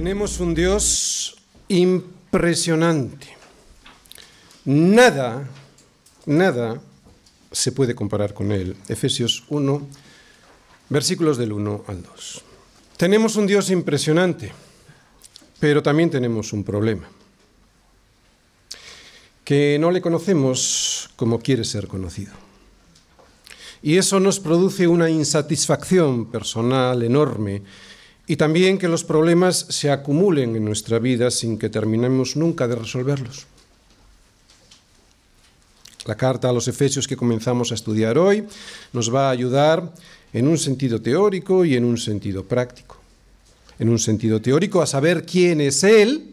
Tenemos 0.00 0.40
un 0.40 0.54
Dios 0.54 1.36
impresionante. 1.68 3.36
Nada, 4.64 5.46
nada 6.24 6.80
se 7.52 7.70
puede 7.70 7.94
comparar 7.94 8.32
con 8.32 8.50
Él. 8.50 8.76
Efesios 8.88 9.44
1, 9.50 9.86
versículos 10.88 11.36
del 11.36 11.52
1 11.52 11.84
al 11.86 12.02
2. 12.02 12.42
Tenemos 12.96 13.36
un 13.36 13.46
Dios 13.46 13.68
impresionante, 13.68 14.52
pero 15.58 15.82
también 15.82 16.08
tenemos 16.08 16.54
un 16.54 16.64
problema. 16.64 17.06
Que 19.44 19.76
no 19.78 19.90
le 19.90 20.00
conocemos 20.00 21.10
como 21.16 21.40
quiere 21.40 21.62
ser 21.62 21.88
conocido. 21.88 22.32
Y 23.82 23.98
eso 23.98 24.18
nos 24.18 24.40
produce 24.40 24.86
una 24.86 25.10
insatisfacción 25.10 26.30
personal 26.30 27.02
enorme 27.02 27.64
y 28.30 28.36
también 28.36 28.78
que 28.78 28.86
los 28.86 29.02
problemas 29.02 29.66
se 29.70 29.90
acumulen 29.90 30.54
en 30.54 30.64
nuestra 30.64 31.00
vida 31.00 31.32
sin 31.32 31.58
que 31.58 31.68
terminemos 31.68 32.36
nunca 32.36 32.68
de 32.68 32.76
resolverlos. 32.76 33.48
La 36.06 36.14
carta 36.14 36.48
a 36.48 36.52
los 36.52 36.68
Efesios 36.68 37.08
que 37.08 37.16
comenzamos 37.16 37.72
a 37.72 37.74
estudiar 37.74 38.18
hoy 38.18 38.46
nos 38.92 39.12
va 39.12 39.26
a 39.26 39.30
ayudar 39.32 39.92
en 40.32 40.46
un 40.46 40.58
sentido 40.58 41.02
teórico 41.02 41.64
y 41.64 41.74
en 41.74 41.84
un 41.84 41.98
sentido 41.98 42.44
práctico. 42.44 42.98
En 43.80 43.88
un 43.88 43.98
sentido 43.98 44.40
teórico 44.40 44.80
a 44.80 44.86
saber 44.86 45.26
quién 45.26 45.60
es 45.60 45.82
Él 45.82 46.32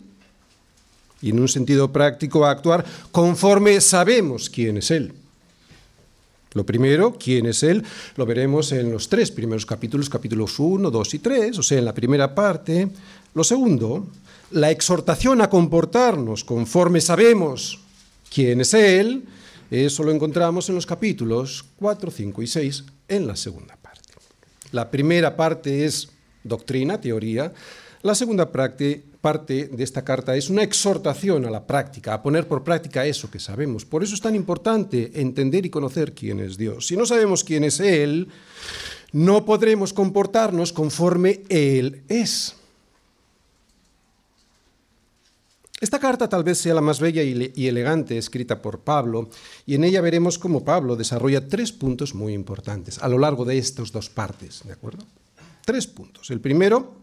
y 1.20 1.32
en 1.32 1.40
un 1.40 1.48
sentido 1.48 1.91
práctico 1.91 2.46
a 2.46 2.52
actuar 2.52 2.86
conforme 3.12 3.82
sabemos 3.82 4.52
quién 4.52 4.77
es 4.77 4.91
Él. 4.91 5.14
Lo 6.58 6.66
primero, 6.66 7.16
quién 7.20 7.46
es 7.46 7.62
Él, 7.62 7.84
lo 8.16 8.26
veremos 8.26 8.72
en 8.72 8.91
los 8.91 9.10
tres 9.10 9.30
primeros 9.30 9.63
capítulos, 9.63 10.10
capítulos 10.10 10.58
1, 10.58 10.90
2 10.90 11.14
y 11.14 11.20
3, 11.20 11.60
o 11.60 11.62
sea, 11.62 11.77
en 11.77 11.86
la 11.86 11.94
primera 11.94 12.34
parte. 12.34 12.90
Lo 13.36 13.44
segundo, 13.44 14.08
la 14.49 14.72
exhortación 14.72 15.41
a 15.41 15.52
comportarnos 15.52 16.44
conforme 16.44 16.99
sabemos 16.99 17.80
quién 18.34 18.62
es 18.62 18.74
Él, 18.74 19.26
eso 19.70 20.02
lo 20.02 20.12
encontramos 20.12 20.68
en 20.70 20.74
los 20.74 20.88
capítulos 20.88 21.64
4, 21.77 22.10
5 22.10 22.41
y 22.41 22.48
6, 22.48 22.84
en 23.10 23.27
la 23.27 23.36
segunda 23.36 23.76
parte. 23.76 24.14
La 24.71 24.90
primera 24.90 25.36
parte 25.36 25.86
es 25.86 26.10
doctrina, 26.44 26.99
teoría. 26.99 27.54
La 28.02 28.16
segunda 28.16 28.52
parte, 28.52 29.04
parte 29.21 29.68
de 29.68 29.84
esta 29.84 30.04
carta 30.04 30.35
es 30.35 30.49
una 30.49 30.63
exhortación 30.63 31.46
a 31.46 31.49
la 31.49 31.65
práctica, 31.65 32.13
a 32.13 32.21
poner 32.21 32.48
por 32.48 32.63
práctica 32.63 33.05
eso 33.05 33.29
que 33.29 33.40
sabemos. 33.40 33.85
Por 33.85 34.04
eso 34.04 34.15
es 34.15 34.21
tan 34.21 34.35
importante 34.35 35.12
entender 35.21 35.65
y 35.65 35.70
conocer 35.70 36.13
quién 36.13 36.40
es 36.40 36.57
Dios. 36.57 36.87
Si 36.87 36.96
no 36.96 37.05
sabemos 37.05 37.43
quién 37.43 37.63
es 37.63 37.79
Él, 37.79 38.27
no 39.12 39.46
podremos 39.46 39.93
comportarnos 39.93 40.74
conforme 40.74 41.41
Él 41.49 42.04
es. 42.07 42.55
Esta 45.79 45.99
carta 45.99 46.27
tal 46.27 46.43
vez 46.43 46.57
sea 46.57 46.74
la 46.74 46.81
más 46.81 46.99
bella 46.99 47.21
y 47.21 47.68
elegante 47.68 48.18
escrita 48.18 48.63
por 48.63 48.79
Pablo, 48.79 49.29
y 49.68 49.76
en 49.76 49.84
ella 49.84 50.02
veremos 50.02 50.40
cómo 50.40 50.65
Pablo 50.65 50.96
desarrolla 50.96 51.48
tres 51.48 51.71
puntos 51.71 52.15
muy 52.15 52.34
importantes 52.34 52.98
a 52.98 53.07
lo 53.07 53.20
largo 53.20 53.46
de 53.46 53.59
estas 53.59 53.91
dos 53.91 54.09
partes, 54.09 54.63
¿de 54.65 54.74
acuerdo? 54.74 55.05
Tres 55.63 55.85
puntos. 55.85 56.31
El 56.31 56.41
primero, 56.41 56.96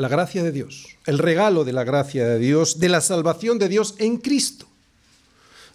la 0.00 0.08
gracia 0.08 0.42
de 0.42 0.50
Dios, 0.50 0.96
el 1.04 1.18
regalo 1.18 1.62
de 1.62 1.74
la 1.74 1.84
gracia 1.84 2.26
de 2.26 2.38
Dios, 2.38 2.78
de 2.78 2.88
la 2.88 3.02
salvación 3.02 3.58
de 3.58 3.68
Dios 3.68 3.96
en 3.98 4.16
Cristo. 4.16 4.66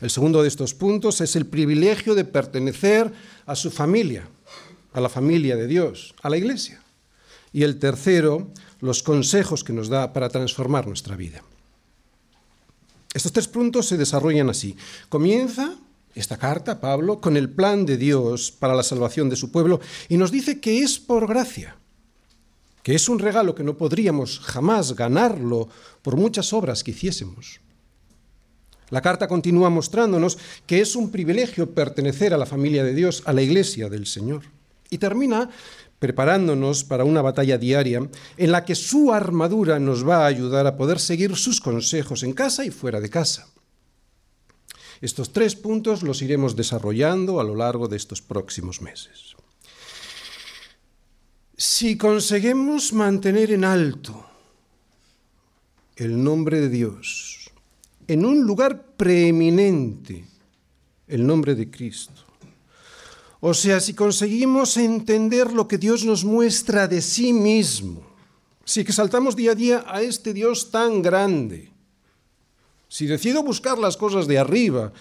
El 0.01 0.09
segundo 0.09 0.41
de 0.41 0.47
estos 0.47 0.73
puntos 0.73 1.21
es 1.21 1.35
el 1.35 1.45
privilegio 1.45 2.15
de 2.15 2.25
pertenecer 2.25 3.14
a 3.45 3.55
su 3.55 3.69
familia, 3.69 4.27
a 4.93 4.99
la 4.99 5.09
familia 5.09 5.55
de 5.55 5.67
Dios, 5.67 6.15
a 6.23 6.31
la 6.31 6.37
iglesia. 6.37 6.81
Y 7.53 7.61
el 7.61 7.77
tercero, 7.77 8.47
los 8.81 9.03
consejos 9.03 9.64
que 9.64 9.73
nos 9.73 9.89
da 9.89 10.11
para 10.11 10.30
transformar 10.30 10.87
nuestra 10.87 11.15
vida. 11.15 11.43
Estos 13.14 13.31
tres 13.31 13.47
puntos 13.47 13.85
se 13.85 13.95
desarrollan 13.95 14.49
así. 14.49 14.75
Comienza 15.08 15.75
esta 16.15 16.37
carta, 16.37 16.81
Pablo, 16.81 17.21
con 17.21 17.37
el 17.37 17.47
plan 17.47 17.85
de 17.85 17.97
Dios 17.97 18.52
para 18.52 18.73
la 18.73 18.81
salvación 18.81 19.30
de 19.30 19.35
su 19.35 19.52
pueblo 19.52 19.81
y 20.09 20.17
nos 20.17 20.31
dice 20.31 20.59
que 20.59 20.80
es 20.80 20.97
por 20.97 21.27
gracia 21.27 21.75
que 22.85 22.93
es 22.93 23.09
un 23.09 23.17
regalo 23.17 23.55
que 23.55 23.63
no 23.63 23.79
podríamos 23.79 24.39
jamás 24.41 24.93
ganarlo 24.93 25.67
por 26.03 26.17
muchas 26.17 26.53
obras 26.53 26.83
que 26.83 26.91
hiciésemos. 26.91 27.59
La 28.91 29.01
carta 29.01 29.27
continúa 29.27 29.71
mostrándonos 29.71 30.37
que 30.67 30.81
es 30.81 30.95
un 30.95 31.09
privilegio 31.09 31.73
pertenecer 31.73 32.31
a 32.31 32.37
la 32.37 32.45
familia 32.45 32.83
de 32.83 32.93
Dios, 32.93 33.23
a 33.25 33.33
la 33.33 33.41
iglesia 33.41 33.89
del 33.89 34.05
Señor. 34.05 34.43
Y 34.91 34.99
termina 34.99 35.49
preparándonos 35.97 36.83
para 36.83 37.05
una 37.05 37.23
batalla 37.23 37.57
diaria 37.57 38.07
en 38.37 38.51
la 38.51 38.63
que 38.65 38.75
su 38.75 39.11
armadura 39.11 39.79
nos 39.79 40.07
va 40.07 40.17
a 40.17 40.27
ayudar 40.27 40.67
a 40.67 40.77
poder 40.77 40.99
seguir 40.99 41.35
sus 41.35 41.61
consejos 41.61 42.21
en 42.21 42.33
casa 42.33 42.65
y 42.65 42.69
fuera 42.69 43.02
de 43.02 43.09
casa. 43.09 43.47
Estos 45.02 45.33
tres 45.33 45.55
puntos 45.55 46.03
los 46.03 46.21
iremos 46.21 46.55
desarrollando 46.55 47.39
a 47.39 47.43
lo 47.43 47.55
largo 47.55 47.87
de 47.87 47.97
estos 47.97 48.21
próximos 48.21 48.79
meses. 48.79 49.34
Si 51.58 51.98
conseguimos 51.98 52.92
mantener 52.92 53.52
en 53.52 53.64
alto 53.64 54.26
el 55.95 56.21
nombre 56.21 56.60
de 56.60 56.67
Dios, 56.67 57.49
en 58.08 58.26
un 58.26 58.43
lugar 58.43 58.98
preeminente, 58.98 60.26
el 61.08 61.26
nombre 61.26 61.55
de 61.55 61.71
Cristo, 61.71 62.23
o 63.39 63.54
sea, 63.54 63.80
si 63.80 63.94
conseguimos 63.94 64.76
entender 64.76 65.54
lo 65.54 65.67
que 65.67 65.77
Dios 65.77 66.04
nos 66.04 66.26
muestra 66.26 66.89
de 66.89 67.02
sí 67.02 67.32
mismo, 67.32 68.05
si 68.65 68.82
exaltamos 68.82 69.38
día 69.38 69.52
a 69.52 69.55
día 69.55 69.86
a 69.88 70.02
este 70.02 70.33
Dios 70.33 70.71
tan 70.71 71.02
grande, 71.02 71.71
si 72.89 73.05
decido 73.05 73.44
buscar 73.44 73.77
las 73.77 73.95
cosas 73.95 74.27
de 74.27 74.39
arriba, 74.39 74.92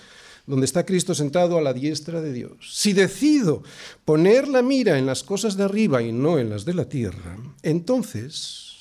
donde 0.47 0.67
está 0.67 0.85
Cristo 0.85 1.15
sentado 1.15 1.57
a 1.57 1.63
la 1.63 1.73
diestra 1.73 2.21
de 2.21 2.33
Dios, 2.33 2.71
si 2.73 2.93
decido 2.93 3.63
poner 4.05 4.49
la 4.49 4.63
mira 4.63 4.99
en 4.99 5.07
las 5.07 5.23
cosas 5.23 5.57
de 5.57 5.65
arriba 5.65 6.03
y 6.03 6.13
no 6.13 6.39
en 6.39 6.51
las 6.51 6.65
de 6.65 6.75
la 6.75 6.89
tierra, 6.89 7.37
entonces 7.63 8.75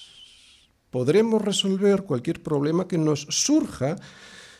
podremos 0.91 1.41
resolver 1.41 2.03
cualquier 2.03 2.44
problema 2.44 2.88
que 2.88 2.97
nos 2.97 3.22
surja 3.29 3.96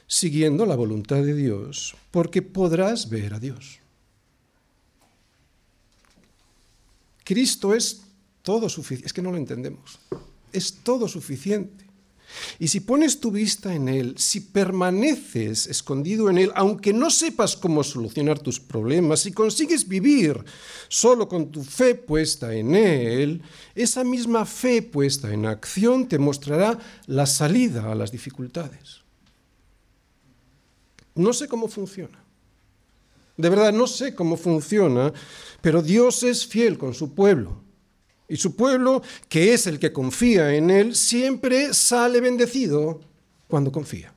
siguiendo 0.08 0.66
la 0.66 0.76
voluntad 0.76 1.24
de 1.24 1.36
Dios, 1.36 1.96
porque 2.12 2.42
podrás 2.42 3.10
ver 3.10 3.34
a 3.34 3.40
Dios. 3.40 3.80
Cristo 7.24 7.74
es 7.74 8.04
todo 8.42 8.68
suficiente, 8.70 9.08
es 9.08 9.14
que 9.14 9.22
no 9.22 9.32
lo 9.32 9.38
entendemos, 9.38 10.00
es 10.52 10.74
todo 10.84 11.08
suficiente. 11.08 11.83
Y 12.60 12.68
si 12.68 12.80
pones 12.80 13.20
tu 13.20 13.32
vista 13.32 13.74
en 13.74 13.90
Él, 13.90 14.16
si 14.18 14.40
permaneces 14.42 15.68
escondido 15.68 16.30
en 16.30 16.38
Él, 16.38 16.52
aunque 16.56 16.94
no 16.94 17.10
sepas 17.10 17.56
cómo 17.56 17.84
solucionar 17.84 18.40
tus 18.40 18.60
problemas, 18.60 19.22
si 19.22 19.32
consigues 19.32 19.88
vivir 19.88 20.44
solo 20.88 21.28
con 21.28 21.52
tu 21.52 21.64
fe 21.64 21.96
puesta 21.96 22.54
en 22.54 22.76
Él, 22.76 23.42
esa 23.76 24.04
misma 24.04 24.46
fe 24.46 24.82
puesta 24.82 25.34
en 25.34 25.46
acción 25.46 26.08
te 26.08 26.20
mostrará 26.20 26.80
la 27.08 27.26
salida 27.26 27.92
a 27.92 27.96
las 27.96 28.12
dificultades. 28.12 29.02
No 31.16 31.34
sé 31.34 31.48
cómo 31.48 31.68
funciona. 31.68 32.24
De 33.38 33.50
verdad, 33.50 33.74
no 33.74 33.88
sé 33.88 34.14
cómo 34.14 34.38
funciona, 34.38 35.12
pero 35.62 35.82
Dios 35.82 36.24
es 36.24 36.46
fiel 36.46 36.78
con 36.78 36.94
su 36.94 37.14
pueblo. 37.14 37.62
Y 38.28 38.38
su 38.38 38.56
pueblo, 38.56 39.02
que 39.30 39.54
es 39.54 39.68
el 39.68 39.80
que 39.80 39.94
confía 39.94 40.56
en 40.56 40.70
Él, 40.70 40.96
siempre 40.96 41.74
sale 41.74 42.22
bendecido 42.22 43.02
cuando 43.48 43.72
confía. 43.72 44.14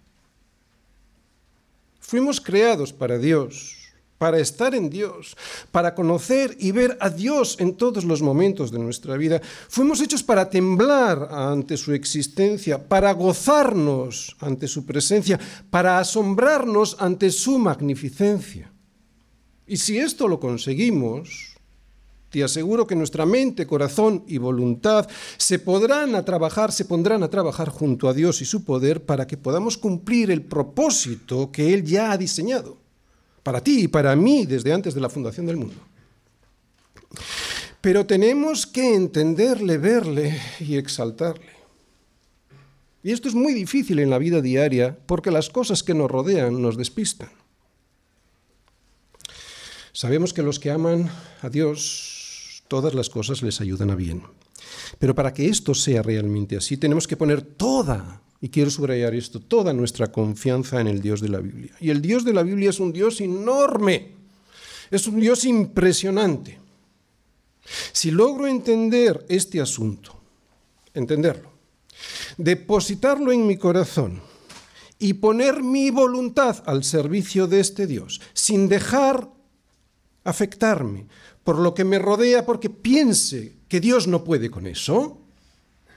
Fuimos 2.01 2.41
creados 2.41 2.93
para 2.93 3.19
Dios, 3.19 3.77
para 4.19 4.39
estar 4.39 4.75
en 4.75 4.89
Dios, 4.89 5.37
para 5.73 5.95
conocer 5.95 6.57
y 6.59 6.71
ver 6.71 6.97
a 7.01 7.11
Dios 7.11 7.57
en 7.59 7.75
todos 7.77 8.05
los 8.05 8.23
momentos 8.23 8.71
de 8.71 8.79
nuestra 8.79 9.17
vida. 9.17 9.41
Fuimos 9.69 10.01
hechos 10.01 10.23
para 10.23 10.49
temblar 10.49 11.29
ante 11.31 11.77
su 11.77 11.93
existencia, 11.93 12.89
para 12.89 13.13
gozarnos 13.13 14.37
ante 14.41 14.69
su 14.69 14.87
presencia, 14.87 15.39
para 15.69 15.99
asombrarnos 15.99 16.97
ante 17.01 17.31
su 17.31 17.59
magnificencia. 17.59 18.73
Y 19.67 19.77
si 19.77 19.99
esto 19.99 20.29
lo 20.29 20.39
conseguimos, 20.39 21.56
te 22.37 22.45
aseguro 22.45 22.87
que 22.87 22.95
nuestra 22.95 23.25
mente, 23.25 23.67
corazón 23.67 24.23
y 24.27 24.37
voluntad 24.37 25.09
se 25.39 25.59
podrán 25.59 26.15
a 26.15 26.23
trabajar, 26.23 26.71
se 26.71 26.85
pondrán 26.85 27.23
a 27.23 27.31
trabajar 27.31 27.71
junto 27.71 28.11
a 28.11 28.13
Dios 28.13 28.43
y 28.43 28.45
su 28.45 28.63
poder 28.63 29.07
para 29.07 29.27
que 29.27 29.39
podamos 29.39 29.79
cumplir 29.79 30.31
el 30.31 30.43
propósito 30.43 31.51
que 31.51 31.73
Él 31.73 31.83
ya 31.83 32.13
ha 32.13 32.19
diseñado, 32.19 32.77
para 33.43 33.63
ti 33.63 33.85
y 33.85 33.89
para 33.89 34.15
mí 34.15 34.45
desde 34.45 34.71
antes 34.71 34.93
de 34.93 35.01
la 35.01 35.09
fundación 35.09 35.47
del 35.47 35.57
mundo. 35.57 35.77
Pero 37.81 38.05
tenemos 38.05 38.67
que 38.67 38.95
entenderle, 38.95 39.79
verle 39.79 40.39
y 40.61 40.77
exaltarle. 40.77 41.57
Y 43.03 43.13
esto 43.13 43.29
es 43.29 43.35
muy 43.35 43.55
difícil 43.55 43.99
en 43.99 44.11
la 44.11 44.19
vida 44.19 44.43
diaria 44.43 44.99
porque 45.07 45.31
las 45.31 45.49
cosas 45.49 45.83
que 45.83 45.95
nos 45.95 46.11
rodean 46.11 46.61
nos 46.61 46.77
despistan. 46.77 47.31
Sabemos 49.95 50.35
que 50.35 50.43
los 50.43 50.61
que 50.61 50.71
aman 50.71 51.11
a 51.41 51.49
Dios 51.49 52.16
todas 52.69 52.95
las 52.95 53.11
cosas 53.11 53.43
les 53.43 53.61
ayudan 53.61 53.91
a 53.91 53.95
bien. 53.95 54.23
Pero 54.99 55.15
para 55.15 55.33
que 55.33 55.49
esto 55.49 55.75
sea 55.75 56.03
realmente 56.03 56.57
así, 56.57 56.77
tenemos 56.77 57.07
que 57.07 57.17
poner 57.17 57.43
toda, 57.43 58.21
y 58.41 58.49
quiero 58.49 58.71
subrayar 58.71 59.15
esto, 59.15 59.41
toda 59.41 59.73
nuestra 59.73 60.11
confianza 60.13 60.81
en 60.81 60.89
el 60.89 61.01
Dios 61.01 61.21
de 61.21 61.29
la 61.29 61.41
Biblia. 61.41 61.73
Y 61.81 61.91
el 61.91 62.01
Dios 62.01 62.25
de 62.25 62.33
la 62.33 62.43
Biblia 62.43 62.71
es 62.71 62.81
un 62.81 62.93
Dios 62.93 63.21
enorme, 63.21 64.13
es 64.91 65.07
un 65.07 65.21
Dios 65.21 65.45
impresionante. 65.45 66.59
Si 67.93 68.11
logro 68.11 68.47
entender 68.47 69.25
este 69.29 69.61
asunto, 69.61 70.17
entenderlo, 70.95 71.51
depositarlo 72.37 73.33
en 73.33 73.47
mi 73.47 73.57
corazón 73.57 74.21
y 74.99 75.15
poner 75.15 75.63
mi 75.63 75.91
voluntad 75.91 76.63
al 76.67 76.85
servicio 76.85 77.47
de 77.47 77.61
este 77.61 77.87
Dios, 77.87 78.21
sin 78.33 78.69
dejar 78.69 79.29
afectarme 80.25 81.07
por 81.47 81.61
lo 81.61 81.75
que 81.75 81.85
me 81.85 82.01
rodea 82.01 82.45
porque 82.45 82.69
piense 82.69 83.53
que 83.69 83.79
Dios 83.79 84.09
no 84.09 84.25
puede 84.25 84.51
con 84.51 84.67
eso, 84.67 85.21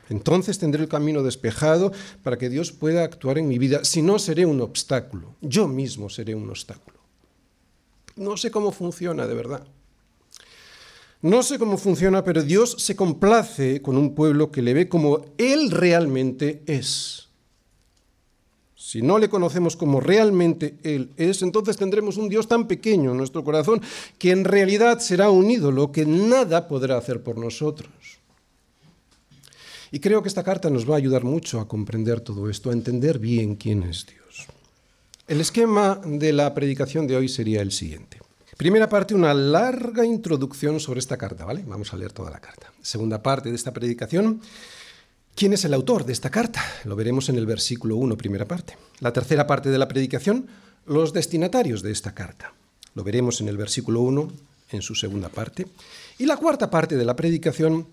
entonces 0.07 0.59
tendré 0.59 0.83
el 0.83 0.87
camino 0.87 1.23
despejado 1.23 1.91
para 2.21 2.37
que 2.37 2.49
Dios 2.49 2.71
pueda 2.71 3.03
actuar 3.03 3.39
en 3.39 3.47
mi 3.47 3.57
vida. 3.57 3.83
Si 3.83 4.03
no, 4.03 4.19
seré 4.19 4.45
un 4.45 4.61
obstáculo. 4.61 5.37
Yo 5.41 5.67
mismo 5.67 6.07
seré 6.07 6.35
un 6.35 6.47
obstáculo. 6.51 6.99
No 8.15 8.37
sé 8.37 8.51
cómo 8.51 8.71
funciona 8.71 9.25
de 9.25 9.33
verdad. 9.33 9.67
No 11.23 11.41
sé 11.41 11.57
cómo 11.57 11.79
funciona, 11.79 12.23
pero 12.23 12.43
Dios 12.43 12.75
se 12.77 12.95
complace 12.95 13.81
con 13.81 13.97
un 13.97 14.13
pueblo 14.13 14.51
que 14.51 14.61
le 14.61 14.75
ve 14.75 14.87
como 14.87 15.25
Él 15.39 15.71
realmente 15.71 16.61
es. 16.67 17.28
Si 18.89 19.03
no 19.03 19.19
le 19.19 19.29
conocemos 19.29 19.75
como 19.75 19.99
realmente 19.99 20.79
Él 20.81 21.11
es, 21.15 21.43
entonces 21.43 21.77
tendremos 21.77 22.17
un 22.17 22.27
Dios 22.27 22.47
tan 22.47 22.67
pequeño 22.67 23.11
en 23.11 23.17
nuestro 23.17 23.43
corazón 23.43 23.83
que 24.17 24.31
en 24.31 24.43
realidad 24.43 24.97
será 24.97 25.29
un 25.29 25.51
ídolo 25.51 25.91
que 25.91 26.07
nada 26.07 26.67
podrá 26.67 26.97
hacer 26.97 27.21
por 27.21 27.37
nosotros. 27.37 27.91
Y 29.91 29.99
creo 29.99 30.23
que 30.23 30.27
esta 30.27 30.43
carta 30.43 30.71
nos 30.71 30.89
va 30.89 30.95
a 30.95 30.97
ayudar 30.97 31.23
mucho 31.23 31.59
a 31.59 31.67
comprender 31.67 32.21
todo 32.21 32.49
esto, 32.49 32.71
a 32.71 32.73
entender 32.73 33.19
bien 33.19 33.57
quién 33.57 33.83
es 33.83 34.07
Dios. 34.07 34.47
El 35.27 35.39
esquema 35.39 36.01
de 36.03 36.33
la 36.33 36.51
predicación 36.55 37.05
de 37.05 37.15
hoy 37.15 37.29
sería 37.29 37.61
el 37.61 37.71
siguiente. 37.71 38.17
Primera 38.57 38.89
parte, 38.89 39.13
una 39.13 39.35
larga 39.35 40.03
introducción 40.03 40.79
sobre 40.79 40.99
esta 40.99 41.15
carta, 41.15 41.45
¿vale? 41.45 41.63
Vamos 41.67 41.93
a 41.93 41.97
leer 41.97 42.11
toda 42.11 42.31
la 42.31 42.39
carta. 42.39 42.73
Segunda 42.81 43.21
parte 43.21 43.49
de 43.49 43.55
esta 43.55 43.71
predicación, 43.71 44.41
¿quién 45.35 45.53
es 45.53 45.65
el 45.65 45.73
autor 45.73 46.05
de 46.05 46.13
esta 46.13 46.29
carta? 46.29 46.63
Lo 46.85 46.95
veremos 46.95 47.29
en 47.29 47.37
el 47.37 47.45
versículo 47.45 47.95
1, 47.95 48.17
primera 48.17 48.45
parte. 48.45 48.77
La 48.99 49.13
tercera 49.13 49.47
parte 49.47 49.69
de 49.69 49.77
la 49.77 49.87
predicación, 49.87 50.47
los 50.85 51.13
destinatarios 51.13 51.81
de 51.81 51.91
esta 51.91 52.13
carta. 52.13 52.53
Lo 52.95 53.03
veremos 53.03 53.41
en 53.41 53.47
el 53.47 53.57
versículo 53.57 54.01
1, 54.01 54.31
en 54.71 54.81
su 54.81 54.95
segunda 54.95 55.29
parte. 55.29 55.67
Y 56.17 56.25
la 56.25 56.37
cuarta 56.37 56.69
parte 56.69 56.95
de 56.95 57.05
la 57.05 57.15
predicación, 57.15 57.87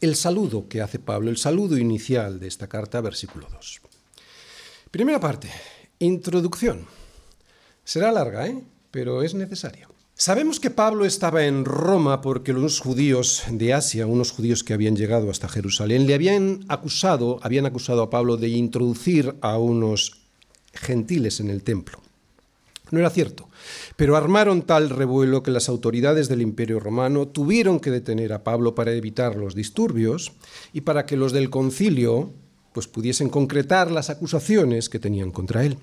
el 0.00 0.16
saludo 0.16 0.68
que 0.68 0.82
hace 0.82 0.98
Pablo, 0.98 1.30
el 1.30 1.36
saludo 1.36 1.78
inicial 1.78 2.40
de 2.40 2.48
esta 2.48 2.68
carta, 2.68 3.00
versículo 3.00 3.48
2. 3.50 3.80
Primera 4.90 5.20
parte, 5.20 5.50
introducción. 5.98 6.86
Será 7.84 8.12
larga, 8.12 8.46
¿eh? 8.46 8.62
pero 8.90 9.22
es 9.22 9.34
necesario. 9.34 9.93
Sabemos 10.16 10.60
que 10.60 10.70
Pablo 10.70 11.06
estaba 11.06 11.44
en 11.44 11.64
Roma 11.64 12.20
porque 12.20 12.52
los 12.52 12.78
judíos 12.78 13.42
de 13.50 13.74
Asia, 13.74 14.06
unos 14.06 14.30
judíos 14.30 14.62
que 14.62 14.72
habían 14.72 14.94
llegado 14.94 15.28
hasta 15.28 15.48
Jerusalén, 15.48 16.06
le 16.06 16.14
habían 16.14 16.64
acusado, 16.68 17.40
habían 17.42 17.66
acusado 17.66 18.00
a 18.00 18.10
Pablo 18.10 18.36
de 18.36 18.48
introducir 18.48 19.34
a 19.40 19.58
unos 19.58 20.20
gentiles 20.72 21.40
en 21.40 21.50
el 21.50 21.64
templo. 21.64 21.98
No 22.92 23.00
era 23.00 23.10
cierto, 23.10 23.48
pero 23.96 24.14
armaron 24.14 24.62
tal 24.62 24.88
revuelo 24.88 25.42
que 25.42 25.50
las 25.50 25.68
autoridades 25.68 26.28
del 26.28 26.42
Imperio 26.42 26.78
Romano 26.78 27.26
tuvieron 27.26 27.80
que 27.80 27.90
detener 27.90 28.32
a 28.32 28.44
Pablo 28.44 28.76
para 28.76 28.92
evitar 28.92 29.34
los 29.34 29.56
disturbios 29.56 30.30
y 30.72 30.82
para 30.82 31.06
que 31.06 31.16
los 31.16 31.32
del 31.32 31.50
concilio 31.50 32.30
pues 32.72 32.86
pudiesen 32.86 33.30
concretar 33.30 33.90
las 33.90 34.10
acusaciones 34.10 34.88
que 34.88 35.00
tenían 35.00 35.32
contra 35.32 35.64
él. 35.64 35.76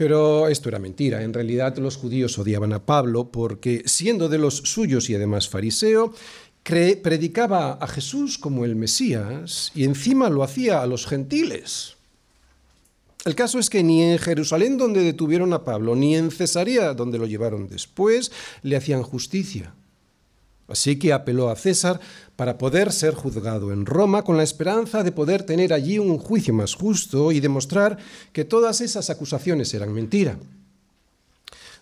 Pero 0.00 0.48
esto 0.48 0.70
era 0.70 0.78
mentira. 0.78 1.22
En 1.22 1.34
realidad 1.34 1.76
los 1.76 1.98
judíos 1.98 2.38
odiaban 2.38 2.72
a 2.72 2.86
Pablo 2.86 3.30
porque, 3.30 3.82
siendo 3.84 4.30
de 4.30 4.38
los 4.38 4.56
suyos 4.56 5.10
y 5.10 5.14
además 5.14 5.50
fariseo, 5.50 6.14
predicaba 6.62 7.72
a 7.72 7.86
Jesús 7.86 8.38
como 8.38 8.64
el 8.64 8.76
Mesías 8.76 9.70
y 9.74 9.84
encima 9.84 10.30
lo 10.30 10.42
hacía 10.42 10.80
a 10.80 10.86
los 10.86 11.06
gentiles. 11.06 11.96
El 13.26 13.34
caso 13.34 13.58
es 13.58 13.68
que 13.68 13.82
ni 13.82 14.02
en 14.02 14.18
Jerusalén 14.18 14.78
donde 14.78 15.02
detuvieron 15.02 15.52
a 15.52 15.64
Pablo, 15.64 15.94
ni 15.94 16.16
en 16.16 16.30
Cesarea 16.30 16.94
donde 16.94 17.18
lo 17.18 17.26
llevaron 17.26 17.68
después, 17.68 18.32
le 18.62 18.76
hacían 18.76 19.02
justicia. 19.02 19.74
Así 20.70 20.98
que 20.98 21.12
apeló 21.12 21.50
a 21.50 21.56
César 21.56 22.00
para 22.36 22.56
poder 22.56 22.92
ser 22.92 23.14
juzgado 23.14 23.72
en 23.72 23.86
Roma 23.86 24.22
con 24.22 24.36
la 24.36 24.44
esperanza 24.44 25.02
de 25.02 25.12
poder 25.12 25.42
tener 25.42 25.72
allí 25.72 25.98
un 25.98 26.16
juicio 26.16 26.54
más 26.54 26.74
justo 26.74 27.32
y 27.32 27.40
demostrar 27.40 27.98
que 28.32 28.44
todas 28.44 28.80
esas 28.80 29.10
acusaciones 29.10 29.74
eran 29.74 29.92
mentira. 29.92 30.38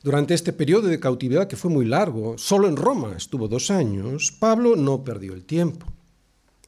Durante 0.03 0.33
este 0.33 0.53
periodo 0.53 0.89
de 0.89 1.01
cautividad 1.01 1.49
que 1.49 1.57
fue 1.57 1.71
muy 1.71 1.85
largo, 1.85 2.39
solo 2.39 2.67
en 2.67 2.77
Roma 2.77 3.15
estuvo 3.17 3.47
dos 3.47 3.71
años, 3.71 4.33
Pablo 4.33 4.75
no 4.75 5.05
perdió 5.05 5.35
el 5.35 5.45
tiempo. 5.45 5.87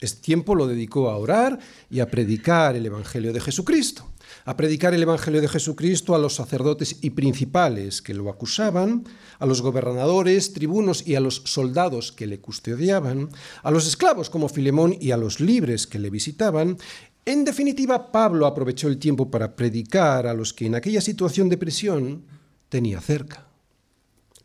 Este 0.00 0.22
tiempo 0.22 0.54
lo 0.54 0.66
dedicó 0.66 1.10
a 1.10 1.16
orar 1.16 1.58
y 1.90 2.00
a 2.00 2.10
predicar 2.10 2.76
el 2.76 2.86
Evangelio 2.86 3.32
de 3.32 3.40
Jesucristo 3.40 4.10
a 4.44 4.56
predicar 4.56 4.94
el 4.94 5.02
Evangelio 5.02 5.40
de 5.40 5.48
Jesucristo 5.48 6.14
a 6.14 6.18
los 6.18 6.34
sacerdotes 6.34 6.96
y 7.00 7.10
principales 7.10 8.02
que 8.02 8.14
lo 8.14 8.30
acusaban, 8.30 9.04
a 9.38 9.46
los 9.46 9.62
gobernadores, 9.62 10.52
tribunos 10.52 11.06
y 11.06 11.14
a 11.14 11.20
los 11.20 11.42
soldados 11.44 12.12
que 12.12 12.26
le 12.26 12.40
custodiaban, 12.40 13.28
a 13.62 13.70
los 13.70 13.86
esclavos 13.86 14.30
como 14.30 14.48
Filemón 14.48 14.96
y 15.00 15.10
a 15.10 15.16
los 15.16 15.40
libres 15.40 15.86
que 15.86 15.98
le 15.98 16.10
visitaban. 16.10 16.78
En 17.24 17.44
definitiva, 17.44 18.10
Pablo 18.10 18.46
aprovechó 18.46 18.88
el 18.88 18.98
tiempo 18.98 19.30
para 19.30 19.54
predicar 19.54 20.26
a 20.26 20.34
los 20.34 20.52
que 20.52 20.66
en 20.66 20.74
aquella 20.74 21.00
situación 21.00 21.48
de 21.48 21.58
prisión 21.58 22.24
tenía 22.68 23.00
cerca, 23.00 23.46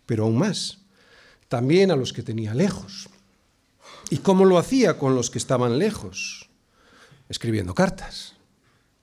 pero 0.06 0.26
aún 0.26 0.38
más, 0.38 0.80
también 1.48 1.92
a 1.92 1.96
los 1.96 2.12
que 2.12 2.24
tenía 2.24 2.54
lejos. 2.54 3.10
¿Y 4.10 4.18
cómo 4.18 4.46
lo 4.46 4.58
hacía 4.58 4.98
con 4.98 5.16
los 5.16 5.30
que 5.30 5.38
estaban 5.38 5.80
lejos? 5.80 6.50
Escribiendo 7.28 7.74
cartas. 7.74 8.34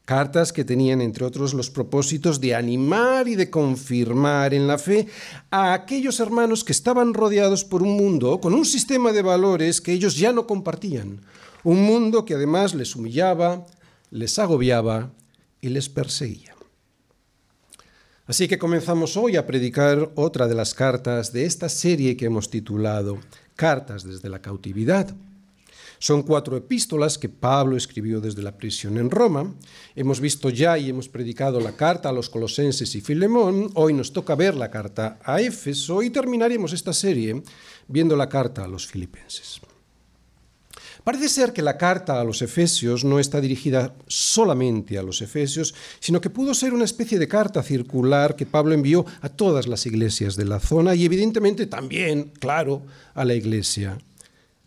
Cartas 0.05 0.53
que 0.53 0.65
tenían, 0.65 1.01
entre 1.01 1.25
otros, 1.25 1.55
los 1.55 1.71
propósitos 1.71 2.41
de 2.41 2.55
animar 2.55 3.29
y 3.29 3.37
de 3.37 3.51
confirmar 3.51 4.53
en 4.53 4.67
la 4.67 4.79
fe 4.79 5.07
a 5.51 5.75
aquellos 5.75 6.19
hermanos 6.19 6.65
que 6.65 6.73
estaban 6.73 7.15
rodeados 7.15 7.65
por 7.65 7.83
un 7.83 7.97
mundo 7.97 8.41
con 8.41 8.53
un 8.55 8.65
sistema 8.65 9.13
de 9.13 9.23
valores 9.23 9.81
que 9.81 9.93
ellos 9.93 10.17
ya 10.17 10.33
no 10.33 10.47
compartían. 10.47 11.21
Un 11.63 11.85
mundo 11.85 12.25
que 12.25 12.35
además 12.35 12.75
les 12.75 12.97
humillaba, 12.97 13.65
les 14.11 14.39
agobiaba 14.39 15.13
y 15.61 15.69
les 15.69 15.89
perseguía. 15.89 16.52
Así 18.27 18.47
que 18.47 18.59
comenzamos 18.59 19.17
hoy 19.17 19.37
a 19.37 19.47
predicar 19.47 20.13
otra 20.15 20.47
de 20.47 20.55
las 20.55 20.75
cartas 20.75 21.33
de 21.33 21.45
esta 21.45 21.69
serie 21.69 22.17
que 22.17 22.27
hemos 22.27 22.51
titulado 22.51 23.19
Cartas 23.57 24.05
desde 24.05 24.29
la 24.29 24.41
cautividad. 24.41 25.13
Son 25.99 26.23
cuatro 26.23 26.57
epístolas 26.57 27.19
que 27.19 27.29
Pablo 27.29 27.77
escribió 27.77 28.21
desde 28.21 28.43
la 28.43 28.57
prisión 28.57 28.97
en 28.99 29.11
Roma. 29.11 29.53
Hemos 29.95 30.21
visto 30.21 30.51
ya 30.51 30.79
y 30.79 30.91
hemos 30.91 31.09
predicado 31.09 31.61
la 31.61 31.77
carta 31.77 32.09
a 32.09 32.13
los 32.13 32.29
colosenses 32.29 32.95
y 32.95 33.01
Filemón. 33.01 33.71
Hoy 33.75 33.93
nos 33.93 34.13
toca 34.13 34.35
ver 34.35 34.57
la 34.57 34.71
carta 34.71 35.19
a 35.25 35.41
Éfeso 35.41 36.03
y 36.03 36.11
terminaremos 36.11 36.73
esta 36.73 36.93
serie 36.93 37.43
viendo 37.87 38.17
la 38.17 38.29
carta 38.29 38.65
a 38.65 38.69
los 38.69 38.87
filipenses. 38.87 39.61
Parece 41.05 41.29
ser 41.29 41.53
que 41.53 41.63
la 41.63 41.79
carta 41.79 42.21
a 42.21 42.25
los 42.25 42.43
Efesios 42.43 43.05
no 43.05 43.19
está 43.19 43.41
dirigida 43.41 43.95
solamente 44.07 44.99
a 44.99 45.03
los 45.03 45.21
Efesios, 45.21 45.75
sino 45.99 46.21
que 46.21 46.31
pudo 46.31 46.55
ser 46.55 46.73
una 46.73 46.85
especie 46.85 47.19
de 47.19 47.27
carta 47.27 47.63
circular 47.63 48.37
que 48.37 48.47
Pablo 48.47 48.75
envió 48.75 49.05
a 49.21 49.29
todas 49.29 49.67
las 49.67 49.85
iglesias 49.87 50.37
de 50.37 50.45
la 50.45 50.61
zona 50.61 50.95
y 50.95 51.05
evidentemente 51.05 51.67
también, 51.67 52.33
claro, 52.39 52.83
a 53.15 53.25
la 53.25 53.35
iglesia 53.35 53.99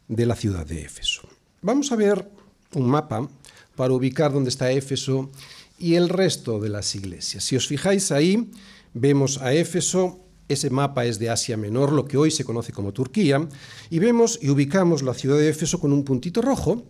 de 0.07 0.25
la 0.25 0.35
ciudad 0.35 0.65
de 0.65 0.81
Éfeso. 0.81 1.27
Vamos 1.61 1.91
a 1.91 1.95
ver 1.95 2.29
un 2.73 2.87
mapa 2.89 3.27
para 3.75 3.93
ubicar 3.93 4.33
dónde 4.33 4.49
está 4.49 4.71
Éfeso 4.71 5.31
y 5.79 5.95
el 5.95 6.09
resto 6.09 6.59
de 6.59 6.69
las 6.69 6.95
iglesias. 6.95 7.43
Si 7.43 7.55
os 7.55 7.67
fijáis 7.67 8.11
ahí, 8.11 8.51
vemos 8.93 9.41
a 9.41 9.53
Éfeso, 9.53 10.19
ese 10.47 10.69
mapa 10.69 11.05
es 11.05 11.19
de 11.19 11.29
Asia 11.29 11.57
Menor, 11.57 11.91
lo 11.91 12.05
que 12.05 12.17
hoy 12.17 12.31
se 12.31 12.45
conoce 12.45 12.71
como 12.71 12.93
Turquía, 12.93 13.47
y 13.89 13.99
vemos 13.99 14.39
y 14.41 14.49
ubicamos 14.49 15.03
la 15.03 15.13
ciudad 15.13 15.37
de 15.37 15.49
Éfeso 15.49 15.79
con 15.79 15.91
un 15.91 16.03
puntito 16.03 16.41
rojo. 16.41 16.85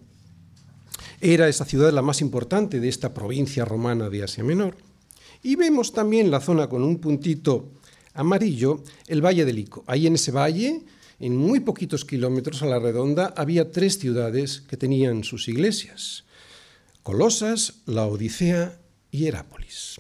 Era 1.21 1.47
esa 1.47 1.65
ciudad 1.65 1.93
la 1.93 2.01
más 2.01 2.21
importante 2.21 2.79
de 2.79 2.89
esta 2.89 3.13
provincia 3.13 3.65
romana 3.65 4.09
de 4.09 4.23
Asia 4.23 4.43
Menor. 4.43 4.75
Y 5.41 5.55
vemos 5.55 5.93
también 5.93 6.31
la 6.31 6.41
zona 6.41 6.67
con 6.67 6.83
un 6.83 6.97
puntito 6.97 7.71
amarillo, 8.13 8.83
el 9.07 9.23
Valle 9.23 9.45
del 9.45 9.59
Ico. 9.59 9.83
Ahí 9.87 10.07
en 10.07 10.15
ese 10.15 10.31
valle 10.31 10.83
en 11.19 11.37
muy 11.37 11.61
poquitos 11.61 12.03
kilómetros 12.03 12.61
a 12.61 12.65
la 12.65 12.79
redonda 12.79 13.33
había 13.37 13.71
tres 13.71 13.97
ciudades 13.99 14.61
que 14.61 14.75
tenían 14.75 15.23
sus 15.23 15.47
iglesias, 15.47 16.25
Colosas, 17.03 17.75
la 17.85 18.05
Odisea 18.05 18.79
y 19.11 19.27
Herápolis. 19.27 19.99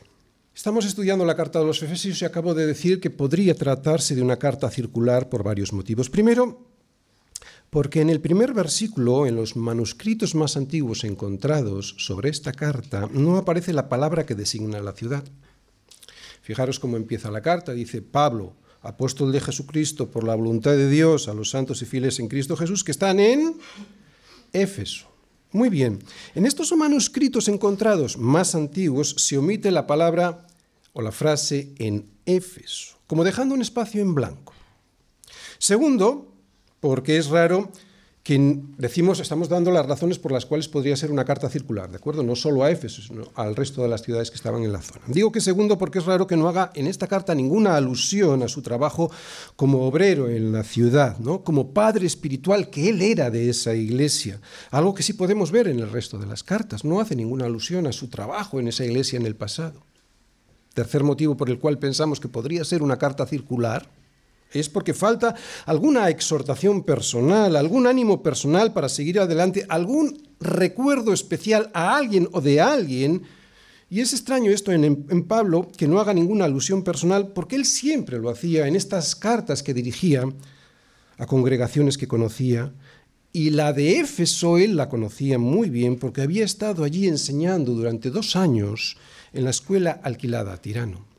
Estamos 0.55 0.85
estudiando 0.85 1.25
la 1.25 1.35
carta 1.35 1.59
de 1.59 1.65
los 1.65 1.83
Efesios 1.83 2.21
y 2.21 2.23
acabo 2.23 2.53
de 2.53 2.65
decir 2.65 3.01
que 3.01 3.09
podría 3.09 3.55
tratarse 3.55 4.15
de 4.15 4.21
una 4.21 4.39
carta 4.39 4.71
circular 4.71 5.27
por 5.27 5.43
varios 5.43 5.73
motivos. 5.73 6.09
Primero, 6.09 6.71
Porque 7.69 7.99
en 7.99 8.09
el 8.09 8.21
primer 8.21 8.53
versículo, 8.53 9.27
en 9.27 9.35
los 9.35 9.57
manuscritos 9.57 10.33
más 10.33 10.55
antiguos 10.55 11.03
encontrados 11.03 11.95
sobre 11.97 12.29
esta 12.29 12.53
carta, 12.53 13.09
no 13.11 13.35
aparece 13.35 13.73
la 13.73 13.89
palabra 13.89 14.25
que 14.25 14.33
designa 14.33 14.79
la 14.79 14.93
ciudad. 14.93 15.25
Fijaros 16.41 16.79
cómo 16.79 16.95
empieza 16.95 17.29
la 17.31 17.41
carta, 17.41 17.73
dice 17.73 18.01
Pablo, 18.01 18.53
apóstol 18.81 19.33
de 19.33 19.41
Jesucristo 19.41 20.09
por 20.09 20.23
la 20.23 20.35
voluntad 20.35 20.71
de 20.71 20.89
Dios 20.89 21.27
a 21.27 21.33
los 21.33 21.49
santos 21.49 21.81
y 21.81 21.85
fieles 21.85 22.19
en 22.19 22.29
Cristo 22.29 22.55
Jesús 22.55 22.85
que 22.85 22.91
están 22.91 23.19
en 23.19 23.57
Éfeso. 24.53 25.14
Muy 25.55 25.69
bien, 25.69 26.03
en 26.35 26.45
estos 26.45 26.73
manuscritos 26.73 27.47
encontrados 27.47 28.17
más 28.17 28.55
antiguos 28.55 29.15
se 29.17 29.37
omite 29.37 29.71
la 29.71 29.87
palabra 29.87 30.47
o 30.91 31.01
la 31.01 31.13
frase 31.13 31.73
en 31.79 32.09
Éfeso, 32.25 32.97
como 33.07 33.23
dejando 33.23 33.55
un 33.55 33.61
espacio 33.61 34.01
en 34.01 34.13
blanco. 34.13 34.51
Segundo, 35.57 36.29
porque 36.81 37.15
es 37.15 37.27
raro 37.27 37.71
que 38.25 38.59
decimos, 38.79 39.19
estamos 39.19 39.49
dando 39.49 39.69
las 39.69 39.85
razones 39.85 40.17
por 40.17 40.31
las 40.31 40.47
cuales 40.47 40.67
podría 40.67 40.95
ser 40.95 41.11
una 41.11 41.25
carta 41.25 41.47
circular, 41.47 41.91
¿de 41.91 41.97
acuerdo? 41.97 42.23
No 42.23 42.35
solo 42.35 42.63
a 42.63 42.71
Éfeso, 42.71 43.03
sino 43.03 43.25
al 43.35 43.55
resto 43.55 43.83
de 43.83 43.87
las 43.87 44.01
ciudades 44.01 44.31
que 44.31 44.35
estaban 44.35 44.63
en 44.63 44.73
la 44.73 44.81
zona. 44.81 45.01
Digo 45.05 45.31
que 45.31 45.39
segundo 45.39 45.77
porque 45.77 45.99
es 45.99 46.07
raro 46.07 46.25
que 46.25 46.35
no 46.35 46.47
haga 46.47 46.71
en 46.73 46.87
esta 46.87 47.05
carta 47.05 47.35
ninguna 47.35 47.75
alusión 47.75 48.41
a 48.41 48.47
su 48.47 48.63
trabajo 48.63 49.11
como 49.55 49.85
obrero 49.85 50.27
en 50.27 50.51
la 50.51 50.63
ciudad, 50.63 51.19
¿no? 51.19 51.43
Como 51.43 51.71
padre 51.71 52.07
espiritual 52.07 52.71
que 52.71 52.89
él 52.89 53.03
era 53.03 53.29
de 53.29 53.47
esa 53.47 53.75
iglesia, 53.75 54.41
algo 54.71 54.95
que 54.95 55.03
sí 55.03 55.13
podemos 55.13 55.51
ver 55.51 55.67
en 55.67 55.79
el 55.79 55.91
resto 55.91 56.17
de 56.17 56.25
las 56.25 56.43
cartas, 56.43 56.83
no 56.83 56.99
hace 56.99 57.15
ninguna 57.15 57.45
alusión 57.45 57.85
a 57.85 57.91
su 57.91 58.07
trabajo 58.07 58.59
en 58.59 58.69
esa 58.69 58.83
iglesia 58.83 59.19
en 59.19 59.27
el 59.27 59.35
pasado. 59.35 59.83
Tercer 60.73 61.03
motivo 61.03 61.37
por 61.37 61.51
el 61.51 61.59
cual 61.59 61.77
pensamos 61.77 62.19
que 62.19 62.27
podría 62.27 62.63
ser 62.65 62.81
una 62.81 62.97
carta 62.97 63.27
circular, 63.27 63.87
es 64.53 64.69
porque 64.69 64.93
falta 64.93 65.35
alguna 65.65 66.09
exhortación 66.09 66.83
personal, 66.83 67.55
algún 67.55 67.87
ánimo 67.87 68.23
personal 68.23 68.73
para 68.73 68.89
seguir 68.89 69.19
adelante, 69.19 69.65
algún 69.69 70.21
recuerdo 70.39 71.13
especial 71.13 71.69
a 71.73 71.97
alguien 71.97 72.29
o 72.31 72.41
de 72.41 72.61
alguien. 72.61 73.23
Y 73.89 74.01
es 74.01 74.13
extraño 74.13 74.51
esto 74.51 74.71
en, 74.71 75.23
Pablo, 75.27 75.69
que 75.77 75.87
no 75.87 75.99
haga 75.99 76.13
ninguna 76.13 76.45
alusión 76.45 76.83
personal, 76.83 77.29
porque 77.33 77.55
él 77.55 77.65
siempre 77.65 78.17
lo 78.17 78.29
hacía 78.29 78.67
en 78.67 78.75
estas 78.75 79.15
cartas 79.15 79.61
que 79.61 79.73
dirigía 79.73 80.23
a 81.17 81.25
congregaciones 81.25 81.97
que 81.97 82.07
conocía. 82.07 82.73
Y 83.31 83.49
la 83.49 83.73
de 83.73 83.99
Éfeso 83.99 84.57
él 84.57 84.77
la 84.77 84.89
conocía 84.89 85.37
muy 85.37 85.69
bien 85.69 85.97
porque 85.97 86.21
había 86.21 86.45
estado 86.45 86.83
allí 86.83 87.07
enseñando 87.07 87.73
durante 87.73 88.09
dos 88.09 88.35
años 88.35 88.97
en 89.33 89.43
la 89.43 89.49
escuela 89.49 89.99
alquilada 90.03 90.53
a 90.53 90.61
Tirano. 90.61 91.14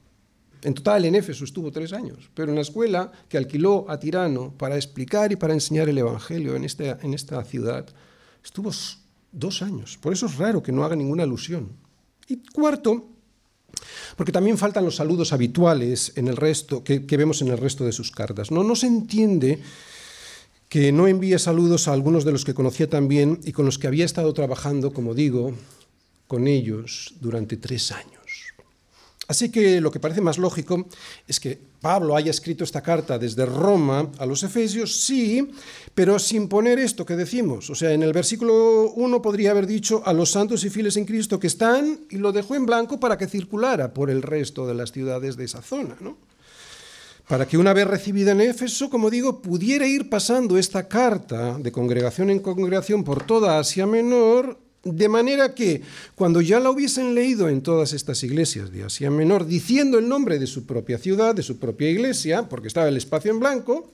En 0.63 0.75
total, 0.75 1.05
en 1.05 1.15
Éfeso 1.15 1.45
estuvo 1.45 1.71
tres 1.71 1.93
años, 1.93 2.31
pero 2.35 2.51
en 2.51 2.57
la 2.57 2.63
escuela 2.63 3.13
que 3.29 3.37
alquiló 3.37 3.87
a 3.89 3.99
Tirano 3.99 4.53
para 4.57 4.77
explicar 4.77 5.33
y 5.33 5.37
para 5.37 5.55
enseñar 5.55 5.89
el 5.89 5.99
Evangelio 5.99 6.57
en 6.57 6.65
esta, 6.65 7.45
ciudad, 7.45 7.87
estuvo 8.45 8.71
dos 9.33 9.63
años. 9.63 9.99
Por 9.99 10.13
eso 10.13 10.27
es 10.27 10.37
raro 10.37 10.63
que 10.63 10.73
no 10.73 10.85
haga 10.85 10.97
ninguna 10.97 11.23
alusión. 11.23 11.69
Y 12.29 12.39
cuarto, 12.53 13.07
porque 14.17 14.33
también 14.33 14.59
faltan 14.59 14.85
los 14.85 14.97
saludos 14.97 15.33
habituales 15.33 16.13
en 16.17 16.29
el 16.29 16.37
resto, 16.37 16.83
que, 16.83 16.99
vemos 16.99 17.43
en 17.43 17.49
el 17.49 17.59
resto 17.59 17.85
de 17.85 17.93
sus 17.93 18.11
cartas. 18.11 18.51
No, 18.51 18.65
no 18.65 18.75
se 18.75 18.87
entiende 18.87 19.61
que 20.69 20.91
no 20.91 21.07
envíe 21.07 21.39
saludos 21.39 21.87
a 21.87 21.93
algunos 21.93 22.25
de 22.25 22.33
los 22.33 22.45
que 22.45 22.55
conocía 22.55 22.91
también 22.91 23.41
y 23.45 23.53
con 23.53 23.67
los 23.67 23.79
que 23.79 23.87
había 23.87 24.05
estado 24.05 24.33
trabajando, 24.35 24.93
como 24.93 25.15
digo, 25.15 25.55
con 26.27 26.49
ellos 26.49 27.15
durante 27.21 27.57
tres 27.57 27.93
años. 27.93 28.26
Así 29.29 29.51
que 29.51 29.81
lo 29.81 29.91
que 29.91 30.01
parece 30.01 30.21
más 30.21 30.39
lógico 30.39 30.87
es 31.27 31.41
que 31.41 31.59
Pablo 31.81 32.17
haya 32.17 32.31
escrito 32.31 32.65
esta 32.65 32.83
carta 32.83 33.19
desde 33.19 33.45
Roma 33.45 34.11
a 34.19 34.27
los 34.27 34.43
Efesios, 34.43 35.01
sí, 35.01 35.49
pero 35.95 36.19
sin 36.19 36.49
poner 36.49 36.79
esto 36.79 37.05
que 37.05 37.17
decimos. 37.17 37.69
O 37.71 37.75
sea, 37.75 37.93
en 37.93 38.03
el 38.03 38.13
versículo 38.13 38.93
1 38.93 39.23
podría 39.23 39.51
haber 39.51 39.67
dicho 39.67 40.03
a 40.05 40.13
los 40.13 40.31
santos 40.31 40.65
y 40.65 40.71
fieles 40.71 40.97
en 40.97 41.05
Cristo 41.05 41.41
que 41.41 41.49
están 41.49 42.01
y 42.11 42.17
lo 42.19 42.33
dejó 42.33 42.55
en 42.55 42.67
blanco 42.67 43.01
para 43.01 43.19
que 43.19 43.27
circulara 43.27 43.93
por 43.93 44.11
el 44.11 44.23
resto 44.23 44.67
de 44.67 44.75
las 44.75 44.93
ciudades 44.93 45.37
de 45.37 45.45
esa 45.45 45.63
zona, 45.63 45.97
¿no? 46.01 46.17
Para 47.29 47.49
que 47.49 47.59
una 47.59 47.73
vez 47.73 47.89
recibida 47.89 48.31
en 48.31 48.41
Éfeso, 48.41 48.89
como 48.89 49.11
digo, 49.11 49.43
pudiera 49.43 49.85
ir 49.87 50.09
pasando 50.09 50.57
esta 50.57 50.87
carta 50.87 51.59
de 51.59 51.73
congregación 51.73 52.31
en 52.31 52.39
congregación 52.39 53.03
por 53.03 53.25
toda 53.25 53.59
Asia 53.59 53.85
Menor 53.85 54.66
de 54.87 55.09
manera 55.09 55.55
que 55.55 55.83
cuando 56.15 56.41
ya 56.41 56.61
la 56.61 56.71
hubiesen 56.71 57.15
leído 57.15 57.49
en 57.49 57.63
todas 57.63 57.93
estas 57.93 58.23
iglesias 58.23 58.71
de 58.71 58.85
Asia 58.85 59.11
Menor, 59.11 59.47
diciendo 59.47 59.99
el 59.99 60.09
nombre 60.09 60.39
de 60.39 60.47
su 60.47 60.65
propia 60.65 60.99
ciudad, 60.99 61.35
de 61.35 61.43
su 61.43 61.59
propia 61.59 61.91
iglesia, 61.91 62.49
porque 62.49 62.69
estaba 62.69 62.89
el 62.89 62.97
espacio 62.97 63.31
en 63.31 63.41
blanco, 63.41 63.91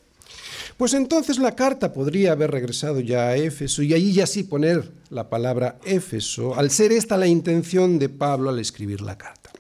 pues 0.77 0.95
entonces 0.95 1.39
la 1.39 1.55
carta 1.55 1.93
podría 1.93 2.33
haber 2.33 2.51
regresado 2.51 3.01
ya 3.01 3.29
a 3.29 3.37
Éfeso 3.37 3.83
y 3.83 3.95
allí 3.95 4.13
ya 4.13 4.27
sí 4.27 4.43
poner 4.43 4.91
la 5.11 5.29
palabra 5.29 5.79
Éfeso, 5.85 6.55
al 6.55 6.71
ser 6.71 6.93
esta 6.93 7.17
la 7.17 7.27
intención 7.27 7.99
de 7.99 8.09
Pablo 8.09 8.51
al 8.51 8.59
escribir 8.59 9.01
la 9.01 9.17
carta. 9.17 9.52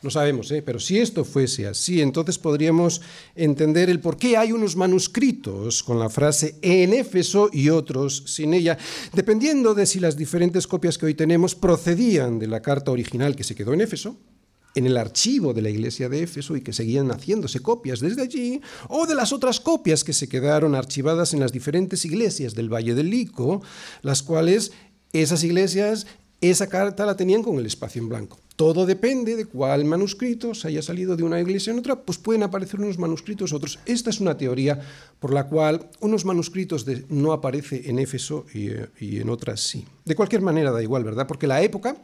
No 0.00 0.10
sabemos, 0.10 0.50
¿eh? 0.52 0.62
pero 0.62 0.78
si 0.78 0.98
esto 0.98 1.24
fuese 1.24 1.66
así, 1.66 2.00
entonces 2.00 2.38
podríamos 2.38 3.00
entender 3.34 3.90
el 3.90 3.98
por 3.98 4.16
qué 4.16 4.36
hay 4.36 4.52
unos 4.52 4.76
manuscritos 4.76 5.82
con 5.82 5.98
la 5.98 6.08
frase 6.08 6.54
en 6.62 6.94
Éfeso 6.94 7.50
y 7.52 7.70
otros 7.70 8.22
sin 8.26 8.54
ella, 8.54 8.78
dependiendo 9.12 9.74
de 9.74 9.86
si 9.86 9.98
las 9.98 10.16
diferentes 10.16 10.68
copias 10.68 10.98
que 10.98 11.06
hoy 11.06 11.14
tenemos 11.14 11.56
procedían 11.56 12.38
de 12.38 12.46
la 12.46 12.62
carta 12.62 12.92
original 12.92 13.34
que 13.34 13.42
se 13.42 13.56
quedó 13.56 13.74
en 13.74 13.80
Éfeso, 13.80 14.16
en 14.76 14.86
el 14.86 14.96
archivo 14.96 15.52
de 15.52 15.62
la 15.62 15.70
iglesia 15.70 16.08
de 16.08 16.22
Éfeso 16.22 16.54
y 16.54 16.60
que 16.60 16.72
seguían 16.72 17.10
haciéndose 17.10 17.58
copias 17.58 17.98
desde 17.98 18.22
allí, 18.22 18.60
o 18.88 19.04
de 19.06 19.16
las 19.16 19.32
otras 19.32 19.58
copias 19.58 20.04
que 20.04 20.12
se 20.12 20.28
quedaron 20.28 20.76
archivadas 20.76 21.34
en 21.34 21.40
las 21.40 21.50
diferentes 21.50 22.04
iglesias 22.04 22.54
del 22.54 22.72
Valle 22.72 22.94
del 22.94 23.10
Lico, 23.10 23.62
las 24.02 24.22
cuales 24.22 24.70
esas 25.12 25.42
iglesias, 25.42 26.06
esa 26.40 26.68
carta 26.68 27.04
la 27.04 27.16
tenían 27.16 27.42
con 27.42 27.58
el 27.58 27.66
espacio 27.66 28.00
en 28.00 28.08
blanco. 28.08 28.38
Todo 28.58 28.86
depende 28.86 29.36
de 29.36 29.44
cuál 29.44 29.84
manuscrito 29.84 30.52
se 30.52 30.66
haya 30.66 30.82
salido 30.82 31.14
de 31.14 31.22
una 31.22 31.40
iglesia 31.40 31.72
en 31.72 31.78
otra, 31.78 31.94
pues 31.94 32.18
pueden 32.18 32.42
aparecer 32.42 32.80
unos 32.80 32.98
manuscritos 32.98 33.52
otros. 33.52 33.78
Esta 33.86 34.10
es 34.10 34.18
una 34.18 34.36
teoría 34.36 34.80
por 35.20 35.32
la 35.32 35.46
cual 35.46 35.88
unos 36.00 36.24
manuscritos 36.24 36.84
no 37.08 37.30
aparece 37.30 37.88
en 37.88 38.00
Éfeso 38.00 38.46
y, 38.52 38.70
y 38.98 39.20
en 39.20 39.30
otras 39.30 39.60
sí. 39.60 39.86
De 40.04 40.16
cualquier 40.16 40.42
manera 40.42 40.72
da 40.72 40.82
igual, 40.82 41.04
¿verdad? 41.04 41.28
Porque 41.28 41.46
la 41.46 41.62
época 41.62 42.02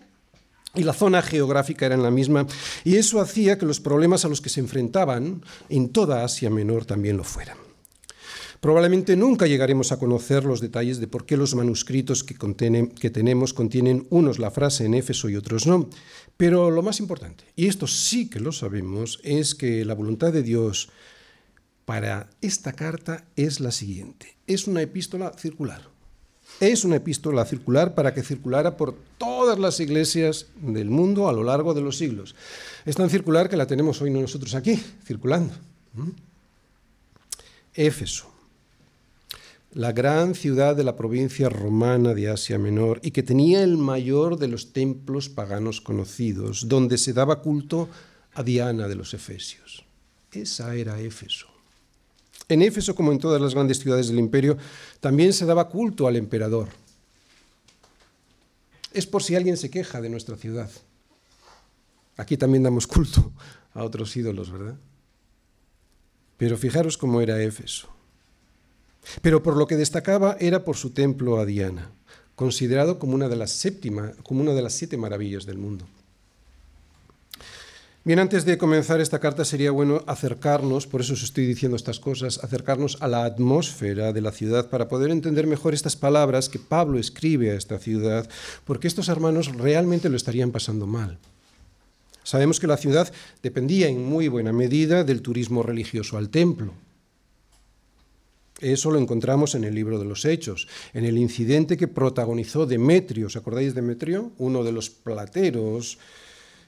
y 0.77 0.85
la 0.85 0.93
zona 0.93 1.23
geográfica 1.23 1.87
eran 1.87 2.05
la 2.05 2.13
misma, 2.13 2.47
y 2.85 2.99
eso 2.99 3.21
hacía 3.21 3.59
que 3.59 3.67
los 3.67 3.81
problemas 3.81 4.25
a 4.25 4.29
los 4.29 4.41
que 4.41 4.49
se 4.49 4.61
enfrentaban 4.61 5.43
en 5.69 5.89
toda 5.89 6.23
Asia 6.23 6.51
Menor 6.51 6.85
también 6.85 7.17
lo 7.17 7.25
fueran. 7.25 7.65
Probablemente 8.65 9.15
nunca 9.15 9.47
llegaremos 9.47 9.93
a 9.93 9.99
conocer 9.99 10.47
los 10.47 10.63
detalles 10.63 10.99
de 10.99 11.07
por 11.07 11.27
qué 11.27 11.37
los 11.37 11.55
manuscritos 11.55 12.25
que, 12.25 12.35
que, 12.35 13.11
tenemos 13.11 13.53
contienen 13.53 14.07
unos 14.09 14.39
la 14.39 14.51
frase 14.51 14.87
en 14.87 14.95
Éfeso 14.95 15.29
y 15.29 15.37
otros 15.37 15.67
no, 15.67 15.91
pero 16.37 16.71
lo 16.71 16.83
más 16.83 17.00
importante, 17.00 17.45
y 17.57 17.67
esto 17.67 17.87
sí 17.87 18.29
que 18.29 18.41
lo 18.41 18.53
sabemos, 18.53 19.21
es 19.23 19.55
que 19.55 19.85
la 19.85 19.95
voluntad 19.95 20.33
de 20.33 20.43
Dios 20.43 20.88
para 21.85 22.29
esta 22.41 22.73
carta 22.73 23.25
es 23.37 23.61
la 23.61 23.71
siguiente. 23.71 24.37
Es 24.47 24.67
una 24.67 24.83
epístola 24.83 25.33
circular. 25.38 25.83
Es 26.61 26.85
una 26.85 26.97
epístola 26.97 27.45
circular 27.45 27.95
para 27.95 28.14
que 28.14 28.23
circulara 28.23 28.76
por 28.76 28.95
todas 29.19 29.59
las 29.59 29.81
iglesias 29.81 30.47
del 30.57 30.91
mundo 30.91 31.29
a 31.29 31.33
lo 31.33 31.43
largo 31.43 31.75
de 31.75 31.81
los 31.81 31.99
siglos. 31.99 32.35
Es 32.85 32.97
tan 32.97 33.11
circular 33.11 33.49
que 33.49 33.57
la 33.57 33.67
tenemos 33.67 34.00
hoy 34.03 34.11
nosotros 34.11 34.55
aquí, 34.55 34.81
circulando. 35.05 35.55
¿Mm? 35.95 36.11
Éfeso 37.75 38.34
la 39.75 39.90
gran 39.90 40.37
ciudad 40.37 40.76
de 40.76 40.85
la 40.85 40.95
provincia 40.95 41.49
romana 41.49 42.14
de 42.14 42.31
Asia 42.31 42.59
Menor 42.59 43.00
y 43.02 43.11
que 43.11 43.25
tenía 43.25 43.64
el 43.64 43.76
mayor 43.76 44.38
de 44.38 44.47
los 44.47 44.73
templos 44.73 45.28
paganos 45.28 45.81
conocidos, 45.81 46.69
donde 46.69 46.97
se 46.97 47.12
daba 47.12 47.43
culto 47.43 47.88
a 48.35 48.45
Diana 48.45 48.87
de 48.87 48.95
los 48.95 49.14
Efesios. 49.14 49.85
Esa 50.31 50.76
era 50.76 51.00
Éfeso. 51.00 51.49
En 52.49 52.62
Éfeso, 52.62 52.95
como 52.95 53.11
en 53.11 53.19
todas 53.19 53.40
las 53.40 53.54
grandes 53.54 53.81
ciudades 53.81 54.07
del 54.07 54.19
imperio, 54.21 54.57
también 55.00 55.33
se 55.33 55.45
daba 55.45 55.69
culto 55.69 56.07
al 56.07 56.16
emperador. 56.16 56.69
Es 58.93 59.07
por 59.07 59.25
si 59.25 59.35
alguien 59.35 59.57
se 59.57 59.71
queja 59.71 60.00
de 60.00 60.09
nuestra 60.09 60.37
ciudad. 60.37 60.71
Aquí 62.16 62.37
también 62.37 62.62
damos 62.62 62.87
culto 62.87 63.33
a 63.73 63.83
otros 63.83 64.16
ídolos, 64.16 64.52
¿verdad? 64.52 64.76
Pero 66.37 66.57
fijaros 66.57 66.97
cómo 66.97 67.21
era 67.21 67.43
Éfeso. 67.43 67.94
Pero 69.23 69.43
por 69.43 69.57
lo 69.57 69.67
que 69.67 69.77
destacaba 69.77 70.37
era 70.41 70.65
por 70.65 70.77
su 70.77 70.91
templo 70.91 71.39
a 71.39 71.47
Diana, 71.47 71.91
considerado 72.35 72.99
como 72.99 73.15
una 73.15 73.29
de 73.29 73.37
las, 73.37 73.51
séptima, 73.51 74.13
como 74.23 74.41
una 74.41 74.53
de 74.53 74.63
las 74.63 74.75
siete 74.75 74.97
maravillas 74.97 75.47
del 75.47 75.59
mundo. 75.59 75.87
Bien, 78.07 78.19
antes 78.19 78.45
de 78.45 78.59
comenzar 78.59 79.01
esta 79.01 79.19
carta 79.19 79.47
sería 79.47 79.71
bueno 79.71 80.05
acercarnos, 80.07 80.87
por 80.87 81.01
eso 81.01 81.15
os 81.15 81.23
estoy 81.23 81.47
diciendo 81.47 81.75
estas 81.75 81.99
cosas, 81.99 82.39
acercarnos 82.45 82.99
a 83.01 83.09
la 83.09 83.25
atmósfera 83.25 84.13
de 84.13 84.21
la 84.21 84.31
ciudad 84.31 84.69
para 84.69 84.89
poder 84.89 85.11
entender 85.11 85.47
mejor 85.47 85.73
estas 85.73 85.97
palabras 85.97 86.51
que 86.51 86.59
Pablo 86.59 86.99
escribe 86.99 87.51
a 87.51 87.55
esta 87.55 87.79
ciudad, 87.79 88.29
porque 88.67 88.89
estos 88.89 89.09
hermanos 89.09 89.57
realmente 89.57 90.11
lo 90.11 90.19
estarían 90.19 90.51
pasando 90.51 90.87
mal. 90.87 91.17
Sabemos 92.25 92.61
que 92.61 92.67
la 92.67 92.77
ciudad 92.77 93.11
dependía 93.43 93.89
en 93.89 94.05
muy 94.05 94.29
buena 94.29 94.53
medida 94.53 95.03
del 95.03 95.23
turismo 95.23 95.63
religioso 95.63 96.19
al 96.19 96.29
templo. 96.29 96.75
Eso 98.61 98.91
lo 98.91 98.99
encontramos 98.99 99.55
en 99.55 99.65
el 99.65 99.75
libro 99.75 99.99
de 99.99 100.05
los 100.05 100.25
Hechos, 100.25 100.69
en 100.93 101.05
el 101.05 101.19
incidente 101.19 101.77
que 101.77 101.89
protagonizó 101.89 102.67
Demetrio. 102.67 103.27
¿Os 103.27 103.37
acordáis 103.37 103.75
de 103.75 103.81
Demetrio? 103.81 104.31
Uno 104.39 104.63
de 104.63 104.73
los 104.73 104.91
plateros 104.91 105.99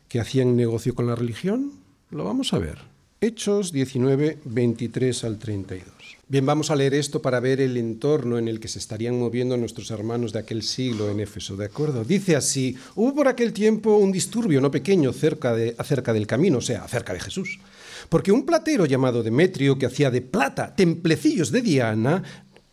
que 0.09 0.21
hacían 0.21 0.57
negocio 0.57 0.95
con 0.95 1.07
la 1.07 1.14
religión. 1.14 1.73
Lo 2.11 2.25
vamos 2.25 2.52
a 2.52 2.59
ver. 2.59 2.78
Hechos 3.21 3.73
19, 3.73 4.38
23 4.45 5.25
al 5.25 5.38
32. 5.38 5.87
Bien, 6.28 6.45
vamos 6.45 6.71
a 6.71 6.76
leer 6.76 6.93
esto 6.93 7.23
para 7.23 7.40
ver 7.40 7.61
el 7.61 7.76
entorno 7.76 8.37
en 8.37 8.49
el 8.49 8.59
que 8.59 8.69
se 8.69 8.81
estarían 8.81 9.19
moviendo 9.19 9.57
nuestros 9.57 9.90
hermanos 9.93 10.33
de 10.33 10.40
aquel 10.40 10.62
siglo 10.62 11.09
en 11.09 11.21
Éfeso, 11.21 11.57
¿de 11.57 11.66
acuerdo? 11.66 12.05
Dice 12.05 12.37
así, 12.37 12.76
hubo 12.97 13.14
por 13.14 13.28
aquel 13.28 13.52
tiempo 13.52 13.97
un 13.97 14.11
disturbio 14.11 14.61
no 14.61 14.71
pequeño 14.71 15.12
cerca 15.12 15.55
de, 15.55 15.75
acerca 15.78 16.12
del 16.12 16.26
camino, 16.26 16.59
o 16.59 16.62
sea, 16.62 16.85
acerca 16.85 17.14
de 17.14 17.21
Jesús 17.21 17.61
porque 18.08 18.32
un 18.32 18.44
platero 18.44 18.86
llamado 18.86 19.22
Demetrio, 19.22 19.78
que 19.78 19.86
hacía 19.86 20.10
de 20.10 20.22
plata 20.22 20.75
templecillos 20.75 21.50
de 21.50 21.62
Diana, 21.62 22.22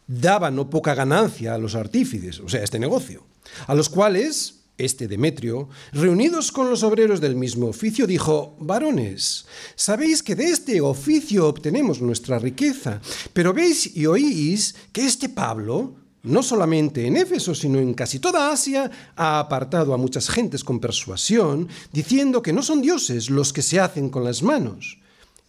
daba 0.08 0.52
no 0.52 0.70
poca 0.70 0.96
ganancia 0.96 1.54
a 1.54 1.58
los 1.58 1.76
artífices, 1.76 2.40
o 2.40 2.50
sea, 2.50 2.64
este 2.64 2.80
negocio, 2.80 3.26
a 3.68 3.76
los 3.76 3.90
cuales 3.90 4.64
este 4.78 5.08
Demetrio, 5.08 5.70
reunidos 5.92 6.52
con 6.52 6.70
los 6.70 6.84
obreros 6.84 7.22
del 7.22 7.36
mismo 7.36 7.68
oficio, 7.68 8.08
dijo, 8.08 8.58
varones, 8.60 9.46
sabéis 9.76 10.24
que 10.24 10.36
de 10.36 10.46
este 10.46 10.82
oficio 10.82 11.48
obtenemos 11.48 12.02
nuestra 12.02 12.40
riqueza, 12.40 13.00
pero 13.34 13.54
veis 13.54 13.96
y 13.96 14.08
oís 14.08 14.76
que 14.92 15.06
este 15.06 15.30
Pablo, 15.30 15.96
no 16.24 16.42
solamente 16.42 17.06
en 17.06 17.18
Éfeso, 17.18 17.54
sino 17.54 17.80
en 17.80 17.94
casi 17.94 18.20
toda 18.20 18.52
Asia, 18.52 18.90
ha 19.16 19.40
apartado 19.40 19.94
a 19.94 19.98
muchas 19.98 20.30
gentes 20.30 20.64
con 20.64 20.80
persuasión, 20.80 21.68
diciendo 21.92 22.42
que 22.42 22.54
no 22.54 22.64
son 22.64 22.82
dioses 22.82 23.30
los 23.30 23.54
que 23.54 23.62
se 23.62 23.80
hacen 23.80 24.10
con 24.10 24.24
las 24.24 24.42
manos, 24.42 24.98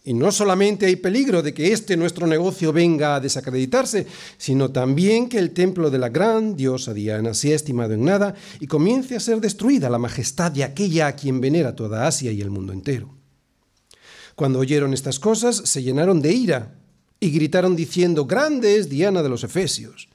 y 0.07 0.13
no 0.13 0.31
solamente 0.31 0.85
hay 0.85 0.97
peligro 0.97 1.41
de 1.41 1.51
que 1.51 1.73
este 1.73 1.97
nuestro 1.97 2.27
negocio 2.27 2.71
venga 2.71 3.15
a 3.15 3.19
desacreditarse, 3.19 4.05
sino 4.37 4.71
también 4.71 5.27
que 5.27 5.39
el 5.39 5.49
templo 5.49 5.89
de 5.89 5.97
la 5.97 6.09
gran 6.09 6.55
diosa 6.55 6.93
Diana 6.93 7.33
sea 7.33 7.55
estimado 7.55 7.93
en 7.93 8.05
nada 8.05 8.35
y 8.59 8.67
comience 8.67 9.15
a 9.15 9.19
ser 9.19 9.41
destruida 9.41 9.89
la 9.89 9.97
majestad 9.97 10.51
de 10.51 10.63
aquella 10.63 11.07
a 11.07 11.15
quien 11.15 11.41
venera 11.41 11.75
toda 11.75 12.05
Asia 12.05 12.31
y 12.31 12.39
el 12.39 12.51
mundo 12.51 12.71
entero. 12.71 13.15
Cuando 14.35 14.59
oyeron 14.59 14.93
estas 14.93 15.17
cosas, 15.17 15.55
se 15.55 15.81
llenaron 15.81 16.21
de 16.21 16.33
ira 16.33 16.75
y 17.19 17.31
gritaron 17.31 17.75
diciendo, 17.75 18.25
Grande 18.25 18.75
es 18.75 18.89
Diana 18.89 19.23
de 19.23 19.29
los 19.29 19.43
Efesios. 19.43 20.09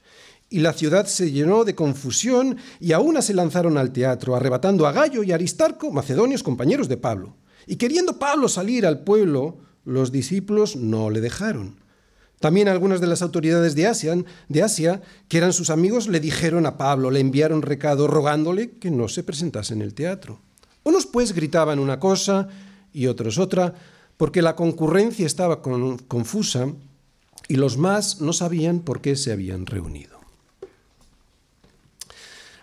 Y 0.49 0.59
la 0.59 0.71
ciudad 0.71 1.05
se 1.05 1.31
llenó 1.31 1.65
de 1.65 1.75
confusión 1.75 2.55
y 2.79 2.93
aún 2.93 3.21
se 3.21 3.33
lanzaron 3.33 3.77
al 3.77 3.91
teatro, 3.91 4.37
arrebatando 4.37 4.87
a 4.87 4.93
Gallo 4.93 5.21
y 5.23 5.33
a 5.33 5.35
Aristarco, 5.35 5.91
macedonios 5.91 6.43
compañeros 6.43 6.87
de 6.87 6.95
Pablo. 6.95 7.35
Y 7.67 7.75
queriendo 7.75 8.17
Pablo 8.19 8.47
salir 8.47 8.85
al 8.85 9.03
pueblo, 9.03 9.57
los 9.85 10.11
discípulos 10.11 10.75
no 10.75 11.09
le 11.09 11.21
dejaron. 11.21 11.81
También 12.39 12.67
algunas 12.67 12.99
de 12.99 13.07
las 13.07 13.21
autoridades 13.21 13.75
de 13.75 13.85
Asia, 13.85 14.15
de 14.49 14.63
Asia, 14.63 15.01
que 15.27 15.37
eran 15.37 15.53
sus 15.53 15.69
amigos, 15.69 16.07
le 16.07 16.19
dijeron 16.19 16.65
a 16.65 16.75
Pablo, 16.75 17.11
le 17.11 17.19
enviaron 17.19 17.61
recado 17.61 18.07
rogándole 18.07 18.71
que 18.71 18.89
no 18.89 19.07
se 19.07 19.23
presentase 19.23 19.75
en 19.75 19.83
el 19.83 19.93
teatro. 19.93 20.39
Unos 20.83 21.05
pues 21.05 21.33
gritaban 21.33 21.77
una 21.77 21.99
cosa 21.99 22.49
y 22.91 23.05
otros 23.05 23.37
otra, 23.37 23.75
porque 24.17 24.41
la 24.41 24.55
concurrencia 24.55 25.25
estaba 25.25 25.61
confusa 25.61 26.73
y 27.47 27.55
los 27.55 27.77
más 27.77 28.21
no 28.21 28.33
sabían 28.33 28.79
por 28.79 29.01
qué 29.01 29.15
se 29.15 29.31
habían 29.31 29.67
reunido. 29.67 30.19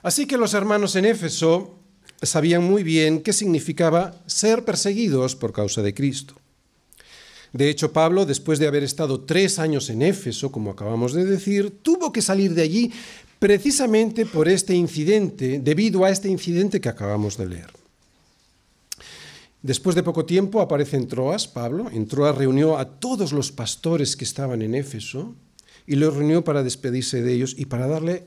Así 0.02 0.26
que 0.26 0.38
los 0.38 0.54
hermanos 0.54 0.96
en 0.96 1.04
Éfeso 1.04 1.78
sabían 2.22 2.64
muy 2.64 2.82
bien 2.82 3.22
qué 3.22 3.32
significaba 3.32 4.22
ser 4.26 4.64
perseguidos 4.64 5.36
por 5.36 5.52
causa 5.52 5.82
de 5.82 5.94
Cristo. 5.94 6.34
De 7.52 7.70
hecho, 7.70 7.92
Pablo, 7.92 8.26
después 8.26 8.58
de 8.58 8.66
haber 8.66 8.82
estado 8.82 9.20
tres 9.20 9.58
años 9.58 9.88
en 9.90 10.02
Éfeso, 10.02 10.52
como 10.52 10.70
acabamos 10.70 11.12
de 11.12 11.24
decir, 11.24 11.78
tuvo 11.82 12.12
que 12.12 12.22
salir 12.22 12.54
de 12.54 12.62
allí 12.62 12.92
precisamente 13.38 14.26
por 14.26 14.48
este 14.48 14.74
incidente, 14.74 15.60
debido 15.60 16.04
a 16.04 16.10
este 16.10 16.28
incidente 16.28 16.80
que 16.80 16.88
acabamos 16.88 17.36
de 17.36 17.46
leer. 17.46 17.70
Después 19.62 19.96
de 19.96 20.02
poco 20.02 20.24
tiempo 20.24 20.60
aparece 20.60 20.96
en 20.96 21.08
Troas, 21.08 21.48
Pablo, 21.48 21.90
en 21.90 22.06
Troas 22.06 22.36
reunió 22.36 22.78
a 22.78 22.98
todos 23.00 23.32
los 23.32 23.50
pastores 23.50 24.16
que 24.16 24.24
estaban 24.24 24.62
en 24.62 24.74
Éfeso 24.74 25.34
y 25.86 25.96
los 25.96 26.14
reunió 26.14 26.44
para 26.44 26.62
despedirse 26.62 27.22
de 27.22 27.32
ellos 27.32 27.54
y 27.58 27.66
para, 27.66 27.86
darle, 27.88 28.24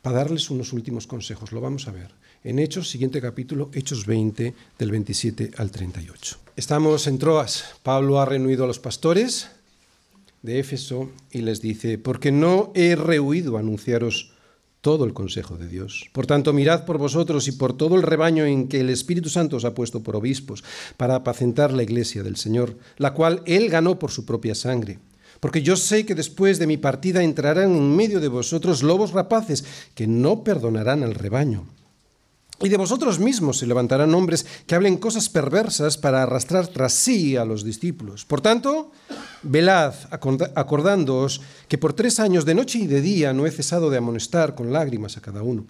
para 0.00 0.18
darles 0.18 0.48
unos 0.48 0.72
últimos 0.72 1.06
consejos. 1.06 1.52
Lo 1.52 1.60
vamos 1.60 1.88
a 1.88 1.92
ver 1.92 2.23
en 2.44 2.58
Hechos, 2.58 2.90
siguiente 2.90 3.22
capítulo, 3.22 3.70
Hechos 3.72 4.04
20, 4.04 4.54
del 4.78 4.90
27 4.90 5.52
al 5.56 5.70
38. 5.70 6.36
Estamos 6.56 7.06
en 7.06 7.18
Troas. 7.18 7.64
Pablo 7.82 8.20
ha 8.20 8.26
reunido 8.26 8.64
a 8.64 8.66
los 8.66 8.78
pastores 8.78 9.48
de 10.42 10.58
Éfeso 10.58 11.10
y 11.30 11.40
les 11.40 11.62
dice, 11.62 11.96
porque 11.96 12.30
no 12.30 12.70
he 12.74 12.96
rehuido 12.96 13.56
anunciaros 13.56 14.32
todo 14.82 15.06
el 15.06 15.14
consejo 15.14 15.56
de 15.56 15.68
Dios. 15.68 16.10
Por 16.12 16.26
tanto, 16.26 16.52
mirad 16.52 16.84
por 16.84 16.98
vosotros 16.98 17.48
y 17.48 17.52
por 17.52 17.74
todo 17.74 17.96
el 17.96 18.02
rebaño 18.02 18.44
en 18.44 18.68
que 18.68 18.80
el 18.80 18.90
Espíritu 18.90 19.30
Santo 19.30 19.56
os 19.56 19.64
ha 19.64 19.74
puesto 19.74 20.02
por 20.02 20.14
obispos, 20.14 20.62
para 20.98 21.14
apacentar 21.14 21.72
la 21.72 21.82
iglesia 21.82 22.22
del 22.22 22.36
Señor, 22.36 22.76
la 22.98 23.14
cual 23.14 23.42
él 23.46 23.70
ganó 23.70 23.98
por 23.98 24.10
su 24.10 24.26
propia 24.26 24.54
sangre. 24.54 24.98
Porque 25.40 25.62
yo 25.62 25.76
sé 25.76 26.04
que 26.04 26.14
después 26.14 26.58
de 26.58 26.66
mi 26.66 26.76
partida 26.76 27.22
entrarán 27.22 27.74
en 27.74 27.96
medio 27.96 28.20
de 28.20 28.28
vosotros 28.28 28.82
lobos 28.82 29.12
rapaces 29.12 29.64
que 29.94 30.06
no 30.06 30.44
perdonarán 30.44 31.02
al 31.02 31.14
rebaño. 31.14 31.64
Y 32.64 32.70
de 32.70 32.78
vosotros 32.78 33.20
mismos 33.20 33.58
se 33.58 33.66
levantarán 33.66 34.14
hombres 34.14 34.46
que 34.66 34.74
hablen 34.74 34.96
cosas 34.96 35.28
perversas 35.28 35.98
para 35.98 36.22
arrastrar 36.22 36.66
tras 36.66 36.94
sí 36.94 37.36
a 37.36 37.44
los 37.44 37.62
discípulos. 37.62 38.24
Por 38.24 38.40
tanto, 38.40 38.90
velad, 39.42 39.92
acordándoos 40.10 41.42
que 41.68 41.76
por 41.76 41.92
tres 41.92 42.20
años 42.20 42.46
de 42.46 42.54
noche 42.54 42.78
y 42.78 42.86
de 42.86 43.02
día 43.02 43.34
no 43.34 43.44
he 43.44 43.50
cesado 43.50 43.90
de 43.90 43.98
amonestar 43.98 44.54
con 44.54 44.72
lágrimas 44.72 45.18
a 45.18 45.20
cada 45.20 45.42
uno. 45.42 45.66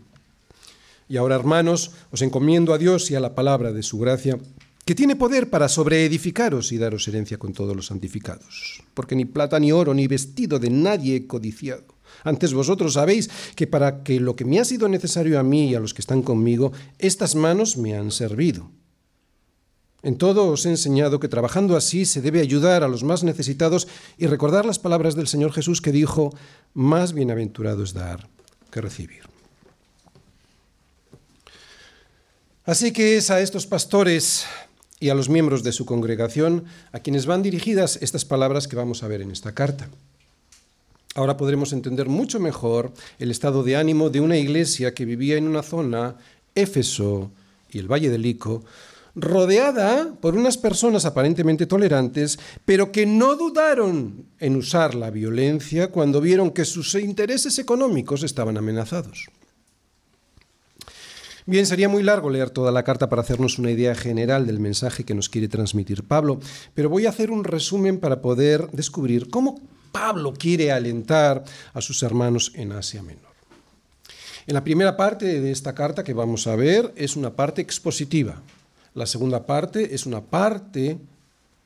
Y 1.09 1.17
ahora, 1.17 1.35
hermanos, 1.35 1.91
os 2.13 2.23
encomiendo 2.23 2.73
a 2.73 2.79
Dios 2.79 3.11
y 3.11 3.17
a 3.17 3.21
la 3.21 3.35
palabra 3.35 3.73
de 3.73 3.83
su 3.83 3.99
gracia, 3.99 4.39
que 4.85 4.95
tiene 4.95 5.17
poder 5.17 5.51
para 5.51 5.69
sobreedificaros 5.69 6.71
y 6.71 6.79
daros 6.79 7.09
herencia 7.09 7.39
con 7.39 7.55
todos 7.55 7.75
los 7.75 7.87
santificados. 7.87 8.85
Porque 8.95 9.17
ni 9.17 9.25
plata, 9.25 9.59
ni 9.59 9.73
oro, 9.73 9.95
ni 9.95 10.07
vestido 10.07 10.61
de 10.61 10.71
nadie 10.71 11.17
he 11.17 11.27
codiciado 11.27 11.94
antes 12.22 12.55
vosotros 12.55 12.94
sabéis 12.94 13.31
que 13.57 13.66
para 13.66 14.03
que 14.03 14.20
lo 14.20 14.37
que 14.37 14.44
me 14.44 14.61
ha 14.61 14.64
sido 14.64 14.88
necesario 14.88 15.40
a 15.40 15.42
mí 15.42 15.70
y 15.70 15.74
a 15.74 15.81
los 15.81 15.94
que 15.94 16.03
están 16.03 16.22
conmigo, 16.22 16.72
estas 16.98 17.35
manos 17.35 17.77
me 17.77 17.96
han 17.96 18.11
servido. 18.11 18.70
En 20.05 20.18
todo 20.18 20.53
os 20.53 20.66
he 20.66 20.70
enseñado 20.70 21.18
que 21.18 21.33
trabajando 21.33 21.77
así 21.77 22.05
se 22.05 22.20
debe 22.20 22.40
ayudar 22.40 22.85
a 22.85 22.88
los 22.88 23.03
más 23.03 23.24
necesitados 23.24 23.88
y 24.18 24.27
recordar 24.27 24.66
las 24.66 24.79
palabras 24.79 25.16
del 25.16 25.29
Señor 25.29 25.53
Jesús 25.53 25.81
que 25.81 25.92
dijo, 25.92 26.37
más 26.74 27.14
bienaventurado 27.14 27.83
es 27.83 27.94
dar 27.94 28.29
que 28.70 28.83
recibir. 28.83 29.22
Así 32.66 32.92
que 32.92 33.16
es 33.16 33.31
a 33.31 33.40
estos 33.40 33.66
pastores 33.66 34.44
y 35.00 35.09
a 35.09 35.14
los 35.14 35.29
miembros 35.29 35.62
de 35.62 35.72
su 35.72 35.87
congregación 35.87 36.64
a 36.92 37.00
quienes 37.00 37.27
van 37.27 37.42
dirigidas 37.42 37.98
estas 38.00 38.24
palabras 38.24 38.68
que 38.68 38.77
vamos 38.77 39.03
a 39.03 39.09
ver 39.09 39.22
en 39.22 39.31
esta 39.31 39.55
carta. 39.55 39.88
Ahora 41.14 41.37
podremos 41.37 41.72
entender 41.72 42.09
mucho 42.09 42.40
mejor 42.40 42.92
el 43.20 43.31
estado 43.31 43.62
de 43.62 43.77
ánimo 43.77 44.11
de 44.11 44.20
una 44.20 44.37
iglesia 44.37 44.94
que 44.94 45.05
vivía 45.05 45.37
en 45.37 45.46
una 45.46 45.62
zona, 45.62 46.16
Éfeso 46.57 47.31
y 47.70 47.79
el 47.79 47.90
Valle 47.90 48.11
del 48.11 48.27
Ico, 48.27 48.64
rodeada 49.14 50.12
por 50.20 50.35
unas 50.35 50.59
personas 50.59 51.05
aparentemente 51.05 51.66
tolerantes, 51.66 52.38
pero 52.64 52.90
que 52.90 53.07
no 53.07 53.37
dudaron 53.37 54.27
en 54.40 54.57
usar 54.57 54.96
la 54.96 55.11
violencia 55.11 55.92
cuando 55.92 56.20
vieron 56.20 56.50
que 56.50 56.64
sus 56.64 56.96
intereses 56.96 57.61
económicos 57.61 58.24
estaban 58.24 58.57
amenazados. 58.57 59.29
Bien, 61.46 61.66
sería 61.66 61.88
muy 61.88 62.03
largo 62.03 62.29
leer 62.29 62.50
toda 62.50 62.72
la 62.72 62.83
carta 62.83 63.09
para 63.09 63.22
hacernos 63.22 63.59
una 63.59 63.70
idea 63.70 63.94
general 63.94 64.46
del 64.46 64.59
mensaje 64.59 65.05
que 65.05 65.14
nos 65.14 65.29
quiere 65.29 65.46
transmitir 65.46 66.03
Pablo, 66.03 66.40
pero 66.72 66.88
voy 66.88 67.07
a 67.07 67.11
hacer 67.11 67.31
un 67.31 67.44
resumen 67.44 68.00
para 68.00 68.20
poder 68.20 68.68
descubrir 68.72 69.29
cómo 69.29 69.61
Pablo 69.95 70.35
quiere 70.35 70.73
alentar 70.73 71.45
a 71.73 71.81
sus 71.81 72.03
hermanos 72.03 72.51
en 72.57 72.73
Asia 72.73 73.01
Menor. 73.01 73.33
En 74.45 74.55
la 74.55 74.65
primera 74.65 74.97
parte 74.97 75.41
de 75.41 75.53
esta 75.53 75.73
carta 75.73 76.03
que 76.03 76.13
vamos 76.13 76.49
a 76.49 76.57
ver 76.57 76.93
es 76.97 77.15
una 77.15 77.31
parte 77.31 77.63
expositiva. 77.63 78.43
La 78.95 79.07
segunda 79.07 79.47
parte 79.47 79.95
es 79.95 80.05
una 80.05 80.21
parte 80.21 80.99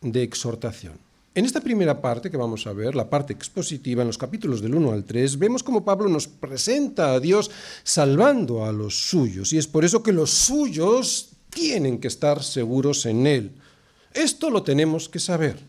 de 0.02 0.22
exhortación. 0.22 0.98
En 1.34 1.46
esta 1.46 1.62
primera 1.62 2.02
parte 2.02 2.30
que 2.30 2.36
vamos 2.36 2.66
a 2.66 2.74
ver, 2.74 2.94
la 2.94 3.08
parte 3.08 3.32
expositiva, 3.32 4.02
en 4.02 4.08
los 4.08 4.18
capítulos 4.18 4.60
del 4.60 4.74
1 4.74 4.92
al 4.92 5.04
3, 5.04 5.38
vemos 5.38 5.62
cómo 5.62 5.82
Pablo 5.82 6.10
nos 6.10 6.28
presenta 6.28 7.14
a 7.14 7.20
Dios 7.20 7.50
salvando 7.82 8.66
a 8.66 8.72
los 8.72 9.08
suyos. 9.08 9.54
Y 9.54 9.58
es 9.58 9.66
por 9.66 9.86
eso 9.86 10.02
que 10.02 10.12
los 10.12 10.30
suyos 10.30 11.30
tienen 11.48 11.98
que 11.98 12.08
estar 12.08 12.42
seguros 12.42 13.06
en 13.06 13.26
Él. 13.26 13.52
Esto 14.12 14.50
lo 14.50 14.64
tenemos 14.64 15.08
que 15.08 15.18
saber. 15.18 15.67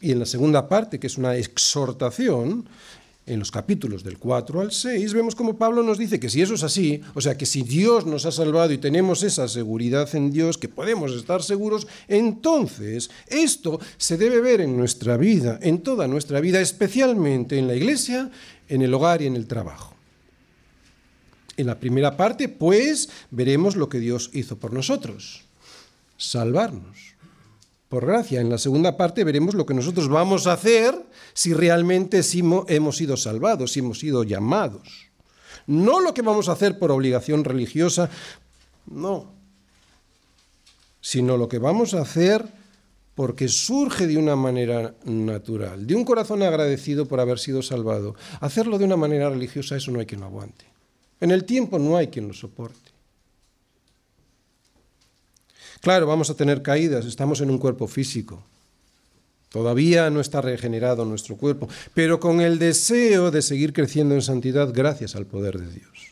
Y 0.00 0.12
en 0.12 0.18
la 0.18 0.26
segunda 0.26 0.68
parte, 0.68 0.98
que 0.98 1.06
es 1.06 1.18
una 1.18 1.36
exhortación, 1.36 2.66
en 3.26 3.38
los 3.38 3.52
capítulos 3.52 4.02
del 4.02 4.18
4 4.18 4.60
al 4.60 4.72
6, 4.72 5.12
vemos 5.12 5.36
como 5.36 5.56
Pablo 5.56 5.84
nos 5.84 5.98
dice 5.98 6.18
que 6.18 6.28
si 6.28 6.42
eso 6.42 6.54
es 6.54 6.64
así, 6.64 7.00
o 7.14 7.20
sea, 7.20 7.36
que 7.36 7.46
si 7.46 7.62
Dios 7.62 8.04
nos 8.04 8.26
ha 8.26 8.32
salvado 8.32 8.72
y 8.72 8.78
tenemos 8.78 9.22
esa 9.22 9.46
seguridad 9.46 10.12
en 10.16 10.32
Dios, 10.32 10.58
que 10.58 10.68
podemos 10.68 11.12
estar 11.12 11.42
seguros, 11.42 11.86
entonces 12.08 13.10
esto 13.28 13.78
se 13.98 14.16
debe 14.16 14.40
ver 14.40 14.62
en 14.62 14.76
nuestra 14.76 15.16
vida, 15.16 15.60
en 15.62 15.82
toda 15.82 16.08
nuestra 16.08 16.40
vida, 16.40 16.60
especialmente 16.60 17.56
en 17.56 17.68
la 17.68 17.76
iglesia, 17.76 18.30
en 18.68 18.82
el 18.82 18.92
hogar 18.92 19.22
y 19.22 19.26
en 19.26 19.36
el 19.36 19.46
trabajo. 19.46 19.94
En 21.56 21.66
la 21.66 21.78
primera 21.78 22.16
parte, 22.16 22.48
pues, 22.48 23.10
veremos 23.30 23.76
lo 23.76 23.88
que 23.88 24.00
Dios 24.00 24.30
hizo 24.32 24.56
por 24.56 24.72
nosotros, 24.72 25.44
salvarnos 26.16 27.09
por 27.90 28.06
gracia. 28.06 28.40
En 28.40 28.48
la 28.48 28.56
segunda 28.56 28.96
parte 28.96 29.24
veremos 29.24 29.54
lo 29.54 29.66
que 29.66 29.74
nosotros 29.74 30.08
vamos 30.08 30.46
a 30.46 30.52
hacer 30.54 30.94
si 31.34 31.52
realmente 31.52 32.22
hemos 32.68 32.96
sido 32.96 33.16
salvados, 33.18 33.72
si 33.72 33.80
hemos 33.80 33.98
sido 33.98 34.22
llamados. 34.22 35.10
No 35.66 36.00
lo 36.00 36.14
que 36.14 36.22
vamos 36.22 36.48
a 36.48 36.52
hacer 36.52 36.78
por 36.78 36.92
obligación 36.92 37.44
religiosa, 37.44 38.08
no, 38.86 39.34
sino 41.00 41.36
lo 41.36 41.48
que 41.48 41.58
vamos 41.58 41.92
a 41.92 42.02
hacer 42.02 42.46
porque 43.16 43.48
surge 43.48 44.06
de 44.06 44.16
una 44.16 44.36
manera 44.36 44.94
natural, 45.04 45.84
de 45.84 45.96
un 45.96 46.04
corazón 46.04 46.44
agradecido 46.44 47.06
por 47.06 47.18
haber 47.18 47.40
sido 47.40 47.60
salvado. 47.60 48.14
Hacerlo 48.40 48.78
de 48.78 48.84
una 48.84 48.96
manera 48.96 49.28
religiosa, 49.28 49.76
eso 49.76 49.90
no 49.90 49.98
hay 49.98 50.06
quien 50.06 50.20
lo 50.20 50.28
aguante. 50.28 50.64
En 51.20 51.32
el 51.32 51.44
tiempo 51.44 51.76
no 51.80 51.96
hay 51.96 52.06
quien 52.06 52.28
lo 52.28 52.34
soporte. 52.34 52.92
Claro, 55.80 56.06
vamos 56.06 56.28
a 56.28 56.34
tener 56.34 56.62
caídas, 56.62 57.06
estamos 57.06 57.40
en 57.40 57.50
un 57.50 57.58
cuerpo 57.58 57.86
físico. 57.86 58.44
Todavía 59.48 60.10
no 60.10 60.20
está 60.20 60.40
regenerado 60.40 61.04
nuestro 61.04 61.36
cuerpo, 61.36 61.68
pero 61.94 62.20
con 62.20 62.40
el 62.40 62.58
deseo 62.58 63.30
de 63.30 63.42
seguir 63.42 63.72
creciendo 63.72 64.14
en 64.14 64.22
santidad 64.22 64.72
gracias 64.72 65.16
al 65.16 65.26
poder 65.26 65.58
de 65.58 65.72
Dios. 65.72 66.10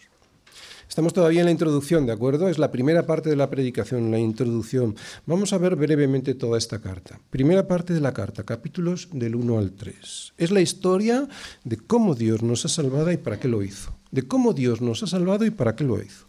Estamos 0.89 1.13
todavía 1.13 1.41
en 1.41 1.45
la 1.45 1.53
introducción, 1.53 2.07
¿de 2.07 2.13
acuerdo? 2.13 2.49
Es 2.49 2.59
la 2.59 2.73
primera 2.73 3.07
parte 3.07 3.29
de 3.29 3.37
la 3.37 3.51
predicación, 3.51 4.11
la 4.11 4.19
introducción. 4.19 4.97
Vamos 5.27 5.53
a 5.53 5.59
ver 5.59 5.77
brevemente 5.77 6.35
toda 6.35 6.59
esta 6.59 6.81
carta. 6.81 7.21
Primera 7.31 7.69
parte 7.69 7.93
de 7.93 8.01
la 8.01 8.15
carta, 8.15 8.43
capítulos 8.43 9.09
del 9.13 9.37
1 9.37 9.59
al 9.59 9.73
3. 9.73 10.33
Es 10.39 10.51
la 10.51 10.63
historia 10.63 11.29
de 11.63 11.77
cómo 11.77 12.15
Dios 12.15 12.43
nos 12.43 12.65
ha 12.65 12.69
salvado 12.69 13.13
y 13.13 13.19
para 13.19 13.39
qué 13.39 13.47
lo 13.47 13.63
hizo. 13.63 13.93
De 14.11 14.23
cómo 14.23 14.55
Dios 14.55 14.81
nos 14.81 15.03
ha 15.03 15.07
salvado 15.07 15.45
y 15.45 15.51
para 15.51 15.77
qué 15.77 15.85
lo 15.85 16.03
hizo. 16.03 16.28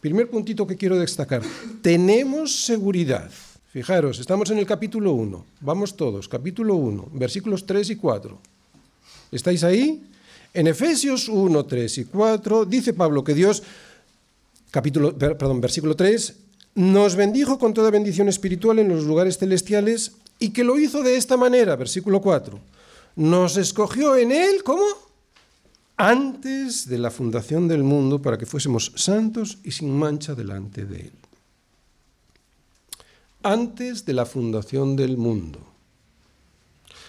Primer 0.00 0.30
puntito 0.30 0.64
que 0.64 0.76
quiero 0.76 0.96
destacar. 0.96 1.42
Tenemos 1.82 2.64
seguridad. 2.64 3.28
Fijaros, 3.72 4.20
estamos 4.20 4.48
en 4.50 4.58
el 4.58 4.66
capítulo 4.66 5.12
1. 5.12 5.44
Vamos 5.60 5.96
todos, 5.96 6.28
capítulo 6.28 6.76
1, 6.76 7.08
versículos 7.14 7.66
3 7.66 7.90
y 7.90 7.96
4. 7.96 8.38
¿Estáis 9.32 9.64
ahí? 9.64 10.00
En 10.54 10.68
Efesios 10.68 11.28
1, 11.28 11.66
3 11.66 11.98
y 11.98 12.04
4 12.04 12.64
dice 12.64 12.92
Pablo 12.92 13.24
que 13.24 13.34
Dios, 13.34 13.64
capítulo, 14.70 15.18
perdón, 15.18 15.60
versículo 15.60 15.96
3, 15.96 16.34
nos 16.76 17.16
bendijo 17.16 17.58
con 17.58 17.74
toda 17.74 17.90
bendición 17.90 18.28
espiritual 18.28 18.78
en 18.78 18.88
los 18.88 19.02
lugares 19.02 19.36
celestiales 19.36 20.12
y 20.38 20.50
que 20.50 20.62
lo 20.62 20.78
hizo 20.78 21.02
de 21.02 21.16
esta 21.16 21.36
manera, 21.36 21.74
versículo 21.74 22.20
4. 22.20 22.58
Nos 23.16 23.56
escogió 23.56 24.16
en 24.16 24.30
él, 24.30 24.62
¿cómo? 24.62 24.84
Antes 25.98 26.88
de 26.88 26.96
la 26.96 27.10
fundación 27.10 27.66
del 27.66 27.82
mundo 27.82 28.22
para 28.22 28.38
que 28.38 28.46
fuésemos 28.46 28.92
santos 28.94 29.58
y 29.64 29.72
sin 29.72 29.90
mancha 29.90 30.34
delante 30.34 30.86
de 30.86 31.00
Él. 31.00 31.12
Antes 33.42 34.04
de 34.04 34.12
la 34.14 34.24
fundación 34.24 34.94
del 34.94 35.16
mundo. 35.16 35.58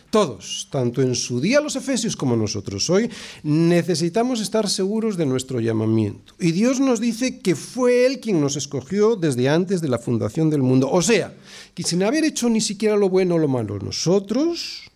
Todos, 0.09 0.67
tanto 0.71 1.03
en 1.03 1.13
su 1.13 1.39
día 1.39 1.61
los 1.61 1.75
efesios 1.75 2.15
como 2.15 2.35
nosotros 2.35 2.89
hoy, 2.89 3.11
necesitamos 3.43 4.41
estar 4.41 4.67
seguros 4.67 5.17
de 5.17 5.27
nuestro 5.27 5.59
llamamiento. 5.59 6.33
Y 6.39 6.51
Dios 6.51 6.79
nos 6.79 6.99
dice 6.99 7.37
que 7.39 7.55
fue 7.55 8.07
Él 8.07 8.19
quien 8.19 8.41
nos 8.41 8.55
escogió 8.55 9.15
desde 9.15 9.49
antes 9.49 9.81
de 9.81 9.87
la 9.87 9.99
fundación 9.99 10.49
del 10.49 10.63
mundo. 10.63 10.89
O 10.89 11.03
sea, 11.03 11.35
que 11.75 11.83
sin 11.83 12.01
haber 12.01 12.23
hecho 12.23 12.49
ni 12.49 12.59
siquiera 12.59 12.97
lo 12.97 13.07
bueno 13.07 13.35
o 13.35 13.37
lo 13.37 13.47
malo 13.47 13.77
nosotros, 13.77 14.89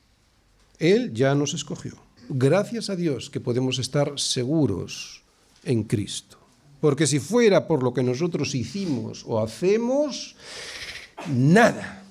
Él 0.79 1.13
ya 1.13 1.36
nos 1.36 1.53
escogió 1.53 2.02
gracias 2.29 2.89
a 2.89 2.95
Dios 2.95 3.29
que 3.29 3.39
podemos 3.39 3.79
estar 3.79 4.19
seguros 4.19 5.23
en 5.63 5.83
Cristo. 5.83 6.38
Porque 6.81 7.07
si 7.07 7.19
fuera 7.19 7.67
por 7.67 7.81
lo 7.81 7.93
que 7.93 8.03
nosotros 8.03 8.55
hicimos 8.55 9.23
o 9.25 9.41
hacemos, 9.41 10.36
nada. 11.29 12.03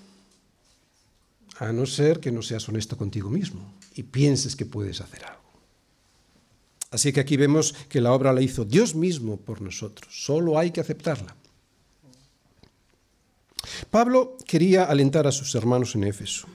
A 1.59 1.73
no 1.73 1.87
ser 1.87 2.21
que 2.21 2.33
no 2.33 2.43
seas 2.43 2.69
honesto 2.69 2.97
contigo 2.97 3.29
mismo 3.29 3.75
y 3.95 4.03
pienses 4.03 4.57
que 4.57 4.67
puedes 4.67 5.01
hacer 5.01 5.25
algo. 5.25 5.43
Así 6.91 7.13
que 7.13 7.21
aquí 7.21 7.37
vemos 7.37 7.75
que 7.89 8.01
la 8.01 8.13
obra 8.13 8.33
la 8.33 8.43
hizo 8.43 8.65
Dios 8.65 8.95
mismo 8.95 9.37
por 9.37 9.61
nosotros. 9.61 10.25
Solo 10.25 10.59
hay 10.59 10.71
que 10.71 10.81
aceptarla. 10.81 11.37
Pablo 13.91 14.37
quería 14.47 14.85
alentar 14.85 15.27
a 15.27 15.33
sus 15.33 15.55
hermanos 15.55 15.95
en 15.95 16.05
Éfeso. 16.05 16.47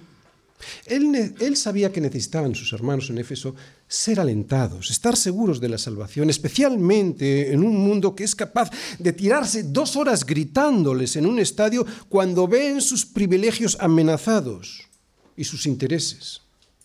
Él, 0.86 1.56
sabía 1.56 1.92
que 1.92 2.02
necesitaban 2.02 2.56
sus 2.56 2.74
hermanos 2.74 3.10
en 3.10 3.20
Éfeso 3.20 3.56
ser 3.88 4.20
alentados, 4.20 4.90
estar 4.90 5.16
seguros 5.16 5.60
de 5.60 5.70
la 5.70 5.78
salvación, 5.78 6.30
especialmente 6.30 7.52
en 7.52 7.64
un 7.64 7.78
mundo 7.78 8.16
que 8.16 8.24
es 8.24 8.36
capaz 8.36 8.70
de 8.98 9.14
tirarse 9.14 9.64
dos 9.64 9.96
horas 9.96 10.26
gritándoles 10.26 11.16
en 11.16 11.26
un 11.26 11.40
estadio 11.40 11.86
cuando 12.10 12.48
ven 12.48 12.82
sus 12.82 13.06
privilegios 13.06 13.78
amenazados 13.80 14.88
y 15.36 15.44
sus 15.44 15.66
intereses 15.66 16.42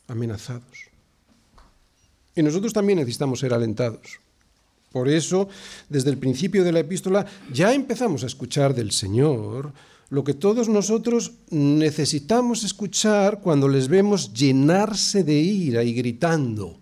amenazados. 0.07 0.91
Y 2.35 2.43
nosotros 2.43 2.73
también 2.73 2.99
necesitamos 2.99 3.41
ser 3.41 3.53
alentados. 3.53 4.21
Por 4.91 5.09
eso, 5.09 5.49
desde 5.89 6.11
el 6.11 6.19
principio 6.19 6.65
de 6.65 6.73
la 6.73 6.81
epístola, 6.81 7.27
ya 7.51 7.73
empezamos 7.73 8.23
a 8.23 8.27
escuchar 8.27 8.75
del 8.75 8.93
Señor 8.93 9.73
lo 10.13 10.25
que 10.25 10.35
todos 10.35 10.69
nosotros 10.69 11.33
necesitamos 11.49 12.65
escuchar 12.65 13.41
cuando 13.41 13.67
les 13.67 13.89
vemos 13.89 14.35
llenarse 14.35 15.25
de 15.25 15.41
ira 15.41 15.83
y 15.85 15.95
gritando. 15.95 16.77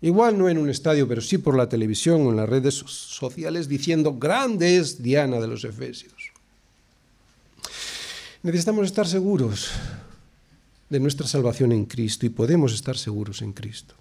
Igual 0.00 0.38
no 0.38 0.48
en 0.48 0.58
un 0.58 0.70
estadio, 0.70 1.08
pero 1.08 1.20
sí 1.20 1.38
por 1.38 1.56
la 1.56 1.68
televisión 1.68 2.24
o 2.24 2.30
en 2.30 2.36
las 2.36 2.48
redes 2.48 2.74
sociales 2.76 3.66
diciendo, 3.66 4.14
grande 4.14 4.76
es 4.76 5.02
Diana 5.02 5.40
de 5.40 5.48
los 5.48 5.64
Efesios. 5.64 6.30
Necesitamos 8.44 8.86
estar 8.86 9.08
seguros 9.08 9.70
de 10.88 11.00
nuestra 11.00 11.26
salvación 11.26 11.72
en 11.72 11.84
Cristo 11.84 12.26
y 12.26 12.28
podemos 12.28 12.72
estar 12.74 12.96
seguros 12.96 13.42
en 13.42 13.52
Cristo. 13.52 13.96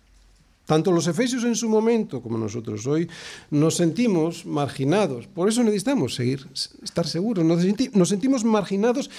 Tanto 0.65 0.93
los 0.93 1.07
efesios 1.07 1.43
en 1.43 1.55
su 1.55 1.67
momento 1.67 2.21
como 2.21 2.37
nosotros 2.37 2.87
hoy 2.87 3.09
nos 3.51 3.75
sentimos 3.75 4.45
marginados. 4.45 5.27
Por 5.27 5.49
eso 5.49 5.61
necesitamos 5.63 6.15
seguir, 6.15 6.47
estar 6.81 7.05
seguros. 7.05 7.43
Nos, 7.43 8.09
sentimos 8.09 8.45
marginados 8.45 9.09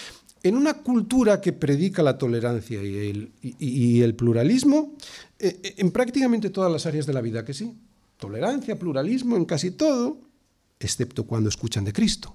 en 0.42 0.56
una 0.56 0.74
cultura 0.74 1.42
que 1.42 1.52
predica 1.52 2.02
la 2.02 2.16
tolerancia 2.16 2.82
y 2.82 4.00
el, 4.00 4.14
pluralismo 4.14 4.94
eh, 5.38 5.60
eh, 5.62 5.74
en 5.78 5.90
prácticamente 5.90 6.48
todas 6.48 6.72
las 6.72 6.86
áreas 6.86 7.04
de 7.06 7.12
la 7.12 7.20
vida, 7.20 7.44
que 7.44 7.52
sí. 7.52 7.74
Tolerancia, 8.16 8.78
pluralismo 8.78 9.36
en 9.36 9.44
casi 9.44 9.70
todo, 9.70 10.18
excepto 10.80 11.26
cuando 11.26 11.50
escuchan 11.50 11.84
de 11.84 11.92
Cristo. 11.92 12.34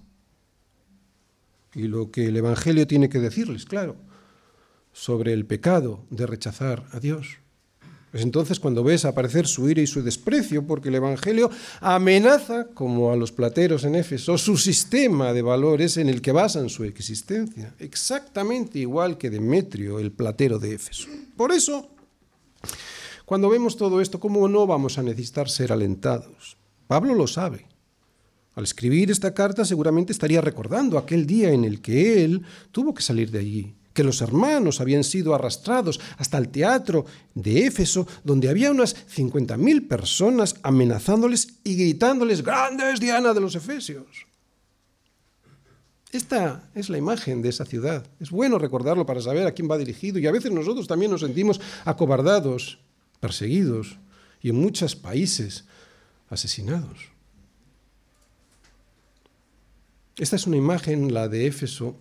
Y 1.73 1.83
lo 1.83 2.11
que 2.11 2.27
el 2.27 2.37
Evangelio 2.37 2.85
tiene 2.85 3.09
que 3.09 3.19
decirles, 3.19 3.65
claro, 3.65 3.95
sobre 4.91 5.33
el 5.33 5.47
pecado 5.47 6.05
de 6.11 6.27
rechazar 6.27 6.85
a 6.91 6.99
Dios 6.99 7.37
pues 8.11 8.23
entonces 8.23 8.59
cuando 8.59 8.83
ves 8.83 9.05
aparecer 9.05 9.45
su 9.45 9.69
ira 9.69 9.81
y 9.81 9.87
su 9.87 10.01
desprecio, 10.01 10.65
porque 10.65 10.89
el 10.89 10.95
Evangelio 10.95 11.51
amenaza, 11.79 12.67
como 12.73 13.11
a 13.11 13.15
los 13.15 13.31
plateros 13.31 13.83
en 13.83 13.95
Éfeso, 13.95 14.37
su 14.37 14.57
sistema 14.57 15.31
de 15.33 15.43
valores 15.43 15.97
en 15.97 16.09
el 16.09 16.21
que 16.21 16.31
basan 16.31 16.69
su 16.69 16.83
existencia, 16.83 17.75
exactamente 17.79 18.79
igual 18.79 19.17
que 19.17 19.29
Demetrio, 19.29 19.99
el 19.99 20.11
platero 20.11 20.57
de 20.57 20.73
Éfeso. 20.73 21.07
Por 21.37 21.51
eso, 21.51 21.89
cuando 23.25 23.49
vemos 23.49 23.77
todo 23.77 24.01
esto, 24.01 24.19
¿cómo 24.19 24.47
no 24.47 24.65
vamos 24.65 24.97
a 24.97 25.03
necesitar 25.03 25.47
ser 25.47 25.71
alentados? 25.71 26.57
Pablo 26.87 27.13
lo 27.13 27.27
sabe. 27.27 27.67
Al 28.55 28.63
escribir 28.63 29.11
esta 29.11 29.33
carta 29.35 29.63
seguramente 29.63 30.11
estaría 30.11 30.41
recordando 30.41 30.97
aquel 30.97 31.27
día 31.27 31.51
en 31.51 31.63
el 31.63 31.79
que 31.79 32.25
él 32.25 32.41
tuvo 32.71 32.93
que 32.93 33.03
salir 33.03 33.29
de 33.29 33.39
allí, 33.39 33.75
que 33.99 34.03
los 34.05 34.21
hermanos 34.21 34.79
habían 34.79 35.03
sido 35.03 35.35
arrastrados 35.35 35.99
hasta 36.17 36.37
el 36.37 36.47
teatro 36.47 37.05
de 37.35 37.65
Éfeso, 37.65 38.07
donde 38.23 38.47
había 38.47 38.71
unas 38.71 38.95
50.000 39.13 39.89
personas 39.89 40.55
amenazándoles 40.63 41.59
y 41.65 41.75
gritándoles, 41.75 42.41
¡Grande 42.41 42.93
es 42.93 43.01
Diana 43.01 43.33
de 43.33 43.41
los 43.41 43.55
Efesios! 43.55 44.25
Esta 46.13 46.69
es 46.75 46.87
la 46.87 46.97
imagen 46.97 47.41
de 47.41 47.49
esa 47.49 47.65
ciudad. 47.65 48.07
Es 48.21 48.31
bueno 48.31 48.57
recordarlo 48.57 49.05
para 49.05 49.19
saber 49.19 49.45
a 49.45 49.51
quién 49.51 49.69
va 49.69 49.77
dirigido 49.77 50.17
y 50.17 50.27
a 50.27 50.31
veces 50.31 50.53
nosotros 50.53 50.87
también 50.87 51.11
nos 51.11 51.19
sentimos 51.19 51.59
acobardados, 51.83 52.79
perseguidos 53.19 53.97
y 54.41 54.51
en 54.51 54.55
muchos 54.55 54.95
países 54.95 55.65
asesinados. 56.29 57.09
Esta 60.15 60.37
es 60.37 60.47
una 60.47 60.55
imagen, 60.55 61.13
la 61.13 61.27
de 61.27 61.47
Éfeso, 61.47 61.99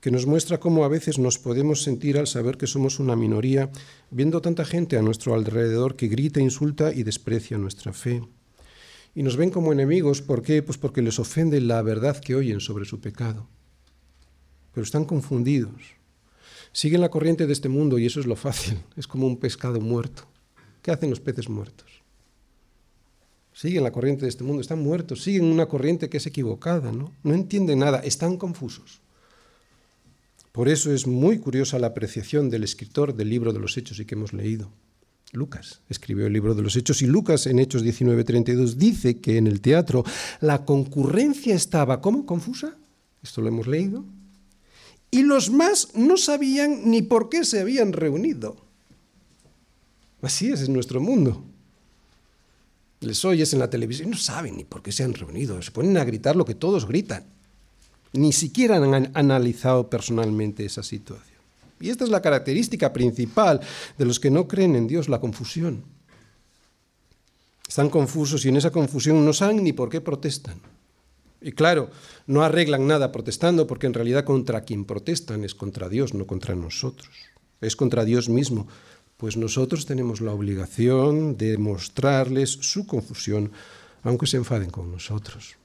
que 0.00 0.10
nos 0.10 0.26
muestra 0.26 0.58
cómo 0.58 0.84
a 0.84 0.88
veces 0.88 1.18
nos 1.18 1.38
podemos 1.38 1.82
sentir 1.82 2.16
al 2.18 2.26
saber 2.26 2.56
que 2.56 2.66
somos 2.66 2.98
una 2.98 3.16
minoría, 3.16 3.70
viendo 4.10 4.40
tanta 4.40 4.64
gente 4.64 4.96
a 4.96 5.02
nuestro 5.02 5.34
alrededor 5.34 5.94
que 5.94 6.08
grita, 6.08 6.40
insulta 6.40 6.92
y 6.92 7.02
desprecia 7.02 7.58
nuestra 7.58 7.92
fe. 7.92 8.22
Y 9.14 9.22
nos 9.22 9.36
ven 9.36 9.50
como 9.50 9.72
enemigos, 9.72 10.22
¿por 10.22 10.42
qué? 10.42 10.62
Pues 10.62 10.78
porque 10.78 11.02
les 11.02 11.18
ofende 11.18 11.60
la 11.60 11.82
verdad 11.82 12.18
que 12.18 12.34
oyen 12.34 12.60
sobre 12.60 12.86
su 12.86 13.00
pecado. 13.00 13.46
Pero 14.72 14.84
están 14.84 15.04
confundidos. 15.04 15.82
Siguen 16.72 17.00
la 17.00 17.10
corriente 17.10 17.46
de 17.46 17.52
este 17.52 17.68
mundo 17.68 17.98
y 17.98 18.06
eso 18.06 18.20
es 18.20 18.26
lo 18.26 18.36
fácil, 18.36 18.78
es 18.96 19.06
como 19.06 19.26
un 19.26 19.36
pescado 19.36 19.80
muerto. 19.80 20.22
¿Qué 20.80 20.90
hacen 20.90 21.10
los 21.10 21.20
peces 21.20 21.48
muertos? 21.50 21.88
Siguen 23.52 23.82
la 23.82 23.92
corriente 23.92 24.22
de 24.22 24.30
este 24.30 24.44
mundo, 24.44 24.62
están 24.62 24.82
muertos, 24.82 25.22
siguen 25.22 25.44
una 25.44 25.66
corriente 25.66 26.08
que 26.08 26.16
es 26.16 26.26
equivocada, 26.26 26.92
¿no? 26.92 27.12
No 27.22 27.34
entienden 27.34 27.80
nada, 27.80 27.98
están 27.98 28.38
confusos. 28.38 29.02
Por 30.52 30.68
eso 30.68 30.92
es 30.92 31.06
muy 31.06 31.38
curiosa 31.38 31.78
la 31.78 31.88
apreciación 31.88 32.50
del 32.50 32.64
escritor 32.64 33.14
del 33.14 33.28
libro 33.28 33.52
de 33.52 33.60
los 33.60 33.76
Hechos 33.76 34.00
y 34.00 34.04
que 34.04 34.16
hemos 34.16 34.32
leído. 34.32 34.72
Lucas 35.32 35.80
escribió 35.88 36.26
el 36.26 36.32
libro 36.32 36.54
de 36.56 36.62
los 36.62 36.74
Hechos 36.74 37.02
y 37.02 37.06
Lucas 37.06 37.46
en 37.46 37.60
Hechos 37.60 37.84
19:32 37.84 38.74
dice 38.74 39.20
que 39.20 39.36
en 39.36 39.46
el 39.46 39.60
teatro 39.60 40.04
la 40.40 40.64
concurrencia 40.64 41.54
estaba 41.54 42.00
¿cómo? 42.00 42.26
confusa. 42.26 42.76
Esto 43.22 43.40
lo 43.40 43.48
hemos 43.48 43.68
leído. 43.68 44.04
Y 45.12 45.22
los 45.22 45.50
más 45.50 45.94
no 45.94 46.16
sabían 46.16 46.90
ni 46.90 47.02
por 47.02 47.28
qué 47.28 47.44
se 47.44 47.60
habían 47.60 47.92
reunido. 47.92 48.56
Así 50.22 50.50
es 50.50 50.62
en 50.62 50.72
nuestro 50.72 51.00
mundo. 51.00 51.44
Les 53.00 53.24
oyes 53.24 53.52
en 53.52 53.60
la 53.60 53.70
televisión 53.70 54.08
y 54.08 54.10
no 54.12 54.16
saben 54.16 54.56
ni 54.56 54.64
por 54.64 54.82
qué 54.82 54.90
se 54.92 55.04
han 55.04 55.14
reunido. 55.14 55.60
Se 55.62 55.70
ponen 55.70 55.96
a 55.96 56.04
gritar 56.04 56.34
lo 56.34 56.44
que 56.44 56.54
todos 56.54 56.86
gritan 56.86 57.24
ni 58.12 58.32
siquiera 58.32 58.76
han 58.76 59.10
analizado 59.14 59.88
personalmente 59.88 60.64
esa 60.64 60.82
situación. 60.82 61.38
Y 61.80 61.88
esta 61.88 62.04
es 62.04 62.10
la 62.10 62.20
característica 62.20 62.92
principal 62.92 63.60
de 63.96 64.04
los 64.04 64.20
que 64.20 64.30
no 64.30 64.46
creen 64.46 64.76
en 64.76 64.86
Dios, 64.86 65.08
la 65.08 65.20
confusión. 65.20 65.84
Están 67.66 67.88
confusos 67.88 68.44
y 68.44 68.48
en 68.48 68.56
esa 68.56 68.70
confusión 68.70 69.24
no 69.24 69.32
saben 69.32 69.62
ni 69.62 69.72
por 69.72 69.88
qué 69.88 70.00
protestan. 70.00 70.60
Y 71.40 71.52
claro, 71.52 71.88
no 72.26 72.42
arreglan 72.42 72.86
nada 72.86 73.12
protestando 73.12 73.66
porque 73.66 73.86
en 73.86 73.94
realidad 73.94 74.24
contra 74.24 74.64
quien 74.64 74.84
protestan 74.84 75.44
es 75.44 75.54
contra 75.54 75.88
Dios, 75.88 76.12
no 76.12 76.26
contra 76.26 76.54
nosotros. 76.54 77.08
Es 77.62 77.76
contra 77.76 78.04
Dios 78.04 78.28
mismo, 78.28 78.66
pues 79.16 79.36
nosotros 79.36 79.86
tenemos 79.86 80.20
la 80.20 80.32
obligación 80.32 81.36
de 81.36 81.56
mostrarles 81.58 82.50
su 82.50 82.86
confusión, 82.86 83.52
aunque 84.02 84.26
se 84.26 84.36
enfaden 84.36 84.70
con 84.70 84.90
nosotros. 84.90 85.59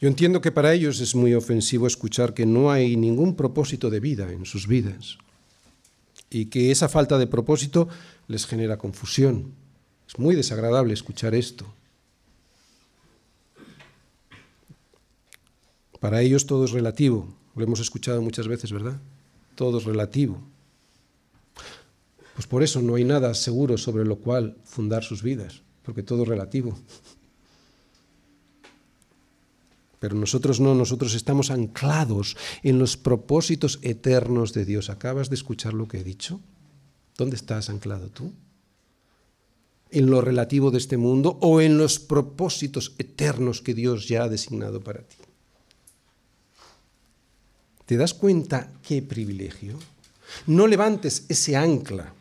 Yo 0.00 0.08
entiendo 0.08 0.40
que 0.40 0.52
para 0.52 0.72
ellos 0.72 1.00
es 1.00 1.14
muy 1.14 1.34
ofensivo 1.34 1.86
escuchar 1.86 2.32
que 2.32 2.46
no 2.46 2.70
hay 2.70 2.96
ningún 2.96 3.34
propósito 3.34 3.90
de 3.90 3.98
vida 3.98 4.32
en 4.32 4.44
sus 4.44 4.68
vidas 4.68 5.18
y 6.30 6.46
que 6.46 6.70
esa 6.70 6.88
falta 6.88 7.18
de 7.18 7.26
propósito 7.26 7.88
les 8.28 8.46
genera 8.46 8.78
confusión. 8.78 9.52
Es 10.06 10.18
muy 10.18 10.36
desagradable 10.36 10.94
escuchar 10.94 11.34
esto. 11.34 11.66
Para 15.98 16.22
ellos 16.22 16.46
todo 16.46 16.64
es 16.64 16.70
relativo. 16.70 17.28
Lo 17.56 17.64
hemos 17.64 17.80
escuchado 17.80 18.22
muchas 18.22 18.46
veces, 18.46 18.70
¿verdad? 18.70 19.00
Todo 19.56 19.78
es 19.78 19.84
relativo. 19.84 20.40
Pues 22.34 22.46
por 22.46 22.62
eso 22.62 22.80
no 22.80 22.94
hay 22.94 23.02
nada 23.02 23.34
seguro 23.34 23.76
sobre 23.78 24.04
lo 24.04 24.18
cual 24.18 24.56
fundar 24.64 25.02
sus 25.02 25.24
vidas, 25.24 25.62
porque 25.82 26.04
todo 26.04 26.22
es 26.22 26.28
relativo. 26.28 26.78
Pero 29.98 30.14
nosotros 30.14 30.60
no, 30.60 30.74
nosotros 30.74 31.14
estamos 31.14 31.50
anclados 31.50 32.36
en 32.62 32.78
los 32.78 32.96
propósitos 32.96 33.80
eternos 33.82 34.52
de 34.52 34.64
Dios. 34.64 34.90
¿Acabas 34.90 35.28
de 35.28 35.34
escuchar 35.34 35.74
lo 35.74 35.88
que 35.88 35.98
he 35.98 36.04
dicho? 36.04 36.40
¿Dónde 37.16 37.36
estás 37.36 37.68
anclado 37.68 38.08
tú? 38.08 38.32
¿En 39.90 40.06
lo 40.06 40.20
relativo 40.20 40.70
de 40.70 40.78
este 40.78 40.96
mundo 40.96 41.38
o 41.40 41.60
en 41.60 41.78
los 41.78 41.98
propósitos 41.98 42.94
eternos 42.98 43.60
que 43.60 43.74
Dios 43.74 44.06
ya 44.06 44.24
ha 44.24 44.28
designado 44.28 44.80
para 44.80 45.02
ti? 45.02 45.16
¿Te 47.86 47.96
das 47.96 48.14
cuenta 48.14 48.70
qué 48.86 49.02
privilegio? 49.02 49.78
No 50.46 50.66
levantes 50.66 51.24
ese 51.28 51.56
ancla. 51.56 52.12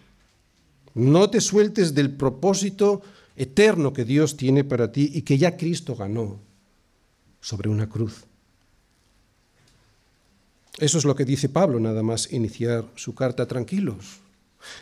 No 0.95 1.29
te 1.29 1.41
sueltes 1.41 1.93
del 1.93 2.09
propósito 2.09 3.01
eterno 3.35 3.93
que 3.93 4.05
Dios 4.05 4.35
tiene 4.37 4.63
para 4.63 4.91
ti 4.91 5.11
y 5.13 5.21
que 5.21 5.37
ya 5.37 5.57
Cristo 5.57 5.95
ganó 5.95 6.46
sobre 7.41 7.69
una 7.69 7.89
cruz. 7.89 8.25
Eso 10.77 10.97
es 10.97 11.05
lo 11.05 11.15
que 11.15 11.25
dice 11.25 11.49
Pablo, 11.49 11.79
nada 11.79 12.03
más 12.03 12.31
iniciar 12.31 12.85
su 12.95 13.15
carta 13.15 13.47
tranquilos. 13.47 14.19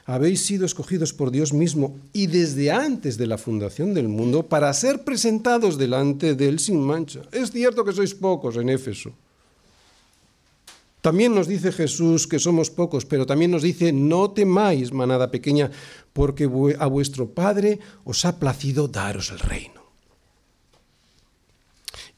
Habéis 0.05 0.45
sido 0.45 0.65
escogidos 0.65 1.13
por 1.13 1.31
Dios 1.31 1.53
mismo 1.53 1.99
y 2.11 2.27
desde 2.27 2.71
antes 2.71 3.17
de 3.17 3.27
la 3.27 3.37
fundación 3.37 3.93
del 3.93 4.07
mundo 4.07 4.43
para 4.43 4.73
ser 4.73 5.03
presentados 5.03 5.77
delante 5.77 6.35
de 6.35 6.47
Él 6.47 6.59
sin 6.59 6.81
mancha. 6.81 7.21
Es 7.31 7.51
cierto 7.51 7.85
que 7.85 7.93
sois 7.93 8.13
pocos 8.13 8.57
en 8.57 8.69
Éfeso. 8.69 9.13
También 11.01 11.35
nos 11.35 11.47
dice 11.47 11.71
Jesús 11.71 12.25
que 12.25 12.39
somos 12.39 12.71
pocos, 12.71 13.05
pero 13.05 13.27
también 13.27 13.51
nos 13.51 13.61
dice, 13.61 13.93
no 13.93 14.31
temáis, 14.31 14.91
manada 14.91 15.29
pequeña, 15.29 15.69
porque 16.13 16.49
a 16.79 16.87
vuestro 16.87 17.29
Padre 17.29 17.79
os 18.03 18.25
ha 18.25 18.39
placido 18.39 18.87
daros 18.87 19.29
el 19.29 19.39
reino. 19.39 19.74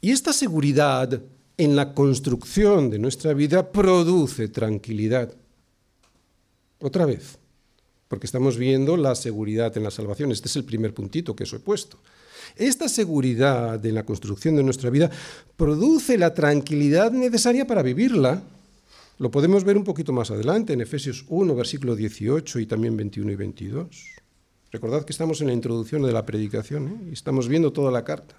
Y 0.02 0.12
esta 0.12 0.34
seguridad 0.34 1.22
en 1.58 1.76
la 1.76 1.94
construcción 1.94 2.90
de 2.90 3.00
nuestra 3.00 3.34
vida 3.34 3.72
produce 3.72 4.48
tranquilidad. 4.48 5.34
Otra 6.80 7.06
vez, 7.06 7.40
porque 8.08 8.28
estamos 8.28 8.58
viendo 8.58 8.96
la 8.96 9.16
seguridad 9.16 9.76
en 9.76 9.84
la 9.84 9.92
salvación. 9.92 10.32
Este 10.32 10.48
es 10.48 10.56
el 10.56 10.64
primer 10.64 10.94
puntito 10.94 11.36
que 11.36 11.44
os 11.44 11.54
he 11.54 11.60
puesto. 11.60 11.98
Esta 12.56 12.88
seguridad 12.88 13.84
en 13.86 13.96
la 13.96 14.06
construcción 14.06 14.56
de 14.56 14.64
nuestra 14.64 14.90
vida 14.90 15.10
produce 15.58 16.18
la 16.18 16.34
tranquilidad 16.34 17.12
necesaria 17.12 17.68
para 17.68 17.82
vivirla. 17.82 18.42
Lo 19.20 19.32
podemos 19.32 19.64
ver 19.64 19.78
un 19.78 19.84
poquito 19.84 20.14
más 20.14 20.30
adelante 20.30 20.74
en 20.74 20.82
Efesios 20.82 21.26
1, 21.28 21.56
versículo 21.56 21.96
18 21.96 22.60
y 22.60 22.66
también 22.68 22.96
21 22.96 23.32
y 23.32 23.36
22. 23.36 24.06
Recordad 24.72 25.06
que 25.06 25.12
estamos 25.12 25.42
en 25.42 25.48
la 25.48 25.54
introducción 25.54 26.04
de 26.04 26.12
la 26.12 26.26
predicación 26.26 26.88
¿eh? 26.88 27.10
y 27.10 27.14
estamos 27.14 27.48
viendo 27.48 27.74
toda 27.74 27.92
la 27.92 28.04
carta. 28.04 28.36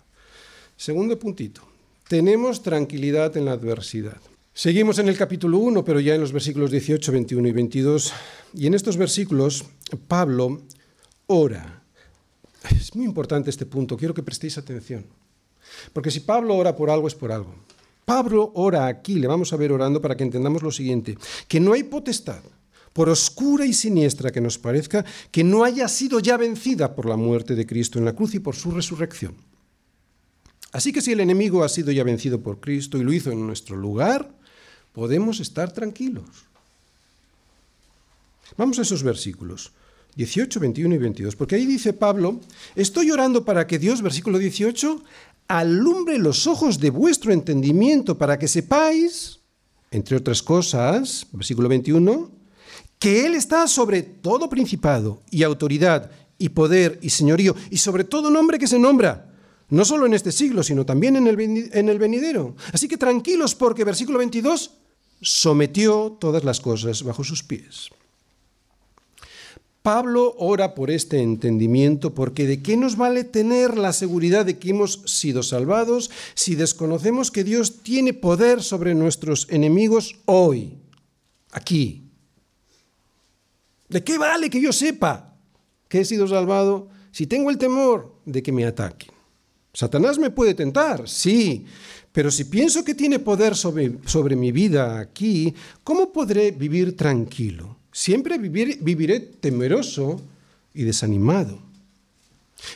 Segundo 0.78 1.18
puntito, 1.18 1.62
tenemos 2.06 2.62
tranquilidad 2.62 3.36
en 3.36 3.46
la 3.46 3.50
adversidad. 3.50 4.18
Seguimos 4.54 5.00
en 5.00 5.08
el 5.08 5.18
capítulo 5.18 5.58
1, 5.58 5.84
pero 5.84 5.98
ya 5.98 6.14
en 6.14 6.20
los 6.20 6.30
versículos 6.30 6.70
18, 6.70 7.10
21 7.10 7.48
y 7.48 7.50
22. 7.50 8.12
Y 8.54 8.68
en 8.68 8.74
estos 8.74 8.96
versículos, 8.96 9.64
Pablo 10.06 10.62
ora. 11.26 11.82
Es 12.70 12.94
muy 12.94 13.06
importante 13.06 13.50
este 13.50 13.66
punto, 13.66 13.96
quiero 13.96 14.14
que 14.14 14.22
prestéis 14.22 14.56
atención. 14.56 15.04
Porque 15.92 16.12
si 16.12 16.20
Pablo 16.20 16.54
ora 16.54 16.76
por 16.76 16.90
algo, 16.90 17.08
es 17.08 17.14
por 17.16 17.32
algo. 17.32 17.56
Pablo 18.04 18.52
ora 18.54 18.86
aquí, 18.86 19.18
le 19.18 19.26
vamos 19.26 19.52
a 19.52 19.56
ver 19.56 19.72
orando 19.72 20.00
para 20.00 20.16
que 20.16 20.22
entendamos 20.22 20.62
lo 20.62 20.70
siguiente, 20.70 21.18
que 21.48 21.58
no 21.58 21.72
hay 21.72 21.82
potestad, 21.82 22.42
por 22.92 23.08
oscura 23.08 23.66
y 23.66 23.72
siniestra 23.72 24.30
que 24.30 24.40
nos 24.40 24.58
parezca, 24.58 25.04
que 25.32 25.42
no 25.42 25.64
haya 25.64 25.88
sido 25.88 26.20
ya 26.20 26.36
vencida 26.36 26.94
por 26.94 27.06
la 27.06 27.16
muerte 27.16 27.56
de 27.56 27.66
Cristo 27.66 27.98
en 27.98 28.04
la 28.04 28.12
cruz 28.12 28.36
y 28.36 28.38
por 28.38 28.54
su 28.54 28.70
resurrección. 28.70 29.47
Así 30.72 30.92
que 30.92 31.00
si 31.00 31.12
el 31.12 31.20
enemigo 31.20 31.64
ha 31.64 31.68
sido 31.68 31.92
ya 31.92 32.04
vencido 32.04 32.40
por 32.40 32.60
Cristo 32.60 32.98
y 32.98 33.02
lo 33.02 33.12
hizo 33.12 33.30
en 33.30 33.46
nuestro 33.46 33.76
lugar, 33.76 34.30
podemos 34.92 35.40
estar 35.40 35.72
tranquilos. 35.72 36.26
Vamos 38.56 38.78
a 38.78 38.82
esos 38.82 39.02
versículos, 39.02 39.72
18, 40.16 40.60
21 40.60 40.94
y 40.94 40.98
22, 40.98 41.36
porque 41.36 41.56
ahí 41.56 41.64
dice 41.64 41.92
Pablo, 41.92 42.40
estoy 42.74 43.10
orando 43.10 43.44
para 43.44 43.66
que 43.66 43.78
Dios, 43.78 44.02
versículo 44.02 44.38
18, 44.38 45.02
alumbre 45.48 46.18
los 46.18 46.46
ojos 46.46 46.78
de 46.80 46.90
vuestro 46.90 47.32
entendimiento 47.32 48.18
para 48.18 48.38
que 48.38 48.48
sepáis, 48.48 49.40
entre 49.90 50.16
otras 50.16 50.42
cosas, 50.42 51.26
versículo 51.32 51.68
21, 51.68 52.30
que 52.98 53.24
Él 53.24 53.34
está 53.34 53.66
sobre 53.68 54.02
todo 54.02 54.50
principado 54.50 55.22
y 55.30 55.44
autoridad 55.44 56.10
y 56.36 56.50
poder 56.50 56.98
y 57.00 57.10
señorío 57.10 57.54
y 57.70 57.78
sobre 57.78 58.04
todo 58.04 58.30
nombre 58.30 58.58
que 58.58 58.66
se 58.66 58.78
nombra 58.78 59.28
no 59.70 59.84
solo 59.84 60.06
en 60.06 60.14
este 60.14 60.32
siglo, 60.32 60.62
sino 60.62 60.86
también 60.86 61.16
en 61.16 61.26
el, 61.26 61.98
venidero. 61.98 62.56
Así 62.72 62.88
que 62.88 62.96
tranquilos 62.96 63.54
porque 63.54 63.84
versículo 63.84 64.18
22 64.18 64.70
sometió 65.20 66.16
todas 66.18 66.44
las 66.44 66.60
cosas 66.60 67.02
bajo 67.02 67.24
sus 67.24 67.42
pies. 67.42 67.90
Pablo 69.82 70.34
ora 70.38 70.74
por 70.74 70.90
este 70.90 71.22
entendimiento 71.22 72.14
porque 72.14 72.46
de 72.46 72.62
qué 72.62 72.76
nos 72.76 72.96
vale 72.96 73.24
tener 73.24 73.78
la 73.78 73.92
seguridad 73.92 74.44
de 74.44 74.58
que 74.58 74.70
hemos 74.70 75.02
sido 75.06 75.42
salvados 75.42 76.10
si 76.34 76.56
desconocemos 76.56 77.30
que 77.30 77.44
Dios 77.44 77.82
tiene 77.82 78.12
poder 78.12 78.62
sobre 78.62 78.94
nuestros 78.94 79.46
enemigos 79.50 80.16
hoy, 80.26 80.78
aquí. 81.52 82.04
¿De 83.88 84.04
qué 84.04 84.18
vale 84.18 84.50
que 84.50 84.60
yo 84.60 84.72
sepa 84.72 85.36
que 85.88 86.00
he 86.00 86.04
sido 86.04 86.26
salvado 86.26 86.88
si 87.10 87.26
tengo 87.26 87.48
el 87.50 87.56
temor 87.56 88.14
de 88.26 88.42
que 88.42 88.52
me 88.52 88.66
ataquen? 88.66 89.17
Satanás 89.78 90.18
me 90.18 90.30
puede 90.30 90.54
tentar, 90.54 91.08
sí, 91.08 91.64
pero 92.10 92.32
si 92.32 92.46
pienso 92.46 92.82
que 92.82 92.96
tiene 92.96 93.20
poder 93.20 93.54
sobre, 93.54 93.92
sobre 94.06 94.34
mi 94.34 94.50
vida 94.50 94.98
aquí, 94.98 95.54
¿cómo 95.84 96.12
podré 96.12 96.50
vivir 96.50 96.96
tranquilo? 96.96 97.76
Siempre 97.92 98.38
vivir, 98.38 98.78
viviré 98.82 99.20
temeroso 99.20 100.20
y 100.74 100.82
desanimado. 100.82 101.62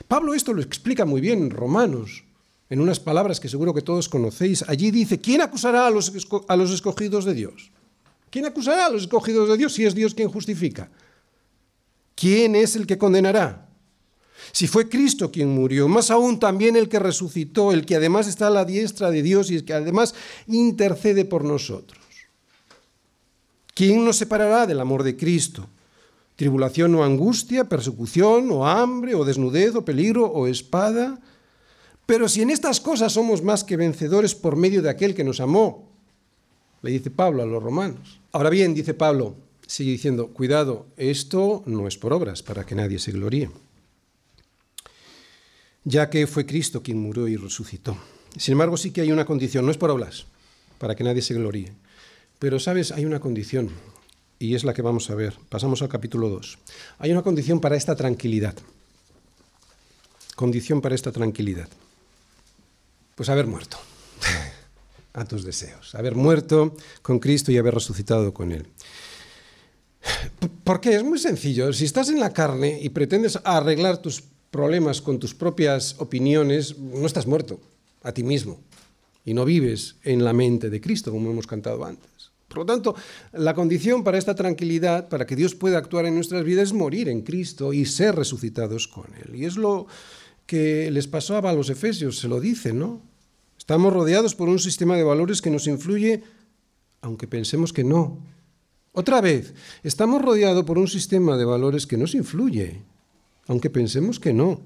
Pablo 0.06 0.32
esto 0.32 0.52
lo 0.52 0.62
explica 0.62 1.04
muy 1.04 1.20
bien 1.20 1.42
en 1.42 1.50
Romanos, 1.50 2.22
en 2.70 2.80
unas 2.80 3.00
palabras 3.00 3.40
que 3.40 3.48
seguro 3.48 3.74
que 3.74 3.82
todos 3.82 4.08
conocéis. 4.08 4.62
Allí 4.68 4.92
dice, 4.92 5.18
¿quién 5.18 5.40
acusará 5.40 5.88
a 5.88 5.90
los, 5.90 6.12
a 6.46 6.54
los 6.54 6.70
escogidos 6.70 7.24
de 7.24 7.34
Dios? 7.34 7.72
¿Quién 8.30 8.46
acusará 8.46 8.86
a 8.86 8.90
los 8.90 9.02
escogidos 9.02 9.48
de 9.48 9.56
Dios 9.56 9.72
si 9.72 9.84
es 9.84 9.96
Dios 9.96 10.14
quien 10.14 10.28
justifica? 10.28 10.88
¿Quién 12.14 12.54
es 12.54 12.76
el 12.76 12.86
que 12.86 12.96
condenará? 12.96 13.71
Si 14.50 14.66
fue 14.66 14.88
Cristo 14.88 15.30
quien 15.30 15.48
murió, 15.50 15.86
más 15.88 16.10
aún 16.10 16.40
también 16.40 16.74
el 16.76 16.88
que 16.88 16.98
resucitó, 16.98 17.72
el 17.72 17.86
que 17.86 17.96
además 17.96 18.26
está 18.26 18.48
a 18.48 18.50
la 18.50 18.64
diestra 18.64 19.10
de 19.10 19.22
Dios 19.22 19.50
y 19.50 19.56
el 19.56 19.64
que 19.64 19.74
además 19.74 20.14
intercede 20.48 21.24
por 21.24 21.44
nosotros. 21.44 22.00
¿Quién 23.74 24.04
nos 24.04 24.16
separará 24.16 24.66
del 24.66 24.80
amor 24.80 25.02
de 25.02 25.16
Cristo? 25.16 25.66
¿Tribulación 26.36 26.94
o 26.94 27.04
angustia, 27.04 27.68
persecución 27.68 28.50
o 28.50 28.66
hambre 28.66 29.14
o 29.14 29.24
desnudez 29.24 29.74
o 29.74 29.84
peligro 29.84 30.26
o 30.26 30.46
espada? 30.46 31.20
Pero 32.04 32.28
si 32.28 32.42
en 32.42 32.50
estas 32.50 32.80
cosas 32.80 33.12
somos 33.12 33.42
más 33.42 33.64
que 33.64 33.76
vencedores 33.76 34.34
por 34.34 34.56
medio 34.56 34.82
de 34.82 34.90
aquel 34.90 35.14
que 35.14 35.24
nos 35.24 35.40
amó, 35.40 35.88
le 36.82 36.90
dice 36.90 37.10
Pablo 37.10 37.42
a 37.42 37.46
los 37.46 37.62
romanos. 37.62 38.20
Ahora 38.32 38.50
bien, 38.50 38.74
dice 38.74 38.92
Pablo, 38.92 39.36
sigue 39.66 39.92
diciendo, 39.92 40.28
cuidado, 40.28 40.86
esto 40.96 41.62
no 41.64 41.86
es 41.86 41.96
por 41.96 42.12
obras, 42.12 42.42
para 42.42 42.64
que 42.64 42.74
nadie 42.74 42.98
se 42.98 43.12
gloríe, 43.12 43.50
ya 45.84 46.10
que 46.10 46.26
fue 46.26 46.46
Cristo 46.46 46.82
quien 46.82 46.98
murió 46.98 47.28
y 47.28 47.36
resucitó. 47.36 47.96
Sin 48.36 48.52
embargo, 48.52 48.76
sí 48.76 48.90
que 48.90 49.00
hay 49.00 49.12
una 49.12 49.24
condición, 49.24 49.66
no 49.66 49.70
es 49.70 49.78
por 49.78 49.90
obras, 49.90 50.26
para 50.78 50.94
que 50.94 51.04
nadie 51.04 51.22
se 51.22 51.34
gloríe. 51.34 51.72
Pero, 52.38 52.58
¿sabes? 52.58 52.92
Hay 52.92 53.04
una 53.04 53.20
condición, 53.20 53.70
y 54.42 54.56
es 54.56 54.64
la 54.64 54.74
que 54.74 54.82
vamos 54.82 55.08
a 55.10 55.14
ver. 55.14 55.38
Pasamos 55.48 55.82
al 55.82 55.88
capítulo 55.88 56.28
2. 56.28 56.58
Hay 56.98 57.12
una 57.12 57.22
condición 57.22 57.60
para 57.60 57.76
esta 57.76 57.94
tranquilidad. 57.94 58.56
Condición 60.34 60.80
para 60.80 60.94
esta 60.94 61.12
tranquilidad. 61.12 61.68
Pues 63.14 63.28
haber 63.28 63.46
muerto 63.46 63.78
a 65.12 65.24
tus 65.24 65.44
deseos, 65.44 65.94
haber 65.94 66.16
muerto 66.16 66.74
con 67.02 67.20
Cristo 67.20 67.52
y 67.52 67.58
haber 67.58 67.74
resucitado 67.74 68.34
con 68.34 68.50
Él. 68.50 68.66
Porque 70.64 70.96
es 70.96 71.04
muy 71.04 71.20
sencillo, 71.20 71.72
si 71.72 71.84
estás 71.84 72.08
en 72.08 72.18
la 72.18 72.32
carne 72.32 72.80
y 72.82 72.88
pretendes 72.88 73.38
arreglar 73.44 73.98
tus 73.98 74.24
problemas 74.52 75.00
con 75.00 75.18
tus 75.18 75.34
propias 75.34 75.96
opiniones, 75.98 76.78
no 76.78 77.06
estás 77.06 77.26
muerto 77.26 77.58
a 78.02 78.12
ti 78.12 78.22
mismo 78.22 78.60
y 79.24 79.32
no 79.34 79.44
vives 79.44 79.96
en 80.04 80.22
la 80.22 80.34
mente 80.34 80.68
de 80.68 80.80
Cristo, 80.80 81.10
como 81.10 81.30
hemos 81.30 81.46
cantado 81.46 81.84
antes. 81.84 82.30
Por 82.48 82.58
lo 82.58 82.66
tanto, 82.66 82.94
la 83.32 83.54
condición 83.54 84.04
para 84.04 84.18
esta 84.18 84.34
tranquilidad, 84.34 85.08
para 85.08 85.26
que 85.26 85.36
Dios 85.36 85.54
pueda 85.54 85.78
actuar 85.78 86.04
en 86.04 86.14
nuestras 86.14 86.44
vidas, 86.44 86.68
es 86.68 86.72
morir 86.74 87.08
en 87.08 87.22
Cristo 87.22 87.72
y 87.72 87.86
ser 87.86 88.14
resucitados 88.14 88.86
con 88.86 89.06
Él. 89.24 89.34
Y 89.34 89.46
es 89.46 89.56
lo 89.56 89.86
que 90.44 90.90
les 90.90 91.08
pasaba 91.08 91.48
a 91.48 91.54
los 91.54 91.70
efesios, 91.70 92.18
se 92.18 92.28
lo 92.28 92.38
dice, 92.38 92.74
¿no? 92.74 93.00
Estamos 93.56 93.90
rodeados 93.90 94.34
por 94.34 94.50
un 94.50 94.58
sistema 94.58 94.98
de 94.98 95.02
valores 95.02 95.40
que 95.40 95.48
nos 95.48 95.66
influye, 95.66 96.22
aunque 97.00 97.26
pensemos 97.26 97.72
que 97.72 97.84
no. 97.84 98.18
Otra 98.92 99.22
vez, 99.22 99.54
estamos 99.82 100.20
rodeados 100.20 100.64
por 100.64 100.76
un 100.76 100.88
sistema 100.88 101.38
de 101.38 101.46
valores 101.46 101.86
que 101.86 101.96
nos 101.96 102.14
influye, 102.14 102.82
aunque 103.46 103.70
pensemos 103.70 104.20
que 104.20 104.32
no. 104.32 104.60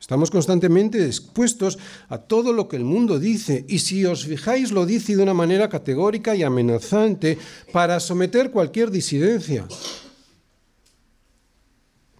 Estamos 0.00 0.30
constantemente 0.30 1.04
expuestos 1.06 1.78
a 2.08 2.18
todo 2.18 2.52
lo 2.52 2.66
que 2.68 2.76
el 2.76 2.84
mundo 2.84 3.20
dice, 3.20 3.64
y 3.68 3.78
si 3.78 4.04
os 4.04 4.24
fijáis 4.26 4.72
lo 4.72 4.84
dice 4.84 5.14
de 5.14 5.22
una 5.22 5.34
manera 5.34 5.68
categórica 5.68 6.34
y 6.34 6.42
amenazante 6.42 7.38
para 7.72 8.00
someter 8.00 8.50
cualquier 8.50 8.90
disidencia. 8.90 9.66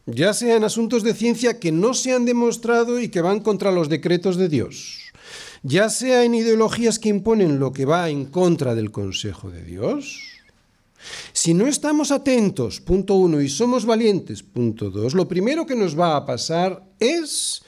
Ya 0.07 0.33
sea 0.33 0.57
en 0.57 0.65
asuntos 0.65 1.03
de 1.03 1.15
ciencia 1.15 1.59
que 1.59 1.73
no 1.73 1.95
se 1.95 2.13
han 2.13 2.25
demostrado 2.25 3.01
y 3.01 3.09
que 3.09 3.21
van 3.21 3.41
contra 3.41 3.73
los 3.73 3.89
decretos 3.89 4.37
de 4.37 4.49
Dios 4.49 5.03
ya 5.63 5.89
sea 5.89 6.25
en 6.25 6.35
ideologías 6.35 6.99
que 6.99 7.09
imponen 7.09 7.59
lo 7.59 7.73
que 7.73 7.85
va 7.85 8.09
en 8.11 8.27
contra 8.27 8.75
del 8.75 8.91
consejo 8.91 9.51
de 9.51 9.63
Dios. 9.63 10.32
Si 11.33 11.55
no 11.55 11.67
estamos 11.67 12.11
atentos, 12.11 12.81
punto 12.81 13.15
uno, 13.15 13.41
y 13.41 13.49
somos 13.49 13.85
valientes, 13.85 14.43
punto 14.43 14.91
dos, 14.91 15.15
lo 15.15 15.29
primero 15.29 15.67
que 15.67 15.77
nos 15.77 15.99
va 15.99 16.17
a 16.17 16.27
pasar 16.27 16.85
es 17.01 17.63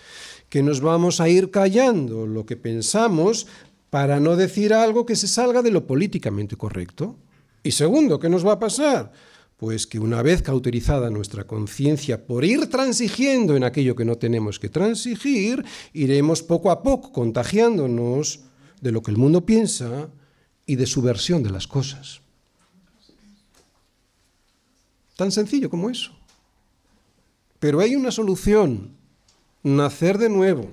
que 0.48 0.62
nos 0.62 0.80
vamos 0.80 1.20
a 1.20 1.28
ir 1.28 1.50
callando 1.50 2.26
lo 2.26 2.46
que 2.46 2.56
pensamos 2.56 3.46
para 3.90 4.20
no 4.20 4.36
decir 4.36 4.72
algo 4.72 5.06
que 5.06 5.16
se 5.16 5.28
salga 5.28 5.62
de 5.62 5.70
lo 5.70 5.86
políticamente 5.86 6.56
correcto. 6.56 7.16
Y 7.62 7.72
segundo, 7.72 8.18
¿qué 8.18 8.28
nos 8.28 8.46
va 8.46 8.52
a 8.52 8.58
pasar? 8.58 9.12
Pues 9.56 9.86
que 9.86 9.98
una 9.98 10.20
vez 10.22 10.42
cauterizada 10.42 11.10
nuestra 11.10 11.44
conciencia 11.44 12.26
por 12.26 12.44
ir 12.44 12.68
transigiendo 12.68 13.56
en 13.56 13.64
aquello 13.64 13.94
que 13.94 14.04
no 14.04 14.16
tenemos 14.16 14.58
que 14.58 14.68
transigir, 14.68 15.64
iremos 15.92 16.42
poco 16.42 16.70
a 16.70 16.82
poco 16.82 17.12
contagiándonos 17.12 18.40
de 18.80 18.92
lo 18.92 19.02
que 19.02 19.12
el 19.12 19.16
mundo 19.16 19.46
piensa 19.46 20.10
y 20.66 20.76
de 20.76 20.86
su 20.86 21.00
versión 21.00 21.42
de 21.42 21.50
las 21.50 21.66
cosas. 21.66 22.23
Tan 25.16 25.32
sencillo 25.32 25.70
como 25.70 25.90
eso. 25.90 26.12
Pero 27.60 27.80
hay 27.80 27.96
una 27.96 28.10
solución, 28.10 28.90
nacer 29.62 30.18
de 30.18 30.28
nuevo 30.28 30.70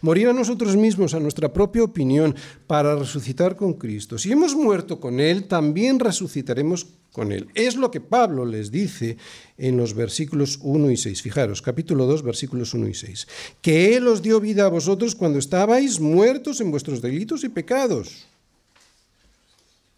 Morir 0.00 0.28
a 0.28 0.32
nosotros 0.32 0.76
mismos, 0.76 1.14
a 1.14 1.20
nuestra 1.20 1.52
propia 1.52 1.82
opinión, 1.82 2.34
para 2.66 2.96
resucitar 2.96 3.56
con 3.56 3.74
Cristo. 3.74 4.18
Si 4.18 4.30
hemos 4.30 4.54
muerto 4.54 5.00
con 5.00 5.20
Él, 5.20 5.44
también 5.44 5.98
resucitaremos 5.98 6.86
con 7.12 7.32
Él. 7.32 7.48
Es 7.54 7.76
lo 7.76 7.90
que 7.90 8.00
Pablo 8.00 8.44
les 8.44 8.70
dice 8.70 9.16
en 9.56 9.76
los 9.76 9.94
versículos 9.94 10.58
1 10.62 10.90
y 10.90 10.96
6. 10.96 11.22
Fijaros, 11.22 11.62
capítulo 11.62 12.06
2, 12.06 12.22
versículos 12.22 12.74
1 12.74 12.88
y 12.88 12.94
6. 12.94 13.28
Que 13.62 13.96
Él 13.96 14.06
os 14.08 14.22
dio 14.22 14.40
vida 14.40 14.66
a 14.66 14.68
vosotros 14.68 15.14
cuando 15.14 15.38
estabais 15.38 16.00
muertos 16.00 16.60
en 16.60 16.70
vuestros 16.70 17.00
delitos 17.00 17.44
y 17.44 17.48
pecados. 17.48 18.26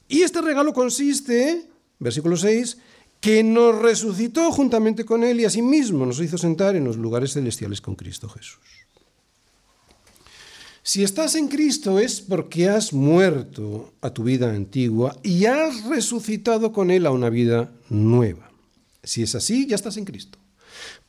Y 0.09 0.23
este 0.23 0.41
regalo 0.41 0.73
consiste, 0.73 1.67
versículo 1.99 2.37
6, 2.37 2.79
que 3.21 3.43
nos 3.43 3.79
resucitó 3.79 4.51
juntamente 4.51 5.05
con 5.05 5.23
Él 5.25 5.41
y 5.41 5.45
asimismo 5.45 6.07
nos 6.07 6.21
hizo 6.21 6.39
sentar 6.39 6.75
en 6.75 6.85
los 6.85 6.97
lugares 6.97 7.35
celestiales 7.35 7.81
con 7.81 7.95
Cristo 7.95 8.29
Jesús. 8.29 8.59
Si 10.83 11.05
estás 11.05 11.35
en 11.35 11.49
Cristo 11.49 11.99
es 11.99 12.23
porque 12.23 12.69
has 12.69 12.95
muerto 12.95 13.93
a 14.01 14.11
tu 14.11 14.25
vida 14.25 14.51
antigua 14.51 15.15
y 15.23 15.45
has 15.45 15.85
resucitado 15.85 16.73
con 16.73 16.91
Él 16.91 17.07
a 17.07 17.11
una 17.11 17.29
vida 17.29 17.71
nueva. 17.91 18.51
Si 19.03 19.23
es 19.23 19.35
así, 19.35 19.67
ya 19.67 19.77
estás 19.77 19.99
en 19.99 20.07
Cristo. 20.07 20.39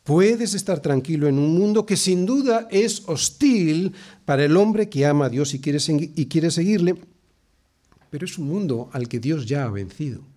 Puedes 0.04 0.54
estar 0.56 0.82
tranquilo 0.82 1.28
en 1.28 1.38
un 1.38 1.58
mundo 1.58 1.86
que 1.86 1.96
sin 1.96 2.26
duda 2.26 2.68
es 2.70 3.04
hostil 3.08 3.94
para 4.26 4.44
el 4.44 4.58
hombre 4.58 4.90
que 4.90 5.06
ama 5.06 5.26
a 5.26 5.30
Dios 5.30 5.54
y 5.54 5.62
quiere, 5.62 5.80
y 5.88 6.26
quiere 6.26 6.52
seguirle, 6.52 6.96
pero 8.10 8.26
es 8.26 8.38
un 8.38 8.48
mundo 8.48 8.90
al 8.92 9.08
que 9.08 9.20
Dios 9.20 9.46
ya 9.46 9.64
ha 9.64 9.70
vencido. 9.70 10.31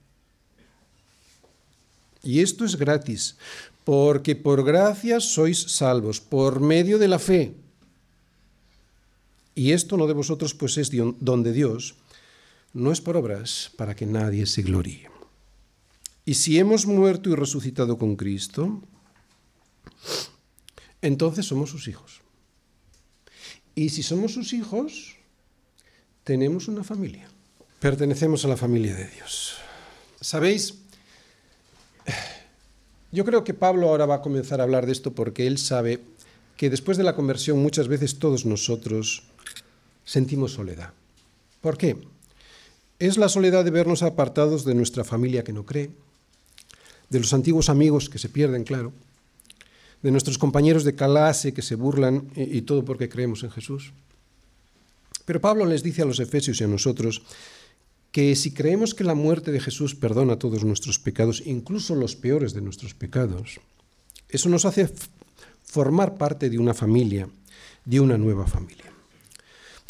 Y 2.25 2.41
esto 2.41 2.65
es 2.65 2.77
gratis, 2.77 3.37
porque 3.85 4.35
por 4.35 4.65
gracia 4.65 5.21
sois 5.21 5.61
salvos, 5.61 6.21
por 6.21 6.61
medio 6.61 6.99
de 6.99 7.09
la 7.09 7.19
fe. 7.19 7.55
Y 9.55 9.73
esto 9.73 9.97
no 9.97 10.07
de 10.07 10.15
vosotros, 10.15 10.55
pues 10.55 10.79
es 10.79 10.91
don 10.91 11.43
de 11.43 11.53
Dios, 11.53 11.95
no 12.73 12.91
es 12.91 13.01
por 13.01 13.17
obras 13.17 13.71
para 13.77 13.95
que 13.95 14.07
nadie 14.07 14.47
se 14.47 14.63
gloríe. 14.63 15.09
Y 16.25 16.35
si 16.35 16.59
hemos 16.59 16.87
muerto 16.87 17.31
y 17.31 17.35
resucitado 17.35 17.99
con 17.99 18.17
Cristo, 18.17 18.83
entonces 21.03 21.47
somos 21.47 21.71
sus 21.71 21.87
hijos. 21.87 22.21
Y 23.75 23.91
si 23.91 24.03
somos 24.03 24.33
sus 24.33 24.53
hijos, 24.53 25.17
tenemos 26.25 26.69
una 26.69 26.83
familia. 26.83 27.29
Pertenecemos 27.79 28.45
a 28.45 28.49
la 28.49 28.57
familia 28.57 28.95
de 28.95 29.09
Dios. 29.09 29.57
¿Sabéis? 30.21 30.73
Yo 33.15 33.25
creo 33.25 33.45
que 33.45 33.55
Pablo 33.55 33.89
ahora 33.89 34.07
va 34.07 34.17
a 34.17 34.23
comenzar 34.23 34.59
a 34.59 34.65
hablar 34.65 34.87
de 34.87 34.93
esto 34.93 35.13
porque 35.15 35.47
él 35.47 35.59
sabe 35.59 36.01
que 36.57 36.69
después 36.69 36.99
de 36.99 37.05
la 37.05 37.15
conversión 37.15 37.63
muchas 37.63 37.87
veces 37.87 38.19
todos 38.19 38.45
nosotros 38.45 39.23
sentimos 40.05 40.55
soledad. 40.55 40.93
¿Por 41.61 41.79
qué? 41.79 41.97
Es 42.99 43.17
la 43.17 43.29
soledad 43.29 43.65
de 43.65 43.71
vernos 43.71 44.03
apartados 44.03 44.65
de 44.65 44.75
nuestra 44.75 45.05
familia 45.05 45.45
que 45.45 45.53
no 45.53 45.65
cree, 45.65 45.93
de 47.09 47.21
los 47.21 47.33
antiguos 47.33 47.69
amigos 47.69 48.09
que 48.09 48.19
se 48.19 48.29
pierden, 48.29 48.65
claro, 48.65 48.93
de 50.03 50.11
nuestros 50.11 50.37
compañeros 50.37 50.83
de 50.83 50.97
clase 50.97 51.55
que 51.55 51.63
se 51.63 51.77
burlan 51.77 52.33
y, 52.35 52.59
y 52.59 52.63
todo 52.63 52.85
porque 52.85 53.09
creemos 53.09 53.45
en 53.45 53.53
Jesús. 53.53 53.93
Pero 55.25 55.41
Pablo 55.41 55.67
les 55.67 55.85
dice 55.85 56.03
a 56.03 56.05
los 56.05 56.19
efesios 56.19 56.61
y 56.61 56.65
a 56.65 56.67
nosotros 56.67 57.23
que 58.15 58.37
si 58.37 58.55
creemos 58.55 58.95
que 58.95 59.03
la 59.03 59.17
muerte 59.17 59.51
de 59.51 59.59
Jesús 59.59 59.97
perdona 59.97 60.39
todos 60.39 60.63
nuestros 60.63 61.01
pecados, 61.01 61.43
incluso 61.47 61.97
los 61.97 62.15
peores 62.15 62.55
de 62.55 62.61
nuestros 62.61 62.95
pecados, 62.95 63.59
eso 64.29 64.49
nos 64.49 64.65
hace 64.65 64.89
formar 65.65 66.15
parte 66.15 66.49
de 66.49 66.61
una 66.61 66.75
familia 66.75 67.29
de 67.85 67.99
una 67.99 68.17
nueva 68.17 68.47
familia. 68.47 68.93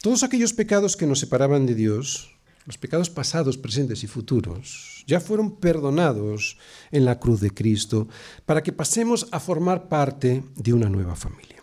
Todos 0.00 0.22
aquellos 0.22 0.54
pecados 0.54 0.96
que 0.96 1.06
nos 1.06 1.18
separaban 1.18 1.66
de 1.66 1.74
Dios, 1.74 2.30
los 2.64 2.78
pecados 2.78 3.10
pasados, 3.10 3.58
presentes 3.58 4.02
y 4.04 4.06
futuros, 4.06 5.04
ya 5.06 5.20
fueron 5.20 5.56
perdonados 5.56 6.56
en 6.92 7.04
la 7.04 7.20
cruz 7.20 7.42
de 7.42 7.50
Cristo 7.50 8.08
para 8.46 8.62
que 8.62 8.72
pasemos 8.72 9.28
a 9.32 9.38
formar 9.38 9.90
parte 9.90 10.42
de 10.56 10.72
una 10.72 10.88
nueva 10.88 11.14
familia. 11.14 11.60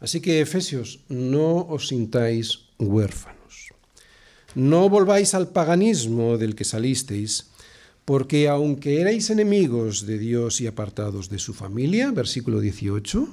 Así 0.00 0.22
que, 0.22 0.40
Efesios, 0.40 1.00
no 1.10 1.66
os 1.68 1.88
sintáis 1.88 2.70
huérfanos. 2.78 3.37
No 4.54 4.88
volváis 4.88 5.34
al 5.34 5.48
paganismo 5.48 6.38
del 6.38 6.54
que 6.54 6.64
salisteis, 6.64 7.50
porque 8.04 8.48
aunque 8.48 9.00
erais 9.00 9.28
enemigos 9.28 10.06
de 10.06 10.18
Dios 10.18 10.60
y 10.60 10.66
apartados 10.66 11.28
de 11.28 11.38
su 11.38 11.52
familia, 11.52 12.10
versículo 12.10 12.60
18, 12.60 13.28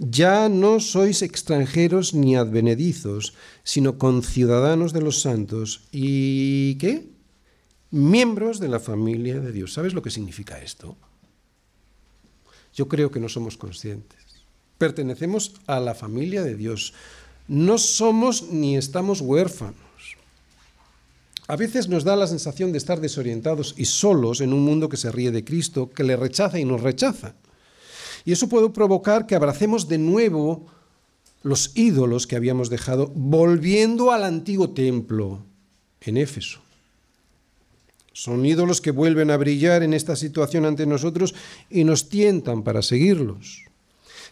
ya 0.00 0.48
no 0.48 0.80
sois 0.80 1.22
extranjeros 1.22 2.14
ni 2.14 2.34
advenedizos, 2.34 3.34
sino 3.62 3.98
conciudadanos 3.98 4.92
de 4.92 5.02
los 5.02 5.20
santos 5.20 5.86
y 5.92 6.74
¿qué? 6.76 7.06
Miembros 7.90 8.60
de 8.60 8.68
la 8.68 8.80
familia 8.80 9.40
de 9.40 9.52
Dios. 9.52 9.74
¿Sabes 9.74 9.94
lo 9.94 10.02
que 10.02 10.10
significa 10.10 10.58
esto? 10.60 10.96
Yo 12.72 12.88
creo 12.88 13.10
que 13.10 13.20
no 13.20 13.28
somos 13.28 13.56
conscientes. 13.56 14.18
Pertenecemos 14.78 15.54
a 15.66 15.80
la 15.80 15.94
familia 15.94 16.42
de 16.42 16.56
Dios. 16.56 16.94
No 17.46 17.78
somos 17.78 18.50
ni 18.50 18.76
estamos 18.76 19.20
huérfanos. 19.20 19.89
A 21.50 21.56
veces 21.56 21.88
nos 21.88 22.04
da 22.04 22.14
la 22.14 22.28
sensación 22.28 22.70
de 22.70 22.78
estar 22.78 23.00
desorientados 23.00 23.74
y 23.76 23.86
solos 23.86 24.40
en 24.40 24.52
un 24.52 24.62
mundo 24.62 24.88
que 24.88 24.96
se 24.96 25.10
ríe 25.10 25.32
de 25.32 25.42
Cristo, 25.42 25.90
que 25.90 26.04
le 26.04 26.14
rechaza 26.14 26.60
y 26.60 26.64
nos 26.64 26.80
rechaza. 26.80 27.34
Y 28.24 28.30
eso 28.30 28.48
puede 28.48 28.70
provocar 28.70 29.26
que 29.26 29.34
abracemos 29.34 29.88
de 29.88 29.98
nuevo 29.98 30.66
los 31.42 31.72
ídolos 31.74 32.28
que 32.28 32.36
habíamos 32.36 32.70
dejado, 32.70 33.10
volviendo 33.16 34.12
al 34.12 34.22
antiguo 34.22 34.70
templo 34.70 35.42
en 36.02 36.18
Éfeso. 36.18 36.60
Son 38.12 38.46
ídolos 38.46 38.80
que 38.80 38.92
vuelven 38.92 39.32
a 39.32 39.36
brillar 39.36 39.82
en 39.82 39.92
esta 39.92 40.14
situación 40.14 40.64
ante 40.64 40.86
nosotros 40.86 41.34
y 41.68 41.82
nos 41.82 42.08
tientan 42.08 42.62
para 42.62 42.80
seguirlos. 42.80 43.64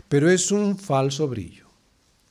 Pero 0.08 0.30
es 0.30 0.52
un 0.52 0.78
falso 0.78 1.26
brillo. 1.26 1.66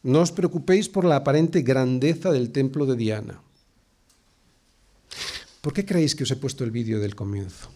No 0.01 0.21
os 0.21 0.31
preocupéis 0.31 0.87
por 0.87 1.03
la 1.03 1.17
aparente 1.17 1.61
grandeza 1.61 2.31
del 2.31 2.51
templo 2.53 2.85
de 2.85 2.95
Diana. 2.95 3.41
¿Por 5.67 5.73
qué 5.73 5.83
creéis 5.83 6.15
que 6.15 6.23
os 6.23 6.31
he 6.31 6.39
puesto 6.39 6.63
el 6.63 6.71
vídeo 6.71 6.97
del 6.97 7.13
comienzo? 7.13 7.67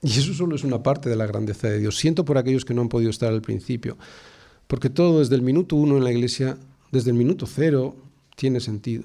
Y 0.00 0.08
eso 0.08 0.32
solo 0.32 0.56
es 0.56 0.64
una 0.64 0.82
parte 0.82 1.10
de 1.10 1.16
la 1.16 1.26
grandeza 1.26 1.68
de 1.68 1.78
Dios. 1.78 1.98
Siento 1.98 2.24
por 2.24 2.38
aquellos 2.38 2.64
que 2.64 2.72
no 2.72 2.80
han 2.80 2.88
podido 2.88 3.10
estar 3.10 3.30
al 3.30 3.42
principio, 3.42 3.98
porque 4.68 4.88
todo 4.88 5.18
desde 5.18 5.34
el 5.34 5.42
minuto 5.42 5.76
uno 5.76 5.98
en 5.98 6.04
la 6.04 6.12
iglesia, 6.12 6.56
desde 6.92 7.10
el 7.10 7.16
minuto 7.18 7.44
cero, 7.44 7.94
tiene 8.36 8.60
sentido. 8.60 9.04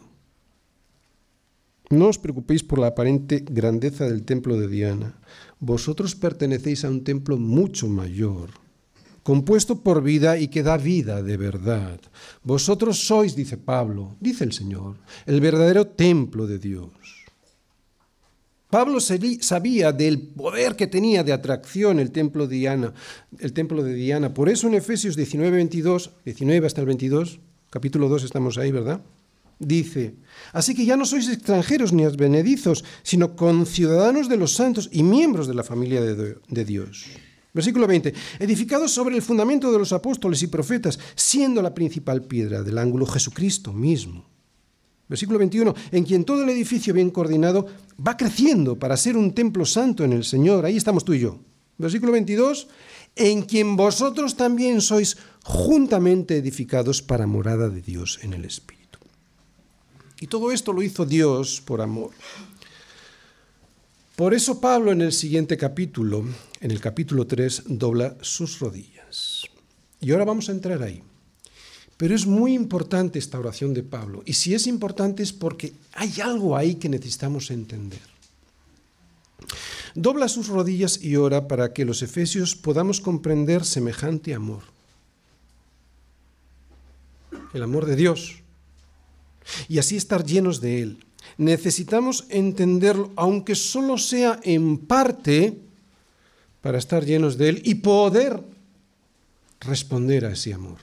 No 1.90 2.08
os 2.08 2.18
preocupéis 2.18 2.64
por 2.64 2.80
la 2.80 2.88
aparente 2.88 3.44
grandeza 3.46 4.06
del 4.06 4.24
templo 4.24 4.56
de 4.56 4.70
Diana. 4.70 5.20
Vosotros 5.60 6.16
pertenecéis 6.16 6.86
a 6.86 6.90
un 6.90 7.04
templo 7.04 7.36
mucho 7.38 7.90
mayor, 7.90 8.52
compuesto 9.24 9.82
por 9.82 10.02
vida 10.02 10.38
y 10.38 10.48
que 10.48 10.64
da 10.64 10.78
vida 10.78 11.22
de 11.22 11.38
verdad. 11.38 12.00
Vosotros 12.44 13.06
sois, 13.06 13.36
dice 13.36 13.58
Pablo, 13.58 14.16
dice 14.20 14.44
el 14.44 14.54
Señor, 14.54 14.98
el 15.26 15.42
verdadero 15.42 15.88
templo 15.88 16.48
de 16.48 16.60
Dios. 16.60 16.90
Pablo 18.72 19.02
sabía 19.02 19.92
del 19.92 20.22
poder 20.22 20.78
que 20.78 20.88
tenía 20.88 21.24
de 21.24 21.34
atracción 21.34 22.00
el 22.00 22.12
templo 22.12 22.48
de 22.48 22.56
Diana, 22.56 22.94
el 23.40 23.52
templo 23.52 23.84
de 23.84 23.94
Diana. 23.94 24.34
Por 24.34 24.48
eso 24.48 24.68
en 24.68 24.76
Efesios 24.76 25.18
19, 25.18 25.52
22, 25.58 26.12
19 26.24 26.68
hasta 26.68 26.80
el 26.80 26.88
22, 26.88 27.40
capítulo 27.70 28.08
2 28.08 28.24
estamos 28.24 28.58
ahí, 28.58 28.72
¿verdad? 28.72 29.02
Dice, 29.60 30.16
así 30.54 30.74
que 30.74 30.86
ya 30.86 30.96
no 30.96 31.06
sois 31.06 31.30
extranjeros 31.30 31.92
ni 31.92 32.06
advenedizos, 32.06 32.84
sino 33.04 33.36
conciudadanos 33.36 34.30
de 34.30 34.38
los 34.38 34.54
santos 34.54 34.90
y 34.92 35.04
miembros 35.04 35.48
de 35.48 35.54
la 35.54 35.64
familia 35.64 36.02
de, 36.02 36.38
de 36.48 36.66
Dios. 36.66 37.06
Versículo 37.54 37.86
20, 37.88 38.14
edificados 38.40 38.92
sobre 38.92 39.16
el 39.16 39.22
fundamento 39.22 39.72
de 39.72 39.80
los 39.80 39.92
apóstoles 39.92 40.42
y 40.42 40.48
profetas, 40.48 40.98
siendo 41.16 41.62
la 41.62 41.74
principal 41.74 42.24
piedra 42.24 42.64
del 42.64 42.78
ángulo 42.78 43.06
Jesucristo 43.06 43.74
mismo 43.74 44.32
Versículo 45.12 45.40
21, 45.40 45.76
en 45.92 46.06
quien 46.06 46.24
todo 46.24 46.42
el 46.42 46.50
edificio 46.52 46.94
bien 46.94 47.10
coordinado 47.10 47.68
va 48.00 48.16
creciendo 48.16 48.80
para 48.80 48.96
ser 48.96 49.18
un 49.18 49.34
templo 49.34 49.66
santo 49.66 50.06
en 50.06 50.14
el 50.14 50.24
Señor. 50.24 50.64
Ahí 50.64 50.78
estamos 50.78 51.04
tú 51.04 51.14
y 51.14 51.20
yo. 51.20 51.38
Versículo 51.78 52.14
22, 52.14 52.70
en 53.18 53.42
quien 53.42 53.76
vosotros 53.76 54.38
también 54.38 54.80
sois 54.80 55.18
juntamente 55.44 56.38
edificados 56.38 57.02
para 57.02 57.28
morada 57.28 57.68
de 57.68 57.82
Dios 57.82 58.20
en 58.22 58.32
el 58.32 58.46
Espíritu. 58.46 59.00
Y 60.22 60.28
todo 60.28 60.50
esto 60.50 60.72
lo 60.72 60.82
hizo 60.82 61.06
Dios 61.06 61.60
por 61.60 61.82
amor. 61.82 62.12
Por 64.16 64.34
eso 64.34 64.62
Pablo 64.62 64.94
en 64.94 65.02
el 65.02 65.12
siguiente 65.12 65.58
capítulo, 65.58 66.24
en 66.62 66.70
el 66.70 66.80
capítulo 66.80 67.26
3, 67.26 67.64
dobla 67.66 68.16
sus 68.22 68.60
rodillas. 68.60 69.44
Y 70.00 70.12
ahora 70.12 70.26
vamos 70.26 70.48
a 70.48 70.52
entrar 70.52 70.82
ahí. 70.84 71.04
Pero 71.98 72.16
es 72.16 72.26
muy 72.26 72.54
importante 72.54 73.20
esta 73.20 73.40
oración 73.40 73.74
de 73.74 73.84
Pablo. 73.84 74.24
Y 74.26 74.34
si 74.34 74.54
es 74.54 74.68
importante 74.68 75.24
es 75.24 75.34
porque 75.34 75.74
hay 75.94 76.22
algo 76.22 76.56
ahí 76.56 76.76
que 76.76 76.90
necesitamos 76.90 77.52
entender. 77.52 78.00
Dobla 79.94 80.28
sus 80.28 80.48
rodillas 80.48 81.04
y 81.04 81.16
ora 81.16 81.48
para 81.48 81.74
que 81.74 81.86
los 81.86 82.02
efesios 82.02 82.56
podamos 82.56 83.02
comprender 83.02 83.66
semejante 83.66 84.34
amor. 84.34 84.64
El 87.54 87.64
amor 87.64 87.86
de 87.86 87.96
Dios. 87.96 88.38
Y 89.68 89.80
así 89.80 89.98
estar 89.98 90.24
llenos 90.24 90.62
de 90.62 90.82
Él. 90.82 91.06
Necesitamos 91.38 92.26
entenderlo, 92.30 93.12
aunque 93.16 93.56
solo 93.56 93.98
sea 93.98 94.40
en 94.44 94.78
parte, 94.78 95.61
para 96.62 96.78
estar 96.78 97.06
llenos 97.06 97.38
de 97.38 97.50
Él 97.50 97.62
y 97.66 97.76
poder 97.76 98.42
responder 99.60 100.26
a 100.26 100.32
ese 100.32 100.54
amor. 100.54 100.78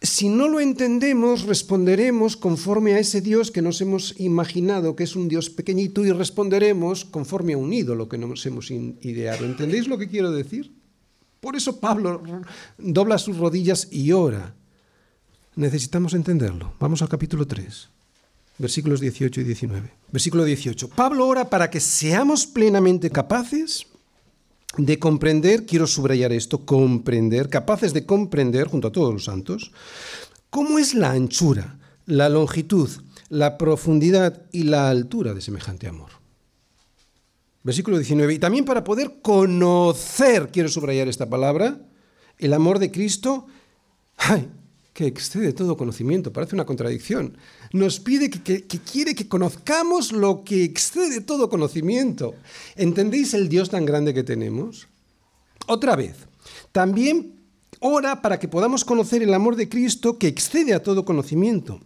Si 0.00 0.28
no 0.28 0.48
lo 0.48 0.60
entendemos, 0.60 1.42
responderemos 1.42 2.36
conforme 2.36 2.94
a 2.94 3.00
ese 3.00 3.20
Dios 3.20 3.50
que 3.50 3.62
nos 3.62 3.80
hemos 3.80 4.18
imaginado, 4.20 4.94
que 4.94 5.02
es 5.02 5.16
un 5.16 5.26
Dios 5.26 5.50
pequeñito, 5.50 6.04
y 6.04 6.12
responderemos 6.12 7.04
conforme 7.04 7.54
a 7.54 7.58
un 7.58 7.72
ídolo 7.72 8.08
que 8.08 8.16
nos 8.16 8.46
hemos 8.46 8.70
ideado. 8.70 9.44
¿Entendéis 9.44 9.88
lo 9.88 9.98
que 9.98 10.08
quiero 10.08 10.30
decir? 10.30 10.72
Por 11.40 11.56
eso 11.56 11.80
Pablo 11.80 12.22
dobla 12.78 13.18
sus 13.18 13.38
rodillas 13.38 13.88
y 13.90 14.12
ora. 14.12 14.54
Necesitamos 15.56 16.14
entenderlo. 16.14 16.74
Vamos 16.78 17.02
al 17.02 17.08
capítulo 17.08 17.44
3, 17.44 17.88
versículos 18.58 19.00
18 19.00 19.40
y 19.40 19.44
19. 19.44 19.90
Versículo 20.12 20.44
18. 20.44 20.90
Pablo 20.90 21.26
ora 21.26 21.50
para 21.50 21.70
que 21.70 21.80
seamos 21.80 22.46
plenamente 22.46 23.10
capaces 23.10 23.86
de 24.76 24.98
comprender, 24.98 25.66
quiero 25.66 25.86
subrayar 25.86 26.32
esto, 26.32 26.64
comprender, 26.64 27.48
capaces 27.48 27.94
de 27.94 28.04
comprender, 28.04 28.68
junto 28.68 28.88
a 28.88 28.92
todos 28.92 29.12
los 29.12 29.24
santos, 29.24 29.72
cómo 30.50 30.78
es 30.78 30.94
la 30.94 31.10
anchura, 31.10 31.78
la 32.06 32.28
longitud, 32.28 32.90
la 33.28 33.58
profundidad 33.58 34.42
y 34.52 34.64
la 34.64 34.90
altura 34.90 35.34
de 35.34 35.40
semejante 35.40 35.88
amor. 35.88 36.10
Versículo 37.62 37.98
19. 37.98 38.34
Y 38.34 38.38
también 38.38 38.64
para 38.64 38.84
poder 38.84 39.20
conocer, 39.20 40.50
quiero 40.52 40.68
subrayar 40.68 41.08
esta 41.08 41.28
palabra, 41.28 41.80
el 42.38 42.52
amor 42.54 42.78
de 42.78 42.90
Cristo, 42.90 43.46
ay, 44.16 44.48
que 44.92 45.06
excede 45.06 45.52
todo 45.52 45.76
conocimiento, 45.76 46.32
parece 46.32 46.54
una 46.54 46.64
contradicción. 46.64 47.36
Nos 47.72 48.00
pide 48.00 48.30
que, 48.30 48.66
quiere 48.66 49.14
que 49.14 49.28
conozcamos 49.28 50.12
lo 50.12 50.42
que 50.44 50.64
excede 50.64 51.20
todo 51.20 51.50
conocimiento. 51.50 52.34
¿Entendéis 52.76 53.34
el 53.34 53.48
Dios 53.48 53.70
tan 53.70 53.84
grande 53.84 54.14
que 54.14 54.22
tenemos? 54.22 54.88
Otra 55.66 55.96
vez, 55.96 56.16
también 56.72 57.40
ora 57.80 58.22
para 58.22 58.38
que 58.38 58.48
podamos 58.48 58.84
conocer 58.84 59.22
el 59.22 59.34
amor 59.34 59.56
de 59.56 59.68
Cristo 59.68 60.18
que 60.18 60.28
excede 60.28 60.72
a 60.72 60.82
todo 60.82 61.04
conocimiento, 61.04 61.80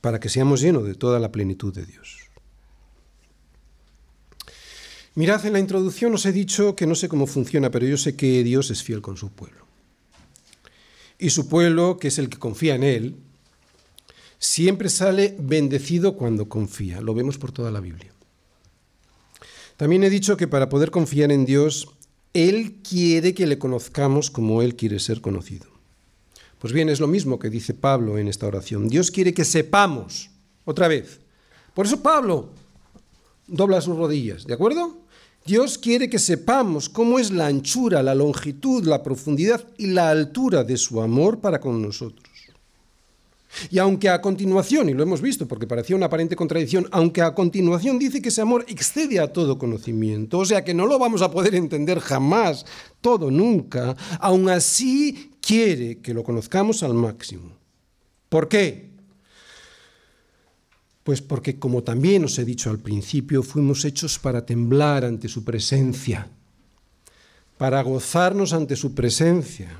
para 0.00 0.18
que 0.18 0.28
seamos 0.28 0.60
llenos 0.60 0.84
de 0.84 0.94
toda 0.94 1.20
la 1.20 1.30
plenitud 1.30 1.72
de 1.72 1.86
Dios. 1.86 2.18
Mirad, 5.14 5.44
en 5.46 5.52
la 5.52 5.58
introducción 5.60 6.14
os 6.14 6.26
he 6.26 6.32
dicho 6.32 6.76
que 6.76 6.86
no 6.86 6.94
sé 6.94 7.08
cómo 7.08 7.26
funciona, 7.26 7.70
pero 7.70 7.86
yo 7.86 7.96
sé 7.96 8.16
que 8.16 8.42
Dios 8.44 8.70
es 8.70 8.82
fiel 8.82 9.00
con 9.00 9.16
su 9.16 9.30
pueblo 9.30 9.68
y 11.18 11.30
su 11.30 11.48
pueblo, 11.48 11.98
que 11.98 12.08
es 12.08 12.18
el 12.18 12.28
que 12.28 12.38
confía 12.38 12.76
en 12.76 12.84
él, 12.84 13.16
siempre 14.38 14.88
sale 14.88 15.36
bendecido 15.38 16.16
cuando 16.16 16.48
confía. 16.48 17.00
Lo 17.00 17.14
vemos 17.14 17.38
por 17.38 17.52
toda 17.52 17.70
la 17.70 17.80
Biblia. 17.80 18.12
También 19.76 20.02
he 20.04 20.10
dicho 20.10 20.36
que 20.36 20.48
para 20.48 20.68
poder 20.68 20.90
confiar 20.90 21.30
en 21.30 21.44
Dios, 21.44 21.88
Él 22.34 22.78
quiere 22.82 23.34
que 23.34 23.46
le 23.46 23.58
conozcamos 23.58 24.30
como 24.30 24.62
Él 24.62 24.74
quiere 24.74 24.98
ser 24.98 25.20
conocido. 25.20 25.66
Pues 26.58 26.72
bien, 26.72 26.88
es 26.88 26.98
lo 26.98 27.06
mismo 27.06 27.38
que 27.38 27.50
dice 27.50 27.74
Pablo 27.74 28.18
en 28.18 28.26
esta 28.26 28.46
oración. 28.46 28.88
Dios 28.88 29.10
quiere 29.10 29.32
que 29.32 29.44
sepamos, 29.44 30.30
otra 30.64 30.88
vez. 30.88 31.20
Por 31.74 31.86
eso 31.86 32.02
Pablo 32.02 32.50
dobla 33.46 33.80
sus 33.80 33.96
rodillas, 33.96 34.44
¿de 34.44 34.54
acuerdo? 34.54 34.98
Dios 35.46 35.78
quiere 35.78 36.10
que 36.10 36.18
sepamos 36.18 36.88
cómo 36.88 37.18
es 37.18 37.30
la 37.30 37.46
anchura, 37.46 38.02
la 38.02 38.14
longitud, 38.14 38.84
la 38.84 39.02
profundidad 39.02 39.64
y 39.78 39.86
la 39.86 40.10
altura 40.10 40.64
de 40.64 40.76
su 40.76 41.00
amor 41.00 41.40
para 41.40 41.60
con 41.60 41.80
nosotros. 41.80 42.27
Y 43.70 43.78
aunque 43.78 44.08
a 44.08 44.20
continuación, 44.20 44.88
y 44.88 44.94
lo 44.94 45.02
hemos 45.02 45.20
visto 45.20 45.46
porque 45.46 45.66
parecía 45.66 45.96
una 45.96 46.06
aparente 46.06 46.36
contradicción, 46.36 46.88
aunque 46.90 47.22
a 47.22 47.34
continuación 47.34 47.98
dice 47.98 48.22
que 48.22 48.28
ese 48.30 48.40
amor 48.40 48.64
excede 48.68 49.20
a 49.20 49.32
todo 49.32 49.58
conocimiento, 49.58 50.38
o 50.38 50.44
sea 50.44 50.64
que 50.64 50.74
no 50.74 50.86
lo 50.86 50.98
vamos 50.98 51.22
a 51.22 51.30
poder 51.30 51.54
entender 51.54 52.00
jamás, 52.00 52.64
todo 53.00 53.30
nunca, 53.30 53.96
aún 54.20 54.48
así 54.48 55.32
quiere 55.40 55.98
que 55.98 56.14
lo 56.14 56.24
conozcamos 56.24 56.82
al 56.82 56.94
máximo. 56.94 57.52
¿Por 58.28 58.48
qué? 58.48 58.88
Pues 61.04 61.22
porque, 61.22 61.58
como 61.58 61.82
también 61.82 62.24
os 62.24 62.38
he 62.38 62.44
dicho 62.44 62.68
al 62.68 62.80
principio, 62.80 63.42
fuimos 63.42 63.86
hechos 63.86 64.18
para 64.18 64.44
temblar 64.44 65.06
ante 65.06 65.28
su 65.28 65.42
presencia, 65.42 66.28
para 67.56 67.82
gozarnos 67.82 68.52
ante 68.52 68.76
su 68.76 68.94
presencia, 68.94 69.70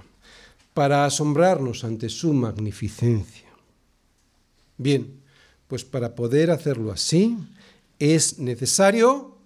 para 0.72 1.04
asombrarnos 1.04 1.84
ante 1.84 2.08
su 2.08 2.32
magnificencia. 2.32 3.47
Bien, 4.78 5.20
pues 5.66 5.84
para 5.84 6.14
poder 6.14 6.50
hacerlo 6.50 6.92
así 6.92 7.36
es 7.98 8.38
necesario 8.38 9.36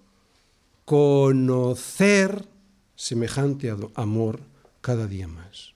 conocer 0.85 2.47
semejante 2.95 3.75
amor 3.95 4.39
cada 4.81 5.07
día 5.07 5.27
más. 5.27 5.73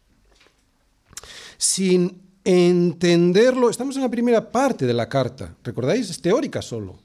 Sin 1.58 2.22
entenderlo, 2.44 3.70
estamos 3.70 3.96
en 3.96 4.04
la 4.04 4.12
primera 4.12 4.52
parte 4.52 4.86
de 4.86 4.94
la 4.94 5.10
carta, 5.10 5.56
¿recordáis? 5.64 6.10
Es 6.10 6.22
teórica 6.22 6.62
solo. 6.62 7.00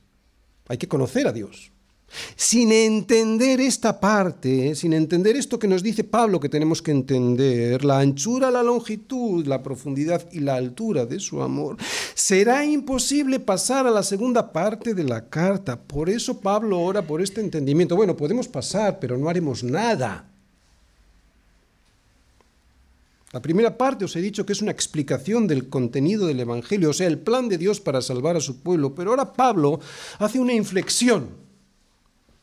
Hay 0.69 0.77
que 0.77 0.89
conocer 0.89 1.27
a 1.27 1.33
Dios. 1.33 1.72
Sin 2.37 2.73
entender 2.73 3.61
esta 3.61 3.99
parte, 3.99 4.75
sin 4.75 4.93
entender 4.93 5.37
esto 5.37 5.59
que 5.59 5.69
nos 5.69 5.83
dice 5.83 6.05
Pablo 6.05 6.41
que 6.41 6.49
tenemos 6.49 6.83
que 6.83 6.91
entender, 6.91 7.85
la 7.85 8.01
anchura, 8.01 8.51
la 8.51 8.63
longitud, 8.63 9.47
la 9.47 9.63
profundidad 9.63 10.27
y 10.33 10.41
la 10.41 10.57
altura 10.57 11.07
de 11.07 11.21
su 11.21 11.43
amor, 11.43 11.77
será 12.15 12.65
imposible 12.65 13.41
pasar 13.41 13.87
a 13.87 13.91
la 13.91 14.03
segunda 14.03 14.53
parte 14.53 14.95
de 14.95 15.05
la 15.05 15.29
carta. 15.29 15.81
Por 15.81 16.11
eso 16.11 16.41
Pablo 16.41 16.81
ora 16.81 17.03
por 17.03 17.23
este 17.23 17.41
entendimiento. 17.41 17.97
Bueno, 17.97 18.17
podemos 18.17 18.49
pasar, 18.49 18.99
pero 18.99 19.17
no 19.17 19.29
haremos 19.29 19.65
nada. 19.65 20.29
La 23.33 23.41
primera 23.41 23.79
parte 23.79 24.05
os 24.05 24.15
he 24.15 24.21
dicho 24.21 24.45
que 24.45 24.53
es 24.53 24.61
una 24.61 24.73
explicación 24.73 25.47
del 25.47 25.71
contenido 25.71 26.27
del 26.27 26.41
Evangelio, 26.41 26.91
o 26.91 26.93
sea, 26.93 27.07
el 27.07 27.19
plan 27.19 27.49
de 27.49 27.57
Dios 27.57 27.81
para 27.81 28.03
salvar 28.03 28.37
a 28.37 28.41
su 28.41 28.61
pueblo, 28.61 28.95
pero 28.95 29.11
ahora 29.11 29.33
Pablo 29.33 29.81
hace 30.19 30.39
una 30.39 30.53
inflexión 30.53 31.42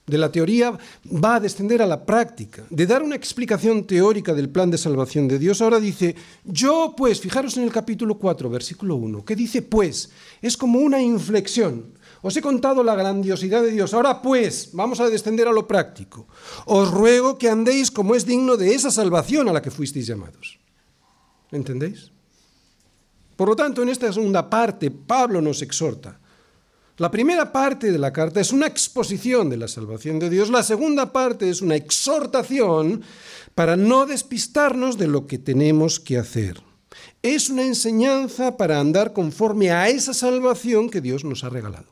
de 0.10 0.18
la 0.18 0.32
teoría 0.32 0.78
va 1.06 1.36
a 1.36 1.40
descender 1.40 1.82
a 1.82 1.86
la 1.86 2.06
práctica. 2.06 2.66
De 2.70 2.86
dar 2.86 3.04
una 3.04 3.16
explicación 3.16 3.86
teórica 3.86 4.34
del 4.34 4.50
plan 4.50 4.72
de 4.72 4.78
salvación 4.78 5.28
de 5.28 5.40
Dios, 5.40 5.62
ahora 5.62 5.80
dice, 5.80 6.16
yo 6.44 6.94
pues, 6.98 7.22
fijaros 7.22 7.58
en 7.58 7.64
el 7.64 7.72
capítulo 7.72 8.18
4, 8.18 8.50
versículo 8.50 8.96
1, 8.96 9.24
¿qué 9.24 9.36
dice 9.36 9.62
pues? 9.62 10.10
Es 10.42 10.58
como 10.58 10.80
una 10.80 11.02
inflexión. 11.02 11.94
Os 12.22 12.36
he 12.36 12.42
contado 12.42 12.84
la 12.84 12.96
grandiosidad 12.96 13.62
de 13.62 13.72
Dios. 13.72 13.94
Ahora 13.94 14.22
pues, 14.22 14.70
vamos 14.74 15.00
a 15.00 15.10
descender 15.10 15.48
a 15.48 15.54
lo 15.54 15.68
práctico. 15.68 16.28
Os 16.66 16.92
ruego 16.92 17.38
que 17.38 17.50
andéis 17.50 17.92
como 17.92 18.16
es 18.16 18.26
digno 18.26 18.58
de 18.58 18.76
esa 18.76 18.92
salvación 18.92 19.48
a 19.48 19.54
la 19.54 19.62
que 19.62 19.72
fuisteis 19.72 20.08
llamados. 20.08 20.60
¿Entendéis? 21.52 22.12
Por 23.38 23.48
lo 23.48 23.56
tanto, 23.56 23.82
en 23.82 23.90
esta 23.90 24.12
segunda 24.12 24.50
parte, 24.50 24.92
Pablo 24.92 25.40
nos 25.40 25.62
exhorta 25.62 26.19
la 27.00 27.10
primera 27.10 27.54
parte 27.54 27.94
de 27.94 27.98
la 27.98 28.12
carta 28.12 28.42
es 28.42 28.52
una 28.52 28.68
exposición 28.68 29.50
de 29.50 29.56
la 29.56 29.70
salvación 29.70 30.20
de 30.20 30.30
Dios, 30.30 30.50
la 30.50 30.64
segunda 30.64 31.14
parte 31.14 31.50
es 31.50 31.62
una 31.62 31.78
exhortación 31.78 33.02
para 33.56 33.78
no 33.78 34.06
despistarnos 34.06 34.98
de 34.98 35.08
lo 35.08 35.26
que 35.26 35.38
tenemos 35.38 36.02
que 36.02 36.18
hacer. 36.18 36.62
Es 37.24 37.50
una 37.50 37.64
enseñanza 37.64 38.58
para 38.58 38.82
andar 38.82 39.14
conforme 39.14 39.72
a 39.72 39.88
esa 39.88 40.14
salvación 40.14 40.90
que 40.90 41.00
Dios 41.00 41.24
nos 41.24 41.46
ha 41.46 41.50
regalado. 41.50 41.88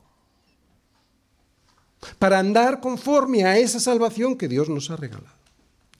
Para 2.18 2.38
andar 2.38 2.80
conforme 2.80 3.44
a 3.44 3.56
esa 3.58 3.80
salvación 3.80 4.36
que 4.36 4.46
Dios 4.46 4.68
nos 4.68 4.90
ha 4.90 4.96
regalado. 4.96 5.36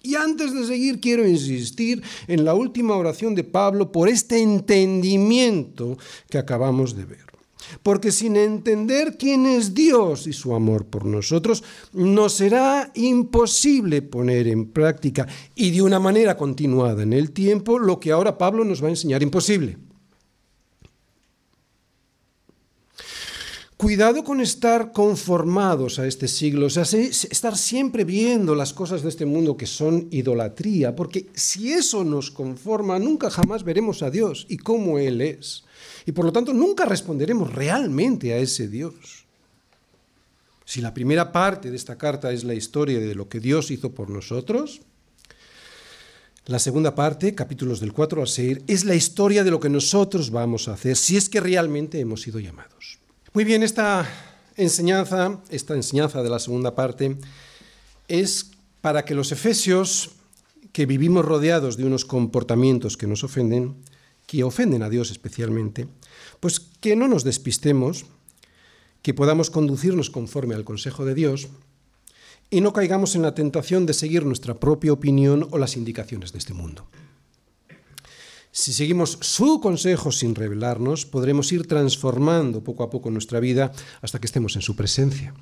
Y 0.02 0.16
antes 0.16 0.52
de 0.52 0.66
seguir, 0.66 1.00
quiero 1.00 1.26
insistir 1.26 2.02
en 2.26 2.44
la 2.44 2.52
última 2.52 2.94
oración 2.94 3.34
de 3.34 3.44
Pablo 3.44 3.90
por 3.90 4.10
este 4.10 4.42
entendimiento 4.42 5.96
que 6.28 6.36
acabamos 6.36 6.94
de 6.94 7.06
ver. 7.06 7.37
Porque 7.82 8.12
sin 8.12 8.36
entender 8.36 9.16
quién 9.18 9.46
es 9.46 9.74
Dios 9.74 10.26
y 10.26 10.32
su 10.32 10.54
amor 10.54 10.86
por 10.86 11.04
nosotros, 11.04 11.64
nos 11.92 12.34
será 12.34 12.90
imposible 12.94 14.02
poner 14.02 14.48
en 14.48 14.70
práctica 14.70 15.26
y 15.54 15.70
de 15.70 15.82
una 15.82 15.98
manera 15.98 16.36
continuada 16.36 17.02
en 17.02 17.12
el 17.12 17.32
tiempo 17.32 17.78
lo 17.78 18.00
que 18.00 18.12
ahora 18.12 18.38
Pablo 18.38 18.64
nos 18.64 18.82
va 18.82 18.86
a 18.86 18.90
enseñar 18.90 19.22
imposible. 19.22 19.78
Cuidado 23.78 24.24
con 24.24 24.40
estar 24.40 24.90
conformados 24.90 26.00
a 26.00 26.06
este 26.08 26.26
siglo, 26.26 26.66
o 26.66 26.70
sea, 26.70 26.82
estar 26.82 27.56
siempre 27.56 28.02
viendo 28.02 28.56
las 28.56 28.72
cosas 28.72 29.04
de 29.04 29.08
este 29.08 29.24
mundo 29.24 29.56
que 29.56 29.66
son 29.66 30.08
idolatría, 30.10 30.96
porque 30.96 31.28
si 31.32 31.72
eso 31.72 32.02
nos 32.02 32.32
conforma, 32.32 32.98
nunca 32.98 33.30
jamás 33.30 33.62
veremos 33.62 34.02
a 34.02 34.10
Dios 34.10 34.46
y 34.48 34.56
cómo 34.56 34.98
Él 34.98 35.20
es 35.20 35.62
y 36.08 36.12
por 36.12 36.24
lo 36.24 36.32
tanto 36.32 36.54
nunca 36.54 36.86
responderemos 36.86 37.52
realmente 37.52 38.32
a 38.32 38.38
ese 38.38 38.66
Dios. 38.66 39.26
Si 40.64 40.80
la 40.80 40.94
primera 40.94 41.32
parte 41.32 41.70
de 41.70 41.76
esta 41.76 41.98
carta 41.98 42.32
es 42.32 42.44
la 42.44 42.54
historia 42.54 42.98
de 42.98 43.14
lo 43.14 43.28
que 43.28 43.40
Dios 43.40 43.70
hizo 43.70 43.92
por 43.92 44.08
nosotros, 44.08 44.80
la 46.46 46.58
segunda 46.58 46.94
parte, 46.94 47.34
capítulos 47.34 47.78
del 47.80 47.92
4 47.92 48.22
al 48.22 48.26
6, 48.26 48.60
es 48.66 48.86
la 48.86 48.94
historia 48.94 49.44
de 49.44 49.50
lo 49.50 49.60
que 49.60 49.68
nosotros 49.68 50.30
vamos 50.30 50.66
a 50.68 50.72
hacer 50.72 50.96
si 50.96 51.18
es 51.18 51.28
que 51.28 51.40
realmente 51.40 52.00
hemos 52.00 52.22
sido 52.22 52.40
llamados. 52.40 52.98
Muy 53.34 53.44
bien, 53.44 53.62
esta 53.62 54.08
enseñanza, 54.56 55.42
esta 55.50 55.74
enseñanza 55.74 56.22
de 56.22 56.30
la 56.30 56.38
segunda 56.38 56.74
parte, 56.74 57.18
es 58.08 58.52
para 58.80 59.04
que 59.04 59.14
los 59.14 59.30
efesios, 59.30 60.12
que 60.72 60.86
vivimos 60.86 61.26
rodeados 61.26 61.76
de 61.76 61.84
unos 61.84 62.06
comportamientos 62.06 62.96
que 62.96 63.06
nos 63.06 63.24
ofenden, 63.24 63.76
que 64.28 64.44
ofenden 64.44 64.82
a 64.82 64.90
Dios 64.90 65.10
especialmente, 65.10 65.88
pues 66.38 66.60
que 66.60 66.94
no 66.94 67.08
nos 67.08 67.24
despistemos, 67.24 68.04
que 69.00 69.14
podamos 69.14 69.48
conducirnos 69.48 70.10
conforme 70.10 70.54
al 70.54 70.64
consejo 70.64 71.06
de 71.06 71.14
Dios 71.14 71.48
y 72.50 72.60
no 72.60 72.74
caigamos 72.74 73.16
en 73.16 73.22
la 73.22 73.34
tentación 73.34 73.86
de 73.86 73.94
seguir 73.94 74.26
nuestra 74.26 74.60
propia 74.60 74.92
opinión 74.92 75.48
o 75.50 75.56
las 75.56 75.78
indicaciones 75.78 76.32
de 76.32 76.38
este 76.38 76.52
mundo. 76.52 76.86
Si 78.52 78.74
seguimos 78.74 79.16
su 79.22 79.60
consejo 79.60 80.12
sin 80.12 80.34
revelarnos, 80.34 81.06
podremos 81.06 81.50
ir 81.52 81.66
transformando 81.66 82.62
poco 82.62 82.82
a 82.82 82.90
poco 82.90 83.10
nuestra 83.10 83.40
vida 83.40 83.72
hasta 84.02 84.18
que 84.18 84.26
estemos 84.26 84.56
en 84.56 84.62
su 84.62 84.76
presencia. 84.76 85.32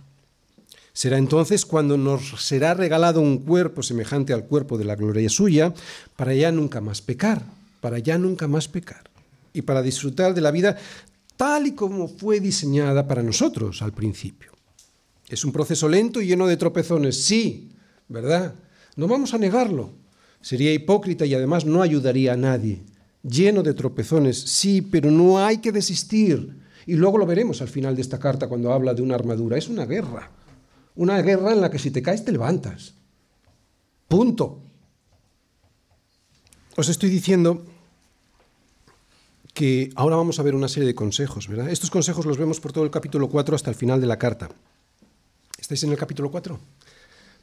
Será 0.93 1.19
entonces 1.19 1.67
cuando 1.67 1.97
nos 1.97 2.41
será 2.41 2.75
regalado 2.75 3.21
un 3.21 3.39
cuerpo 3.39 3.83
semejante 3.83 4.33
al 4.33 4.47
cuerpo 4.47 4.79
de 4.79 4.85
la 4.85 4.95
gloria 4.95 5.29
suya, 5.29 5.75
para 6.15 6.35
ya 6.35 6.53
nunca 6.53 6.81
más 6.81 7.03
pecar, 7.03 7.56
para 7.87 8.01
ya 8.01 8.19
nunca 8.19 8.49
más 8.49 8.67
pecar 8.67 9.05
y 9.53 9.63
para 9.63 9.81
disfrutar 9.81 10.35
de 10.35 10.41
la 10.41 10.51
vida 10.51 10.77
tal 11.37 11.69
y 11.69 11.71
como 11.71 12.09
fue 12.09 12.41
diseñada 12.41 13.07
para 13.07 13.23
nosotros 13.23 13.81
al 13.81 13.93
principio. 13.93 14.51
Es 15.29 15.45
un 15.45 15.53
proceso 15.53 15.89
lento 15.89 16.21
y 16.21 16.27
lleno 16.27 16.49
de 16.49 16.57
tropezones, 16.57 17.23
sí, 17.23 17.71
¿verdad? 18.09 18.57
No 18.97 19.07
vamos 19.07 19.35
a 19.35 19.39
negarlo. 19.39 19.93
Sería 20.41 20.75
hipócrita 20.75 21.27
y 21.27 21.35
además 21.35 21.65
no 21.65 21.81
ayudaría 21.81 22.33
a 22.33 22.37
nadie. 22.37 22.83
Lleno 23.23 23.63
de 23.63 23.75
tropezones, 23.75 24.37
sí, 24.37 24.83
pero 24.83 25.09
no 25.13 25.39
hay 25.39 25.59
que 25.59 25.71
desistir. 25.71 26.59
Y 26.87 26.95
luego 26.95 27.19
lo 27.19 27.27
veremos 27.27 27.63
al 27.63 27.69
final 27.69 27.95
de 27.95 28.03
esta 28.03 28.19
carta 28.19 28.49
cuando 28.49 28.73
habla 28.73 28.95
de 28.95 29.03
una 29.03 29.15
armadura. 29.15 29.57
Es 29.57 29.69
una 29.69 29.87
guerra. 29.87 30.33
Una 30.97 31.23
guerra 31.23 31.53
en 31.53 31.61
la 31.61 31.71
que 31.71 31.79
si 31.79 31.93
te 31.93 32.03
caes 32.03 32.25
te 32.25 32.33
levantas. 32.33 32.95
Punto. 34.09 34.61
Os 36.77 36.89
estoy 36.89 37.11
diciendo 37.11 37.65
que 39.57 39.91
ahora 39.95 40.17
vamos 40.17 40.39
a 40.39 40.43
ver 40.43 40.55
una 40.55 40.69
serie 40.69 40.87
de 40.87 40.95
consejos, 40.95 41.49
¿verdad? 41.49 41.71
Estos 41.71 41.91
consejos 41.91 42.27
los 42.27 42.37
vemos 42.37 42.61
por 42.61 42.75
todo 42.75 42.85
el 42.85 42.91
capítulo 42.91 43.27
4 43.31 43.57
hasta 43.57 43.71
el 43.71 43.75
final 43.75 43.99
de 43.99 44.07
la 44.07 44.19
carta. 44.19 44.51
¿Estáis 45.59 45.83
en 45.83 45.93
el 45.93 45.97
capítulo 45.97 46.31
4? 46.31 46.61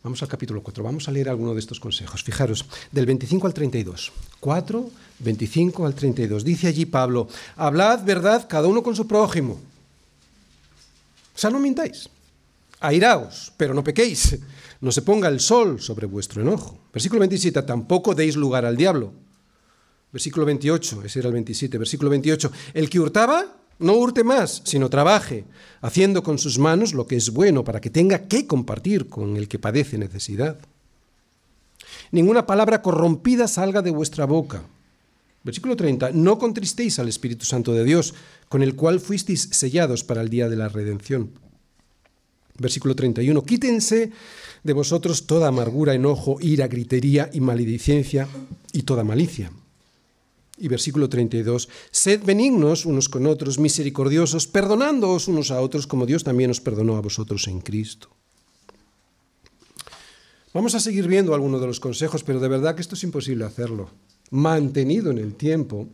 Vamos 0.04 0.22
al 0.22 0.28
capítulo 0.28 0.62
4, 0.62 0.84
vamos 0.84 1.08
a 1.08 1.12
leer 1.12 1.28
alguno 1.28 1.56
de 1.56 1.60
estos 1.60 1.80
consejos. 1.80 2.24
Fijaros, 2.24 2.66
del 2.92 3.08
25 3.08 3.48
al 3.48 3.54
32. 3.56 4.12
4, 4.40 4.90
25 5.20 5.86
al 5.88 5.96
32. 5.96 6.44
Dice 6.44 6.68
allí 6.68 6.86
Pablo, 6.86 7.28
hablad 7.56 8.04
verdad 8.06 8.48
cada 8.48 8.68
uno 8.68 8.84
con 8.84 8.96
su 8.96 9.08
prójimo. 9.08 9.54
O 11.34 11.38
sea, 11.38 11.50
no 11.50 11.58
mintáis. 11.58 12.10
Airaos, 12.80 13.52
pero 13.58 13.74
no 13.74 13.84
pequéis. 13.84 14.38
No 14.82 14.92
se 14.92 15.02
ponga 15.02 15.30
el 15.30 15.40
sol 15.40 15.82
sobre 15.82 16.06
vuestro 16.06 16.44
enojo. 16.44 16.78
Versículo 16.94 17.22
27, 17.22 17.64
tampoco 17.64 18.14
deis 18.14 18.36
lugar 18.36 18.66
al 18.66 18.78
diablo. 18.78 19.14
Versículo 20.14 20.46
28, 20.46 21.04
ese 21.04 21.20
era 21.20 21.28
el 21.28 21.34
27, 21.34 21.78
versículo 21.80 22.12
28. 22.12 22.52
El 22.76 22.90
que 22.90 23.00
hurtaba, 23.00 23.58
No 23.80 23.94
hurte 23.94 24.24
más, 24.24 24.62
sino 24.64 24.88
trabaje, 24.88 25.46
haciendo 25.82 26.22
con 26.22 26.38
sus 26.38 26.60
manos 26.60 26.94
lo 26.94 27.08
que 27.08 27.16
es 27.16 27.32
bueno 27.32 27.64
para 27.64 27.82
que 27.82 27.90
tenga 27.90 28.28
que 28.28 28.46
compartir 28.46 29.10
con 29.10 29.36
el 29.36 29.48
que 29.48 29.58
padece 29.58 29.98
necesidad. 29.98 30.60
Ninguna 32.12 32.46
palabra 32.46 32.84
corrompida 32.84 33.48
salga 33.48 33.82
de 33.82 33.90
vuestra 33.90 34.26
boca. 34.26 34.62
Versículo 35.44 35.76
30. 35.76 36.12
No 36.12 36.38
contristéis 36.38 37.00
al 37.00 37.08
Espíritu 37.10 37.46
Santo 37.46 37.74
de 37.74 37.84
Dios, 37.84 38.14
con 38.48 38.62
el 38.62 38.76
cual 38.76 39.00
fuisteis 39.00 39.50
sellados 39.52 40.04
para 40.04 40.22
el 40.22 40.30
día 40.30 40.48
de 40.48 40.56
la 40.56 40.70
redención. 40.70 41.32
Versículo 42.60 42.96
31. 42.96 43.44
Quítense 43.44 44.12
de 44.64 44.74
vosotros 44.74 45.26
toda 45.26 45.48
amargura, 45.48 45.96
enojo, 45.96 46.38
ira, 46.40 46.68
gritería 46.68 47.32
y 47.34 47.42
maledicencia 47.42 48.28
y 48.72 48.84
toda 48.84 49.04
malicia. 49.04 49.52
Y 50.58 50.68
versículo 50.68 51.10
32, 51.10 51.68
sed 51.90 52.24
benignos 52.24 52.86
unos 52.86 53.10
con 53.10 53.26
otros, 53.26 53.58
misericordiosos, 53.58 54.46
perdonándoos 54.48 55.28
unos 55.28 55.50
a 55.50 55.60
otros 55.60 55.88
como 55.88 56.06
Dios 56.06 56.24
también 56.24 56.52
os 56.52 56.62
perdonó 56.62 56.96
a 56.96 57.02
vosotros 57.02 57.48
en 57.48 57.62
Cristo. 57.62 58.10
Vamos 60.54 60.76
a 60.76 60.80
seguir 60.80 61.08
viendo 61.08 61.34
algunos 61.34 61.60
de 61.60 61.68
los 61.68 61.80
consejos, 61.80 62.24
pero 62.24 62.40
de 62.40 62.48
verdad 62.48 62.76
que 62.76 62.82
esto 62.82 62.94
es 62.94 63.04
imposible 63.04 63.44
hacerlo. 63.44 63.90
Mantenido 64.30 65.10
en 65.10 65.18
el 65.18 65.34
tiempo, 65.34 65.88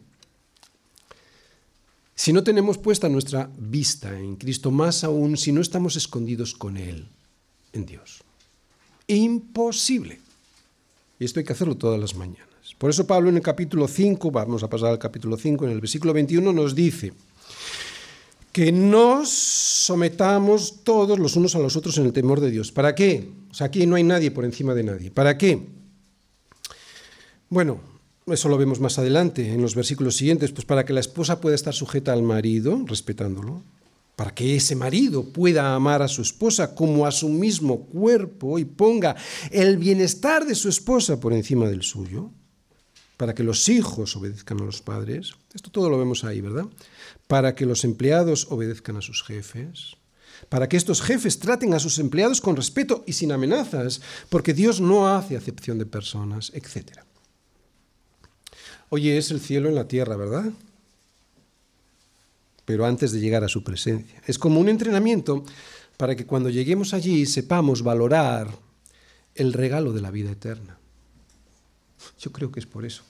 si 2.14 2.34
no 2.34 2.44
tenemos 2.44 2.78
puesta 2.78 3.08
nuestra 3.08 3.50
vista 3.58 4.20
en 4.20 4.36
Cristo, 4.36 4.72
más 4.72 5.06
aún 5.06 5.38
si 5.38 5.54
no 5.54 5.62
estamos 5.62 5.96
escondidos 5.96 6.54
con 6.54 6.76
Él, 6.76 7.08
en 7.72 7.86
Dios. 7.86 8.22
Imposible. 9.08 10.20
Y 11.18 11.24
esto 11.24 11.40
hay 11.40 11.46
que 11.46 11.54
hacerlo 11.54 11.78
todas 11.78 11.98
las 12.00 12.16
mañanas. 12.16 12.49
Por 12.78 12.90
eso 12.90 13.08
Pablo 13.08 13.30
en 13.30 13.38
el 13.38 13.42
capítulo 13.42 13.88
5, 13.88 14.32
vamos 14.32 14.64
a 14.64 14.70
pasar 14.70 14.90
al 14.90 15.00
capítulo 15.00 15.38
5, 15.38 15.66
en 15.66 15.72
el 15.72 15.82
versículo 15.82 16.14
21 16.14 16.54
nos 16.54 16.76
dice 16.76 17.14
que 18.52 18.72
nos 18.72 19.30
sometamos 19.30 20.84
todos 20.84 21.20
los 21.20 21.36
unos 21.36 21.56
a 21.56 21.60
los 21.60 21.76
otros 21.76 21.98
en 21.98 22.06
el 22.06 22.14
temor 22.14 22.40
de 22.40 22.52
Dios. 22.52 22.72
¿Para 22.72 22.96
qué? 22.96 23.32
O 23.50 23.54
sea, 23.54 23.68
aquí 23.68 23.86
no 23.86 23.96
hay 23.96 24.04
nadie 24.04 24.32
por 24.32 24.46
encima 24.46 24.74
de 24.74 24.84
nadie. 24.84 25.12
¿Para 25.12 25.38
qué? 25.38 25.68
Bueno, 27.50 27.80
eso 28.28 28.50
lo 28.50 28.58
vemos 28.58 28.80
más 28.80 29.00
adelante 29.00 29.52
en 29.52 29.62
los 29.62 29.76
versículos 29.76 30.16
siguientes, 30.16 30.52
pues 30.52 30.66
para 30.66 30.86
que 30.86 30.94
la 30.94 31.00
esposa 31.00 31.42
pueda 31.42 31.56
estar 31.56 31.74
sujeta 31.74 32.14
al 32.14 32.24
marido, 32.24 32.84
respetándolo, 32.86 33.64
para 34.16 34.36
que 34.36 34.56
ese 34.56 34.76
marido 34.76 35.24
pueda 35.24 35.74
amar 35.74 36.02
a 36.02 36.08
su 36.08 36.22
esposa 36.22 36.76
como 36.76 37.06
a 37.06 37.12
su 37.12 37.30
mismo 37.30 37.86
cuerpo 37.86 38.60
y 38.60 38.66
ponga 38.66 39.16
el 39.52 39.78
bienestar 39.78 40.46
de 40.46 40.56
su 40.56 40.70
esposa 40.70 41.20
por 41.20 41.34
encima 41.34 41.68
del 41.70 41.84
suyo, 41.84 42.32
para 43.20 43.36
que 43.36 43.44
los 43.44 43.68
hijos 43.68 44.16
obedezcan 44.16 44.62
a 44.62 44.64
los 44.64 44.82
padres, 44.82 45.34
esto 45.54 45.70
todo 45.70 45.90
lo 45.90 45.98
vemos 45.98 46.24
ahí, 46.24 46.40
¿verdad? 46.40 46.68
Para 47.28 47.54
que 47.54 47.66
los 47.66 47.84
empleados 47.84 48.48
obedezcan 48.50 48.96
a 48.96 49.02
sus 49.02 49.24
jefes, 49.24 49.98
para 50.48 50.70
que 50.70 50.78
estos 50.78 51.02
jefes 51.02 51.38
traten 51.38 51.74
a 51.74 51.80
sus 51.80 52.00
empleados 52.00 52.40
con 52.40 52.56
respeto 52.56 53.04
y 53.06 53.12
sin 53.12 53.34
amenazas, 53.34 54.00
porque 54.30 54.54
Dios 54.54 54.80
no 54.80 55.10
hace 55.10 55.36
acepción 55.36 55.80
de 55.80 55.86
personas, 55.86 56.54
etc. 56.56 57.00
Oye, 58.88 59.18
es 59.18 59.32
el 59.32 59.42
cielo 59.42 59.68
en 59.68 59.76
la 59.76 59.90
tierra, 59.90 60.16
¿verdad? 60.16 60.54
pero 62.70 62.86
antes 62.86 63.12
de 63.12 63.20
llegar 63.20 63.44
a 63.44 63.48
su 63.48 63.64
presencia. 63.64 64.22
Es 64.28 64.38
como 64.38 64.60
un 64.60 64.70
entrenamiento 64.70 65.44
para 65.98 66.16
que 66.16 66.28
cuando 66.28 66.52
lleguemos 66.52 66.94
allí 66.94 67.26
sepamos 67.26 67.82
valorar 67.82 68.56
el 69.34 69.54
regalo 69.54 69.92
de 69.92 70.02
la 70.02 70.12
vida 70.12 70.30
eterna. 70.30 70.78
Yo 72.20 72.32
creo 72.32 72.52
que 72.52 72.60
es 72.60 72.68
por 72.68 72.86
eso. 72.86 73.09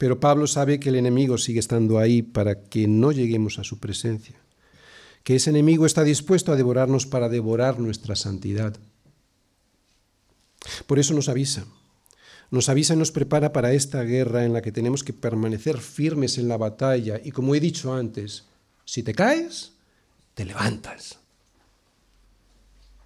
Pero 0.00 0.18
Pablo 0.18 0.46
sabe 0.46 0.80
que 0.80 0.88
el 0.88 0.94
enemigo 0.94 1.36
sigue 1.36 1.60
estando 1.60 1.98
ahí 1.98 2.22
para 2.22 2.64
que 2.64 2.88
no 2.88 3.12
lleguemos 3.12 3.58
a 3.58 3.64
su 3.64 3.80
presencia, 3.80 4.40
que 5.24 5.36
ese 5.36 5.50
enemigo 5.50 5.84
está 5.84 6.04
dispuesto 6.04 6.52
a 6.52 6.56
devorarnos 6.56 7.04
para 7.04 7.28
devorar 7.28 7.78
nuestra 7.78 8.16
santidad. 8.16 8.78
Por 10.86 10.98
eso 10.98 11.12
nos 11.12 11.28
avisa 11.28 11.66
nos 12.50 12.70
avisa 12.70 12.94
y 12.94 12.96
nos 12.96 13.12
prepara 13.12 13.52
para 13.52 13.74
esta 13.74 14.02
guerra 14.04 14.46
en 14.46 14.54
la 14.54 14.62
que 14.62 14.72
tenemos 14.72 15.04
que 15.04 15.12
permanecer 15.12 15.78
firmes 15.78 16.38
en 16.38 16.48
la 16.48 16.56
batalla 16.56 17.20
y 17.22 17.30
como 17.30 17.54
he 17.54 17.60
dicho 17.60 17.92
antes, 17.92 18.46
si 18.86 19.02
te 19.02 19.14
caes, 19.14 19.74
te 20.34 20.46
levantas. 20.46 21.18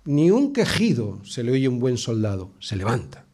Ni 0.04 0.30
un 0.30 0.52
quejido 0.52 1.20
se 1.24 1.42
le 1.42 1.50
oye 1.50 1.66
a 1.66 1.70
un 1.70 1.80
buen 1.80 1.98
soldado, 1.98 2.52
se 2.60 2.76
levanta. 2.76 3.26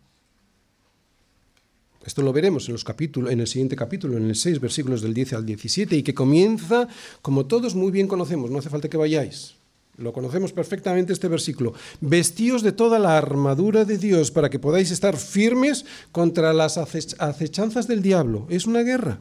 Esto 2.04 2.22
lo 2.22 2.32
veremos 2.32 2.68
en, 2.68 3.40
el 3.40 3.46
siguiente 3.46 3.76
capítulo, 3.76 4.16
en 4.16 4.24
el 4.24 4.34
6, 4.34 4.60
versículos 4.60 5.02
del 5.02 5.12
10 5.12 5.34
al 5.34 5.46
17, 5.46 5.96
y 5.96 6.02
que 6.02 6.14
comienza, 6.14 6.88
como 7.20 7.44
todos 7.46 7.74
muy 7.74 7.90
bien 7.90 8.08
conocemos, 8.08 8.50
no 8.50 8.58
hace 8.58 8.70
falta 8.70 8.88
que 8.88 8.96
vayáis, 8.96 9.54
lo 9.98 10.14
conocemos 10.14 10.52
perfectamente 10.52 11.12
este 11.12 11.28
versículo. 11.28 11.74
Vestíos 12.00 12.62
de 12.62 12.72
toda 12.72 12.98
la 12.98 13.18
armadura 13.18 13.84
de 13.84 13.98
Dios 13.98 14.30
para 14.30 14.48
que 14.48 14.58
podáis 14.58 14.90
estar 14.90 15.16
firmes 15.16 15.84
contra 16.10 16.54
las 16.54 16.78
acechanzas 16.78 17.86
del 17.86 18.00
diablo. 18.00 18.46
Es 18.48 18.66
una 18.66 18.80
guerra. 18.80 19.20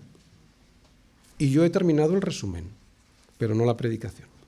Y 1.37 1.49
yo 1.49 1.65
he 1.65 1.69
terminado 1.69 2.15
el 2.15 2.21
resumen, 2.21 2.65
pero 3.37 3.55
no 3.55 3.65
la 3.65 3.75
predicación. 3.75 4.38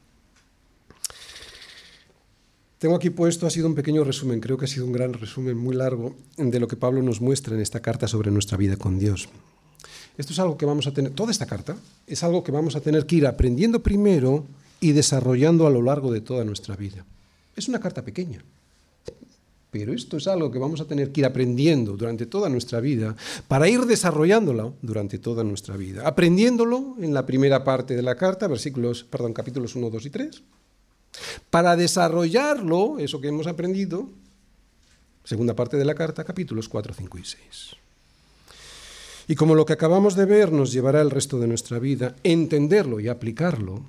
Tengo 2.82 2.96
aquí 2.96 3.12
puesto, 3.12 3.46
ha 3.46 3.52
sido 3.52 3.68
un 3.68 3.76
pequeño 3.76 4.04
resumen, 4.04 4.40
creo 4.40 4.58
que 4.58 4.66
ha 4.66 4.68
sido 4.68 4.88
un 4.88 4.92
gran 4.92 5.14
resumen 5.14 5.56
muy 5.56 5.76
largo 5.76 6.16
de 6.36 6.60
lo 6.60 6.68
que 6.68 6.76
Pablo 6.76 7.04
nos 7.04 7.22
muestra 7.22 7.54
en 7.54 7.62
esta 7.62 7.80
carta 7.80 8.08
sobre 8.08 8.32
nuestra 8.32 8.58
vida 8.58 8.76
con 8.76 8.98
Dios. 8.98 9.30
Esto 10.18 10.34
es 10.34 10.40
algo 10.40 10.58
que 10.58 10.66
vamos 10.66 10.88
a 10.88 10.92
tener, 10.92 11.12
toda 11.12 11.30
esta 11.30 11.46
carta 11.46 11.78
es 12.08 12.24
algo 12.24 12.44
que 12.44 12.52
vamos 12.52 12.76
a 12.76 12.82
tener 12.82 13.06
que 13.06 13.18
ir 13.18 13.28
aprendiendo 13.28 13.84
primero 13.84 14.46
y 14.80 14.94
desarrollando 14.94 15.68
a 15.68 15.70
lo 15.70 15.84
largo 15.84 16.12
de 16.12 16.22
toda 16.22 16.44
nuestra 16.44 16.76
vida. 16.76 17.06
Es 17.56 17.68
una 17.68 17.80
carta 17.80 18.02
pequeña, 18.02 18.44
pero 19.70 19.94
esto 19.94 20.18
es 20.18 20.26
algo 20.26 20.50
que 20.50 20.58
vamos 20.58 20.82
a 20.82 20.86
tener 20.86 21.12
que 21.12 21.22
ir 21.22 21.28
aprendiendo 21.28 21.96
durante 21.96 22.26
toda 22.26 22.50
nuestra 22.50 22.80
vida 22.80 23.16
para 23.48 23.70
ir 23.70 23.82
desarrollándolo 23.82 24.74
durante 24.82 25.20
toda 25.20 25.44
nuestra 25.44 25.78
vida. 25.78 26.08
Aprendiéndolo 26.08 26.96
en 27.00 27.14
la 27.14 27.28
primera 27.28 27.64
parte 27.64 27.96
de 27.96 28.02
la 28.02 28.16
carta, 28.16 28.48
versículos, 28.48 29.04
perdón, 29.04 29.34
capítulos 29.34 29.76
1, 29.76 29.88
2 29.92 30.06
y 30.08 30.10
3. 30.10 30.44
Para 31.50 31.76
desarrollarlo, 31.76 33.00
eso 33.00 33.20
que 33.20 33.28
hemos 33.28 33.48
aprendido, 33.48 34.10
segunda 35.24 35.56
parte 35.56 35.78
de 35.78 35.86
la 35.86 35.96
carta, 35.96 36.24
capítulos 36.24 36.70
4, 36.70 36.94
5 36.94 37.18
y 37.18 37.24
6. 37.24 37.42
Y 39.28 39.36
como 39.36 39.56
lo 39.56 39.66
que 39.66 39.74
acabamos 39.74 40.16
de 40.16 40.26
ver 40.26 40.52
nos 40.52 40.72
llevará 40.72 41.02
el 41.02 41.12
resto 41.12 41.40
de 41.40 41.48
nuestra 41.48 41.80
vida, 41.80 42.16
entenderlo 42.24 43.00
y 43.00 43.08
aplicarlo, 43.08 43.84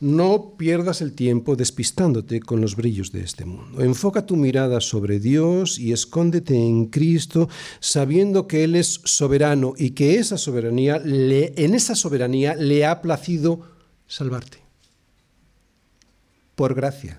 no 0.00 0.54
pierdas 0.58 1.00
el 1.00 1.14
tiempo 1.14 1.56
despistándote 1.56 2.40
con 2.40 2.60
los 2.60 2.76
brillos 2.76 3.12
de 3.12 3.22
este 3.22 3.44
mundo. 3.44 3.80
Enfoca 3.82 4.26
tu 4.26 4.36
mirada 4.36 4.80
sobre 4.80 5.20
Dios 5.20 5.78
y 5.78 5.92
escóndete 5.92 6.54
en 6.54 6.86
Cristo, 6.86 7.48
sabiendo 7.80 8.46
que 8.46 8.64
Él 8.64 8.74
es 8.74 9.00
soberano 9.04 9.72
y 9.78 9.90
que 9.90 10.16
esa 10.16 10.36
soberanía 10.36 11.00
en 11.04 11.74
esa 11.74 11.94
soberanía 11.94 12.54
le 12.56 12.84
ha 12.84 13.00
placido 13.00 13.60
salvarte. 14.06 14.63
Por 16.54 16.74
gracia. 16.74 17.18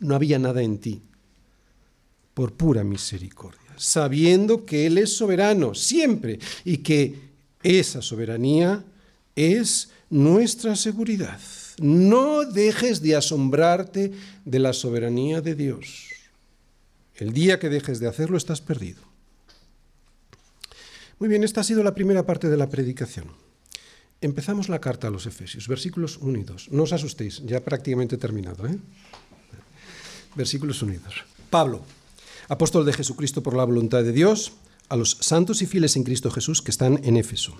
No 0.00 0.14
había 0.14 0.38
nada 0.38 0.62
en 0.62 0.78
ti. 0.78 1.02
Por 2.34 2.52
pura 2.54 2.84
misericordia. 2.84 3.60
Sabiendo 3.76 4.64
que 4.64 4.86
Él 4.86 4.98
es 4.98 5.16
soberano 5.16 5.74
siempre 5.74 6.38
y 6.64 6.78
que 6.78 7.18
esa 7.62 8.02
soberanía 8.02 8.84
es 9.36 9.90
nuestra 10.10 10.76
seguridad. 10.76 11.40
No 11.80 12.44
dejes 12.44 13.00
de 13.00 13.16
asombrarte 13.16 14.12
de 14.44 14.58
la 14.58 14.72
soberanía 14.72 15.40
de 15.40 15.54
Dios. 15.54 16.08
El 17.16 17.32
día 17.32 17.58
que 17.58 17.68
dejes 17.68 18.00
de 18.00 18.08
hacerlo 18.08 18.36
estás 18.36 18.60
perdido. 18.60 19.00
Muy 21.18 21.28
bien, 21.28 21.44
esta 21.44 21.60
ha 21.60 21.64
sido 21.64 21.82
la 21.82 21.94
primera 21.94 22.26
parte 22.26 22.48
de 22.48 22.56
la 22.56 22.68
predicación. 22.68 23.41
Empezamos 24.22 24.68
la 24.68 24.80
carta 24.80 25.08
a 25.08 25.10
los 25.10 25.26
Efesios, 25.26 25.68
versículos 25.68 26.16
unidos. 26.16 26.68
No 26.70 26.84
os 26.84 26.92
asustéis, 26.94 27.42
ya 27.44 27.60
prácticamente 27.60 28.16
terminado. 28.16 28.66
¿eh? 28.66 28.78
Versículos 30.36 30.80
unidos. 30.80 31.26
Pablo, 31.50 31.82
apóstol 32.48 32.86
de 32.86 32.94
Jesucristo 32.94 33.42
por 33.42 33.56
la 33.56 33.64
voluntad 33.64 34.04
de 34.04 34.12
Dios, 34.12 34.52
a 34.88 34.96
los 34.96 35.18
santos 35.20 35.60
y 35.60 35.66
fieles 35.66 35.96
en 35.96 36.04
Cristo 36.04 36.30
Jesús 36.30 36.62
que 36.62 36.70
están 36.70 37.00
en 37.04 37.16
Éfeso 37.16 37.56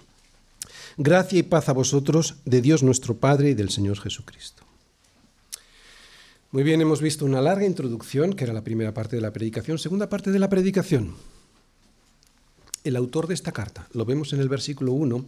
Gracia 0.97 1.39
y 1.39 1.43
paz 1.43 1.69
a 1.69 1.73
vosotros 1.73 2.37
de 2.45 2.61
Dios 2.61 2.83
nuestro 2.83 3.17
Padre 3.17 3.51
y 3.51 3.55
del 3.55 3.71
Señor 3.71 3.99
Jesucristo. 3.99 4.63
Muy 6.51 6.63
bien, 6.63 6.83
hemos 6.83 7.01
visto 7.01 7.25
una 7.25 7.41
larga 7.41 7.65
introducción, 7.65 8.35
que 8.35 8.45
era 8.45 8.53
la 8.53 8.63
primera 8.63 8.93
parte 8.93 9.17
de 9.17 9.23
la 9.23 9.33
predicación. 9.33 9.79
Segunda 9.79 10.11
parte 10.11 10.31
de 10.31 10.39
la 10.39 10.51
predicación. 10.51 11.15
El 12.85 12.97
autor 12.97 13.27
de 13.27 13.35
esta 13.35 13.53
carta, 13.53 13.89
lo 13.95 14.05
vemos 14.05 14.35
en 14.35 14.41
el 14.41 14.51
versículo 14.51 14.93
1, 14.93 15.25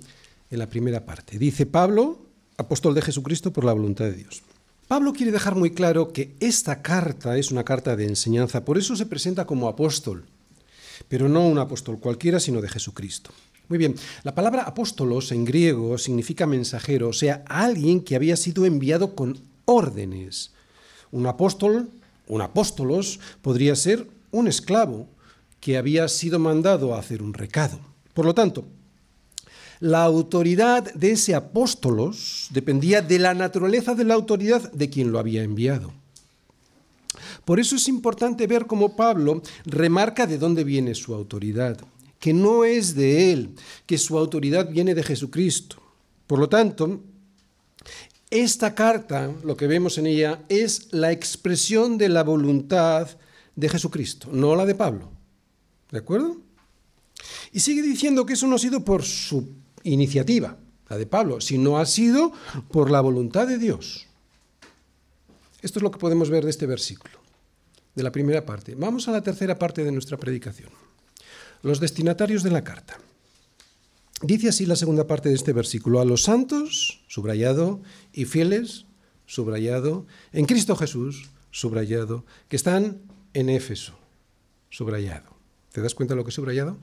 en 0.51 0.59
la 0.59 0.69
primera 0.69 1.05
parte. 1.05 1.39
Dice 1.39 1.67
Pablo, 1.67 2.19
apóstol 2.57 2.95
de 2.95 3.03
Jesucristo 3.03 3.53
por 3.53 3.65
la 3.65 3.73
voluntad 3.73 4.07
de 4.07 4.15
Dios. 4.15 4.43
Pablo 4.87 5.13
quiere 5.13 5.33
dejar 5.33 5.55
muy 5.55 5.71
claro 5.71 6.13
que 6.13 6.35
esta 6.41 6.83
carta 6.83 7.39
es 7.39 7.51
una 7.51 7.65
carta 7.65 7.97
de 7.97 8.07
enseñanza, 8.07 8.65
por 8.65 8.77
eso 8.77 8.95
se 8.97 9.07
presenta 9.07 9.47
como 9.47 9.69
apóstol, 9.69 10.27
pero 11.09 11.29
no 11.29 11.47
un 11.47 11.59
apóstol 11.59 11.99
cualquiera, 11.99 12.39
sino 12.39 12.61
de 12.61 12.69
Jesucristo. 12.69 13.31
Muy 13.69 13.79
bien, 13.79 13.95
la 14.25 14.35
palabra 14.35 14.65
apóstolos 14.65 15.33
en 15.33 15.47
griego 15.47 15.97
significa 15.97 16.47
mensajero, 16.47 17.09
o 17.09 17.13
sea, 17.15 17.43
alguien 17.47 18.03
que 18.03 18.15
había 18.15 18.37
sido 18.37 18.67
enviado 18.67 19.15
con 19.15 19.39
órdenes. 19.65 20.53
Un 21.11 21.27
apóstol, 21.27 21.89
un 22.29 22.43
apóstolos, 22.43 23.21
podría 23.41 23.75
ser 23.77 24.07
un 24.33 24.49
esclavo 24.49 25.09
que 25.61 25.79
había 25.79 26.09
sido 26.09 26.39
mandado 26.39 26.95
a 26.95 26.99
hacer 26.99 27.23
un 27.23 27.33
recado. 27.33 27.81
Por 28.13 28.27
lo 28.27 28.35
tanto, 28.35 28.67
la 29.85 30.03
autoridad 30.03 30.95
de 30.95 31.13
ese 31.13 31.35
apóstolos 31.35 32.49
dependía 32.49 33.03
de 33.03 33.19
la 33.19 33.35
naturaleza 33.35 33.95
de 33.95 34.05
la 34.05 34.15
autoridad 34.15 34.73
de 34.73 34.89
quien 34.89 35.13
lo 35.13 35.19
había 35.19 35.43
enviado. 35.43 35.93
Por 37.45 37.61
eso 37.61 37.77
es 37.77 37.87
importante 37.87 38.47
ver 38.47 38.65
cómo 38.65 38.97
Pablo 38.97 39.43
remarca 39.67 40.27
de 40.27 40.39
dónde 40.39 40.65
viene 40.65 40.95
su 40.95 41.13
autoridad, 41.13 41.77
que 42.19 42.33
no 42.33 42.65
es 42.65 42.95
de 42.95 43.31
él, 43.31 43.57
que 43.85 43.99
su 43.99 44.17
autoridad 44.17 44.71
viene 44.71 44.95
de 44.95 45.03
Jesucristo. 45.03 45.77
Por 46.27 46.39
lo 46.39 46.49
tanto, 46.49 47.03
esta 48.31 48.75
carta, 48.75 49.35
lo 49.45 49.55
que 49.55 49.67
vemos 49.67 49.99
en 49.99 50.07
ella, 50.07 50.45
es 50.49 50.95
la 50.95 51.13
expresión 51.13 51.99
de 51.99 52.09
la 52.09 52.23
voluntad 52.23 53.07
de 53.55 53.69
Jesucristo, 53.69 54.31
no 54.33 54.57
la 54.57 54.65
de 54.65 54.77
Pablo. 54.77 55.11
¿De 55.91 55.99
acuerdo? 55.99 56.39
Y 57.53 57.61
sigue 57.61 57.83
diciendo 57.83 58.25
que 58.25 58.33
eso 58.33 58.47
no 58.47 58.57
ha 58.57 58.59
sido 58.59 58.83
por 58.83 59.03
su 59.03 59.63
iniciativa, 59.85 60.59
la 60.89 60.99
de 60.99 61.07
Pablo, 61.07 61.41
sino 61.41 61.79
ha 61.79 61.87
sido 61.87 62.33
por 62.71 62.91
la 62.91 63.01
voluntad 63.01 63.47
de 63.47 63.59
Dios. 63.59 64.07
Esto 65.63 65.79
es 65.79 65.83
lo 65.83 65.91
que 65.91 65.99
podemos 65.99 66.29
ver 66.29 66.45
de 66.45 66.51
este 66.51 66.67
versículo, 66.67 67.19
de 67.95 68.03
la 68.03 68.13
primera 68.13 68.45
parte. 68.45 68.75
Vamos 68.75 69.09
a 69.09 69.13
la 69.13 69.23
tercera 69.23 69.59
parte 69.59 69.85
de 69.85 69.93
nuestra 69.93 70.19
predicación. 70.19 70.71
Los 71.63 71.81
destinatarios 71.81 72.43
de 72.43 72.51
la 72.51 72.65
carta. 72.65 72.99
Dice 74.21 74.49
así 74.49 74.67
la 74.67 74.77
segunda 74.77 75.07
parte 75.07 75.29
de 75.29 75.35
este 75.35 75.53
versículo, 75.53 76.01
a 76.01 76.05
los 76.05 76.23
santos, 76.23 77.03
subrayado, 77.09 77.81
y 78.13 78.27
fieles, 78.27 78.87
subrayado, 79.27 80.07
en 80.33 80.47
Cristo 80.47 80.77
Jesús, 80.77 81.31
subrayado, 81.51 82.25
que 82.49 82.57
están 82.57 83.01
en 83.33 83.49
Éfeso, 83.49 83.95
subrayado. 84.71 85.35
¿Te 85.73 85.81
das 85.81 85.95
cuenta 85.95 86.15
de 86.15 86.17
lo 86.17 86.25
que 86.25 86.31
he 86.31 86.33
subrayado? 86.33 86.79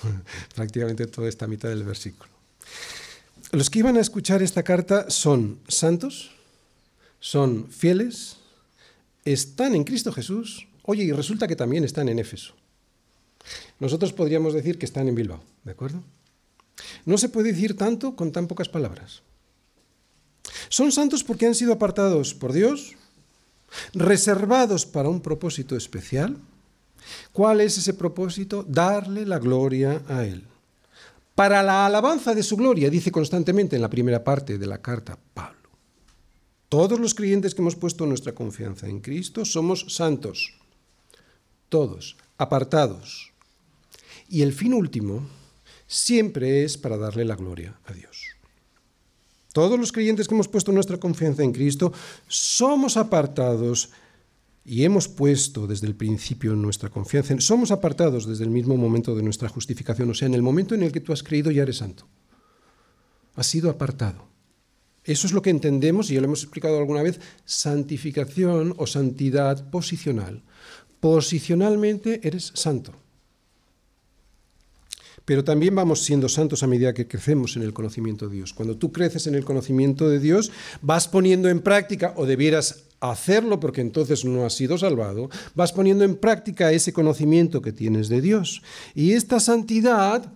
prácticamente 0.54 1.06
toda 1.06 1.28
esta 1.28 1.46
mitad 1.46 1.68
del 1.68 1.84
versículo. 1.84 2.30
Los 3.52 3.68
que 3.68 3.80
iban 3.80 3.96
a 3.96 4.00
escuchar 4.00 4.42
esta 4.42 4.62
carta 4.62 5.10
son 5.10 5.60
santos, 5.68 6.30
son 7.20 7.68
fieles, 7.68 8.36
están 9.24 9.74
en 9.74 9.84
Cristo 9.84 10.12
Jesús, 10.12 10.66
oye, 10.82 11.04
y 11.04 11.12
resulta 11.12 11.46
que 11.46 11.56
también 11.56 11.84
están 11.84 12.08
en 12.08 12.18
Éfeso. 12.18 12.54
Nosotros 13.78 14.12
podríamos 14.12 14.54
decir 14.54 14.78
que 14.78 14.86
están 14.86 15.08
en 15.08 15.14
Bilbao, 15.14 15.42
¿de 15.64 15.72
acuerdo? 15.72 16.02
No 17.04 17.18
se 17.18 17.28
puede 17.28 17.52
decir 17.52 17.76
tanto 17.76 18.16
con 18.16 18.32
tan 18.32 18.46
pocas 18.46 18.68
palabras. 18.68 19.22
Son 20.68 20.92
santos 20.92 21.22
porque 21.24 21.46
han 21.46 21.54
sido 21.54 21.72
apartados 21.72 22.34
por 22.34 22.52
Dios, 22.52 22.94
reservados 23.94 24.86
para 24.86 25.08
un 25.08 25.20
propósito 25.20 25.76
especial, 25.76 26.36
¿Cuál 27.32 27.60
es 27.60 27.78
ese 27.78 27.94
propósito? 27.94 28.64
Darle 28.68 29.26
la 29.26 29.38
gloria 29.38 30.02
a 30.08 30.24
Él. 30.24 30.44
Para 31.34 31.62
la 31.62 31.86
alabanza 31.86 32.34
de 32.34 32.42
su 32.42 32.56
gloria, 32.56 32.90
dice 32.90 33.10
constantemente 33.10 33.76
en 33.76 33.82
la 33.82 33.90
primera 33.90 34.22
parte 34.22 34.58
de 34.58 34.66
la 34.66 34.78
carta 34.78 35.18
Pablo. 35.34 35.70
Todos 36.68 36.98
los 36.98 37.14
creyentes 37.14 37.54
que 37.54 37.62
hemos 37.62 37.76
puesto 37.76 38.06
nuestra 38.06 38.32
confianza 38.32 38.86
en 38.86 39.00
Cristo 39.00 39.44
somos 39.44 39.86
santos. 39.88 40.54
Todos, 41.68 42.16
apartados. 42.38 43.32
Y 44.28 44.42
el 44.42 44.52
fin 44.52 44.72
último 44.74 45.26
siempre 45.86 46.64
es 46.64 46.78
para 46.78 46.96
darle 46.96 47.24
la 47.24 47.36
gloria 47.36 47.78
a 47.84 47.92
Dios. 47.92 48.32
Todos 49.52 49.78
los 49.78 49.92
creyentes 49.92 50.26
que 50.26 50.34
hemos 50.34 50.48
puesto 50.48 50.72
nuestra 50.72 50.98
confianza 50.98 51.42
en 51.42 51.52
Cristo 51.52 51.92
somos 52.26 52.96
apartados 52.96 53.90
y 54.64 54.84
hemos 54.84 55.08
puesto 55.08 55.66
desde 55.66 55.86
el 55.86 55.96
principio 55.96 56.54
nuestra 56.54 56.88
confianza, 56.88 57.34
somos 57.40 57.70
apartados 57.70 58.26
desde 58.26 58.44
el 58.44 58.50
mismo 58.50 58.76
momento 58.76 59.14
de 59.14 59.22
nuestra 59.22 59.48
justificación, 59.48 60.10
o 60.10 60.14
sea, 60.14 60.26
en 60.26 60.34
el 60.34 60.42
momento 60.42 60.74
en 60.74 60.82
el 60.82 60.92
que 60.92 61.00
tú 61.00 61.12
has 61.12 61.22
creído 61.22 61.50
ya 61.50 61.62
eres 61.62 61.78
santo. 61.78 62.06
Has 63.34 63.46
sido 63.46 63.70
apartado. 63.70 64.28
Eso 65.04 65.26
es 65.26 65.32
lo 65.32 65.42
que 65.42 65.50
entendemos, 65.50 66.10
y 66.10 66.14
ya 66.14 66.20
lo 66.20 66.26
hemos 66.26 66.42
explicado 66.42 66.78
alguna 66.78 67.02
vez, 67.02 67.20
santificación 67.44 68.74
o 68.76 68.86
santidad 68.86 69.68
posicional. 69.70 70.42
Posicionalmente 71.00 72.20
eres 72.22 72.52
santo. 72.54 72.92
Pero 75.24 75.44
también 75.44 75.74
vamos 75.74 76.02
siendo 76.04 76.28
santos 76.28 76.62
a 76.62 76.66
medida 76.66 76.94
que 76.94 77.06
crecemos 77.06 77.56
en 77.56 77.62
el 77.62 77.72
conocimiento 77.72 78.28
de 78.28 78.36
Dios. 78.36 78.52
Cuando 78.52 78.76
tú 78.76 78.92
creces 78.92 79.26
en 79.26 79.34
el 79.34 79.44
conocimiento 79.44 80.08
de 80.08 80.18
Dios, 80.18 80.50
vas 80.80 81.08
poniendo 81.08 81.48
en 81.48 81.60
práctica, 81.60 82.14
o 82.16 82.26
debieras 82.26 82.84
hacerlo 83.02 83.58
porque 83.60 83.80
entonces 83.80 84.24
no 84.24 84.44
has 84.44 84.54
sido 84.54 84.78
salvado, 84.78 85.28
vas 85.54 85.72
poniendo 85.72 86.04
en 86.04 86.16
práctica 86.16 86.72
ese 86.72 86.92
conocimiento 86.92 87.60
que 87.60 87.72
tienes 87.72 88.08
de 88.08 88.20
Dios. 88.20 88.62
Y 88.94 89.12
esta 89.12 89.40
santidad, 89.40 90.32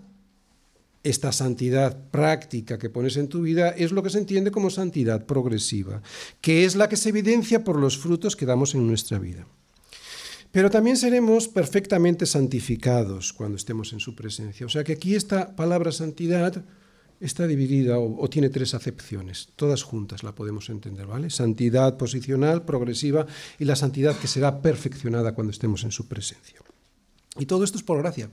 esta 1.03 1.31
santidad 1.31 2.11
práctica 2.11 2.79
que 2.79 2.91
pones 2.91 3.17
en 3.17 3.29
tu 3.29 3.43
vida 3.43 3.71
es 3.71 3.93
lo 3.93 4.03
que 4.03 4.11
se 4.11 4.19
entiende 4.19 4.51
como 4.51 4.71
santidad 4.71 5.27
progresiva, 5.27 6.03
que 6.41 6.65
es 6.65 6.75
la 6.75 6.89
que 6.89 6.97
se 6.97 7.11
evidencia 7.11 7.63
por 7.63 7.79
los 7.79 7.99
frutos 7.99 8.35
que 8.35 8.47
damos 8.47 8.75
en 8.75 8.87
nuestra 8.87 9.19
vida. 9.19 9.47
Pero 10.53 10.71
también 10.71 10.97
seremos 10.97 11.49
perfectamente 11.49 12.27
santificados 12.27 13.33
cuando 13.33 13.57
estemos 13.57 13.93
en 13.93 14.01
su 14.01 14.15
presencia. 14.15 14.67
O 14.67 14.69
sea 14.69 14.85
que 14.85 14.93
aquí 14.93 15.15
esta 15.15 15.55
palabra 15.55 15.93
santidad 15.93 16.65
está 17.21 17.47
dividida 17.47 17.99
o, 17.99 18.29
tiene 18.29 18.51
tres 18.51 18.75
acepciones, 18.75 19.49
todas 19.57 19.83
juntas 19.83 20.23
la 20.23 20.35
podemos 20.35 20.69
entender, 20.69 21.07
¿vale? 21.07 21.31
Santidad 21.31 21.97
posicional, 21.97 22.65
progresiva 22.65 23.27
y 23.59 23.65
la 23.65 23.77
santidad 23.77 24.19
que 24.19 24.27
será 24.27 24.61
perfeccionada 24.61 25.35
cuando 25.35 25.51
estemos 25.51 25.85
en 25.85 25.93
su 25.93 26.09
presencia. 26.09 26.61
Y 27.39 27.47
todo 27.47 27.65
esto 27.65 27.79
es 27.79 27.85
por 27.85 27.99
gracia. 27.99 28.31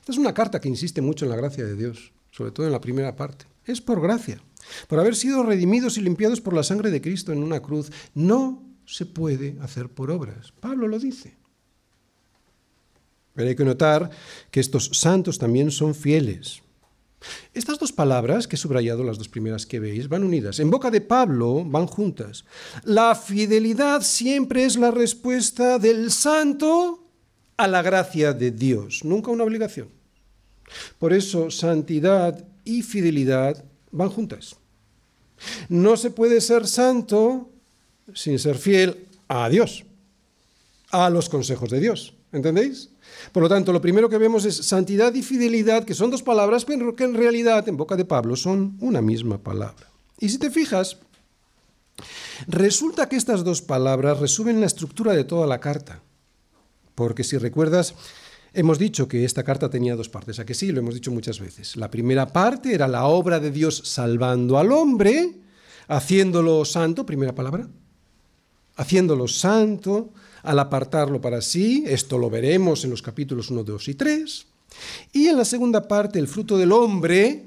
Esta 0.00 0.12
es 0.12 0.18
una 0.18 0.34
carta 0.34 0.60
que 0.60 0.68
insiste 0.68 1.00
mucho 1.00 1.24
en 1.24 1.30
la 1.30 1.36
gracia 1.36 1.64
de 1.64 1.76
Dios, 1.76 2.12
sobre 2.30 2.50
todo 2.50 2.66
en 2.66 2.72
la 2.72 2.80
primera 2.80 3.14
parte. 3.14 3.46
Es 3.64 3.80
por 3.80 4.00
gracia, 4.00 4.42
por 4.88 4.98
haber 4.98 5.14
sido 5.14 5.42
redimidos 5.42 5.98
y 5.98 6.00
limpiados 6.00 6.40
por 6.40 6.54
la 6.54 6.62
sangre 6.62 6.90
de 6.90 7.00
Cristo 7.00 7.32
en 7.32 7.42
una 7.42 7.60
cruz. 7.60 7.92
No 8.14 8.69
se 8.94 9.06
puede 9.06 9.56
hacer 9.60 9.88
por 9.88 10.10
obras. 10.10 10.52
Pablo 10.60 10.88
lo 10.88 10.98
dice. 10.98 11.36
Pero 13.34 13.48
hay 13.48 13.56
que 13.56 13.64
notar 13.64 14.10
que 14.50 14.60
estos 14.60 14.90
santos 14.92 15.38
también 15.38 15.70
son 15.70 15.94
fieles. 15.94 16.62
Estas 17.52 17.78
dos 17.78 17.92
palabras 17.92 18.48
que 18.48 18.56
he 18.56 18.58
subrayado, 18.58 19.04
las 19.04 19.18
dos 19.18 19.28
primeras 19.28 19.66
que 19.66 19.80
veis, 19.80 20.08
van 20.08 20.24
unidas. 20.24 20.58
En 20.58 20.70
boca 20.70 20.90
de 20.90 21.00
Pablo 21.00 21.64
van 21.64 21.86
juntas. 21.86 22.44
La 22.84 23.14
fidelidad 23.14 24.02
siempre 24.02 24.64
es 24.64 24.76
la 24.76 24.90
respuesta 24.90 25.78
del 25.78 26.10
santo 26.10 27.06
a 27.56 27.68
la 27.68 27.82
gracia 27.82 28.32
de 28.32 28.50
Dios, 28.50 29.04
nunca 29.04 29.30
una 29.30 29.44
obligación. 29.44 29.90
Por 30.98 31.12
eso 31.12 31.50
santidad 31.50 32.46
y 32.64 32.82
fidelidad 32.82 33.64
van 33.90 34.08
juntas. 34.08 34.56
No 35.68 35.96
se 35.96 36.10
puede 36.10 36.40
ser 36.40 36.66
santo 36.66 37.49
sin 38.14 38.38
ser 38.38 38.56
fiel 38.56 39.06
a 39.28 39.48
Dios, 39.48 39.84
a 40.90 41.10
los 41.10 41.28
consejos 41.28 41.70
de 41.70 41.80
Dios. 41.80 42.14
¿Entendéis? 42.32 42.90
Por 43.32 43.42
lo 43.42 43.48
tanto, 43.48 43.72
lo 43.72 43.80
primero 43.80 44.08
que 44.08 44.18
vemos 44.18 44.44
es 44.44 44.56
santidad 44.56 45.12
y 45.14 45.22
fidelidad, 45.22 45.84
que 45.84 45.94
son 45.94 46.10
dos 46.10 46.22
palabras, 46.22 46.64
pero 46.64 46.94
que 46.94 47.04
en 47.04 47.14
realidad 47.14 47.68
en 47.68 47.76
boca 47.76 47.96
de 47.96 48.04
Pablo 48.04 48.36
son 48.36 48.76
una 48.80 49.02
misma 49.02 49.38
palabra. 49.38 49.90
Y 50.18 50.28
si 50.28 50.38
te 50.38 50.50
fijas, 50.50 50.98
resulta 52.46 53.08
que 53.08 53.16
estas 53.16 53.42
dos 53.42 53.62
palabras 53.62 54.20
resumen 54.20 54.60
la 54.60 54.66
estructura 54.66 55.12
de 55.12 55.24
toda 55.24 55.46
la 55.46 55.58
carta. 55.58 56.02
Porque 56.94 57.24
si 57.24 57.36
recuerdas, 57.36 57.94
hemos 58.52 58.78
dicho 58.78 59.08
que 59.08 59.24
esta 59.24 59.42
carta 59.42 59.70
tenía 59.70 59.96
dos 59.96 60.08
partes, 60.08 60.38
a 60.38 60.44
que 60.44 60.54
sí, 60.54 60.70
lo 60.70 60.80
hemos 60.80 60.94
dicho 60.94 61.10
muchas 61.10 61.40
veces. 61.40 61.76
La 61.76 61.90
primera 61.90 62.26
parte 62.26 62.74
era 62.74 62.86
la 62.86 63.06
obra 63.06 63.40
de 63.40 63.50
Dios 63.50 63.82
salvando 63.84 64.58
al 64.58 64.70
hombre, 64.70 65.40
haciéndolo 65.88 66.64
santo, 66.64 67.06
primera 67.06 67.34
palabra, 67.34 67.68
haciéndolo 68.80 69.28
santo, 69.28 70.08
al 70.42 70.58
apartarlo 70.58 71.20
para 71.20 71.42
sí, 71.42 71.84
esto 71.86 72.16
lo 72.16 72.30
veremos 72.30 72.82
en 72.82 72.90
los 72.90 73.02
capítulos 73.02 73.50
1, 73.50 73.62
2 73.62 73.88
y 73.88 73.94
3, 73.94 74.46
y 75.12 75.26
en 75.26 75.36
la 75.36 75.44
segunda 75.44 75.86
parte 75.86 76.18
el 76.18 76.26
fruto 76.26 76.56
del 76.56 76.72
hombre 76.72 77.44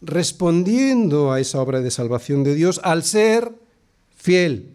respondiendo 0.00 1.30
a 1.30 1.38
esa 1.38 1.60
obra 1.60 1.80
de 1.80 1.92
salvación 1.92 2.42
de 2.42 2.56
Dios 2.56 2.80
al 2.82 3.04
ser 3.04 3.52
fiel, 4.16 4.72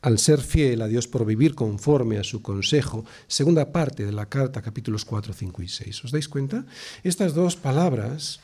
al 0.00 0.18
ser 0.18 0.40
fiel 0.40 0.80
a 0.80 0.88
Dios 0.88 1.06
por 1.06 1.26
vivir 1.26 1.54
conforme 1.54 2.16
a 2.16 2.24
su 2.24 2.40
consejo, 2.40 3.04
segunda 3.26 3.72
parte 3.72 4.06
de 4.06 4.12
la 4.12 4.30
carta, 4.30 4.62
capítulos 4.62 5.04
4, 5.04 5.34
5 5.34 5.62
y 5.62 5.68
6. 5.68 6.04
¿Os 6.04 6.12
dais 6.12 6.30
cuenta? 6.30 6.64
Estas 7.02 7.34
dos 7.34 7.56
palabras, 7.56 8.40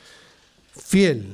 fiel 0.76 1.32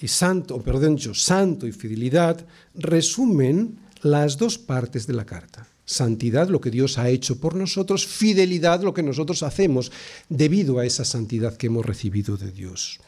y 0.00 0.08
santo, 0.08 0.60
perdón, 0.62 0.98
santo 0.98 1.66
y 1.66 1.72
fidelidad, 1.72 2.44
resumen 2.74 3.78
las 4.02 4.36
dos 4.36 4.58
partes 4.58 5.06
de 5.06 5.14
la 5.14 5.24
carta. 5.24 5.66
Santidad, 5.84 6.48
lo 6.48 6.60
que 6.60 6.70
Dios 6.70 6.98
ha 6.98 7.08
hecho 7.08 7.38
por 7.38 7.54
nosotros, 7.54 8.06
fidelidad, 8.06 8.82
lo 8.82 8.92
que 8.92 9.02
nosotros 9.02 9.42
hacemos 9.42 9.92
debido 10.28 10.78
a 10.78 10.84
esa 10.84 11.04
santidad 11.04 11.56
que 11.56 11.68
hemos 11.68 11.86
recibido 11.86 12.36
de 12.36 12.50
Dios. 12.50 12.98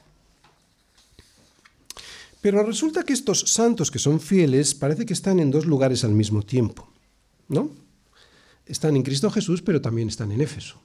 Pero 2.41 2.63
resulta 2.63 3.03
que 3.03 3.13
estos 3.13 3.41
santos 3.41 3.91
que 3.91 3.99
son 3.99 4.21
fieles 4.21 4.75
parece 4.75 5.05
que 5.05 5.13
están 5.13 5.41
en 5.41 5.51
dos 5.51 5.67
lugares 5.67 6.05
al 6.05 6.13
mismo 6.13 6.43
tiempo, 6.43 6.89
¿no? 7.49 7.71
Están 8.65 8.95
en 8.95 9.03
Cristo 9.03 9.31
Jesús, 9.31 9.61
pero 9.61 9.81
también 9.81 10.09
están 10.09 10.31
en 10.31 10.41
Éfeso. 10.41 10.81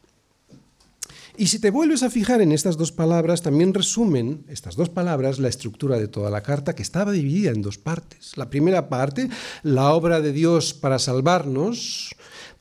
Y 1.36 1.48
si 1.48 1.60
te 1.60 1.72
vuelves 1.72 2.04
a 2.04 2.12
fijar 2.12 2.42
en 2.42 2.52
estas 2.52 2.78
dos 2.78 2.92
palabras, 2.92 3.42
también 3.42 3.74
resumen 3.74 4.46
estas 4.48 4.76
dos 4.76 4.90
palabras 4.90 5.40
la 5.40 5.48
estructura 5.48 5.98
de 5.98 6.08
toda 6.08 6.30
la 6.30 6.44
carta, 6.44 6.76
que 6.76 6.84
estaba 6.84 7.12
dividida 7.12 7.52
en 7.52 7.64
dos 7.64 7.80
partes. 7.80 8.38
La 8.38 8.50
primera 8.50 8.88
parte, 8.88 9.30
la 9.64 9.94
obra 9.94 10.22
de 10.22 10.32
Dios 10.32 10.76
para 10.76 11.00
salvarnos, 11.00 12.16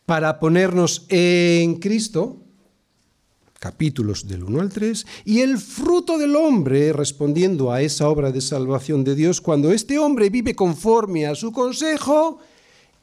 para 0.07 0.41
ponernos 0.41 1.05
en 1.11 1.81
Cristo, 1.81 2.43
capítulos 3.59 4.27
del 4.27 4.43
1 4.43 4.61
al 4.61 4.71
3, 4.71 5.07
y 5.27 5.41
el 5.41 5.59
fruto 5.59 6.17
del 6.17 6.35
hombre 6.35 6.95
respondiendo 6.95 7.73
a 7.73 7.83
esa 7.83 8.09
obra 8.09 8.33
de 8.33 8.41
salvación 8.41 9.05
de 9.05 9.15
Dios 9.15 9.43
cuando 9.43 9.71
este 9.71 9.99
hombre 9.99 10.31
vive 10.31 10.57
conforme 10.57 11.27
a 11.27 11.35
su 11.35 11.53
consejo 11.53 12.39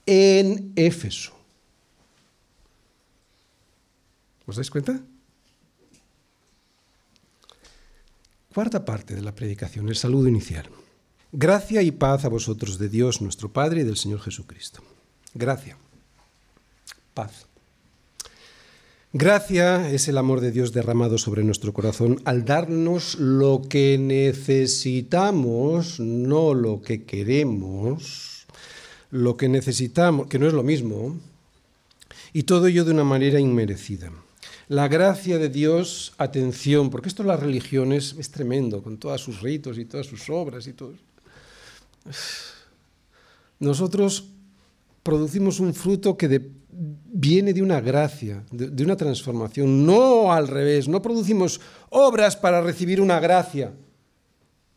en 0.07 0.73
Éfeso. 0.75 1.31
¿Os 4.47 4.55
dais 4.55 4.71
cuenta? 4.71 4.99
Cuarta 8.59 8.83
parte 8.83 9.15
de 9.15 9.21
la 9.21 9.33
predicación, 9.33 9.87
el 9.87 9.95
saludo 9.95 10.27
inicial. 10.27 10.65
Gracia 11.31 11.81
y 11.81 11.91
paz 11.91 12.25
a 12.25 12.27
vosotros 12.27 12.77
de 12.77 12.89
Dios 12.89 13.21
nuestro 13.21 13.53
Padre 13.53 13.79
y 13.79 13.83
del 13.85 13.95
Señor 13.95 14.19
Jesucristo. 14.19 14.83
Gracia. 15.33 15.77
Paz. 17.13 17.47
Gracia 19.13 19.89
es 19.89 20.09
el 20.09 20.17
amor 20.17 20.41
de 20.41 20.51
Dios 20.51 20.73
derramado 20.73 21.17
sobre 21.17 21.45
nuestro 21.45 21.71
corazón 21.71 22.21
al 22.25 22.43
darnos 22.43 23.15
lo 23.15 23.61
que 23.61 23.97
necesitamos, 23.97 26.01
no 26.01 26.53
lo 26.53 26.81
que 26.81 27.05
queremos, 27.05 28.45
lo 29.09 29.37
que 29.37 29.47
necesitamos, 29.47 30.27
que 30.27 30.37
no 30.37 30.47
es 30.47 30.53
lo 30.53 30.63
mismo, 30.63 31.17
y 32.33 32.43
todo 32.43 32.67
ello 32.67 32.83
de 32.83 32.91
una 32.91 33.05
manera 33.05 33.39
inmerecida. 33.39 34.11
La 34.69 34.87
gracia 34.87 35.39
de 35.39 35.49
Dios, 35.49 36.13
atención, 36.19 36.91
porque 36.91 37.09
esto 37.09 37.23
de 37.23 37.29
las 37.29 37.39
religiones 37.39 38.15
es 38.19 38.29
tremendo, 38.29 38.83
con 38.83 38.99
todos 38.99 39.19
sus 39.19 39.41
ritos 39.41 39.79
y 39.79 39.85
todas 39.85 40.05
sus 40.05 40.29
obras 40.29 40.67
y 40.67 40.73
todo. 40.73 40.93
Nosotros 43.59 44.29
producimos 45.01 45.59
un 45.59 45.73
fruto 45.73 46.15
que 46.15 46.51
viene 46.71 47.51
de 47.51 47.63
una 47.63 47.81
gracia, 47.81 48.43
de, 48.51 48.83
una 48.83 48.95
transformación, 48.95 49.87
no 49.87 50.31
al 50.31 50.47
revés, 50.47 50.87
no 50.87 51.01
producimos 51.01 51.59
obras 51.89 52.37
para 52.37 52.61
recibir 52.61 53.01
una 53.01 53.19
gracia. 53.19 53.73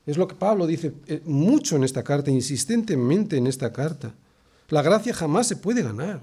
Es 0.07 0.17
lo 0.17 0.27
que 0.27 0.35
Pablo 0.35 0.67
dice 0.67 0.95
eh, 1.07 1.21
mucho 1.27 1.77
en 1.77 1.85
esta 1.85 2.03
carta, 2.03 2.31
insistentemente 2.31 3.37
en 3.37 3.47
esta 3.47 3.71
carta. 3.71 4.15
La 4.71 4.81
gracia 4.81 5.13
jamás 5.13 5.49
se 5.49 5.57
puede 5.57 5.83
ganar 5.83 6.23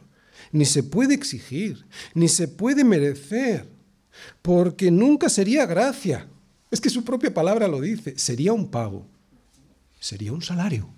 ni 0.51 0.65
se 0.65 0.83
puede 0.83 1.13
exigir, 1.13 1.85
ni 2.13 2.27
se 2.27 2.47
puede 2.47 2.83
merecer, 2.83 3.67
porque 4.41 4.91
nunca 4.91 5.29
sería 5.29 5.65
gracia. 5.65 6.27
Es 6.71 6.81
que 6.81 6.89
su 6.89 7.03
propia 7.03 7.33
palabra 7.33 7.67
lo 7.67 7.81
dice, 7.81 8.17
sería 8.17 8.53
un 8.53 8.69
pago, 8.69 9.05
sería 9.99 10.33
un 10.33 10.41
salario. 10.41 10.89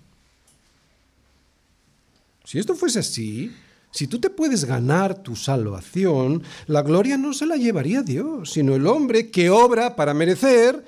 Si 2.44 2.58
esto 2.58 2.74
fuese 2.74 2.98
así, 2.98 3.52
si 3.90 4.06
tú 4.06 4.18
te 4.18 4.30
puedes 4.30 4.64
ganar 4.64 5.22
tu 5.22 5.36
salvación, 5.36 6.42
la 6.66 6.82
gloria 6.82 7.16
no 7.16 7.32
se 7.32 7.46
la 7.46 7.56
llevaría 7.56 8.02
Dios, 8.02 8.52
sino 8.52 8.74
el 8.74 8.86
hombre 8.86 9.30
que 9.30 9.50
obra 9.50 9.96
para 9.96 10.14
merecer, 10.14 10.84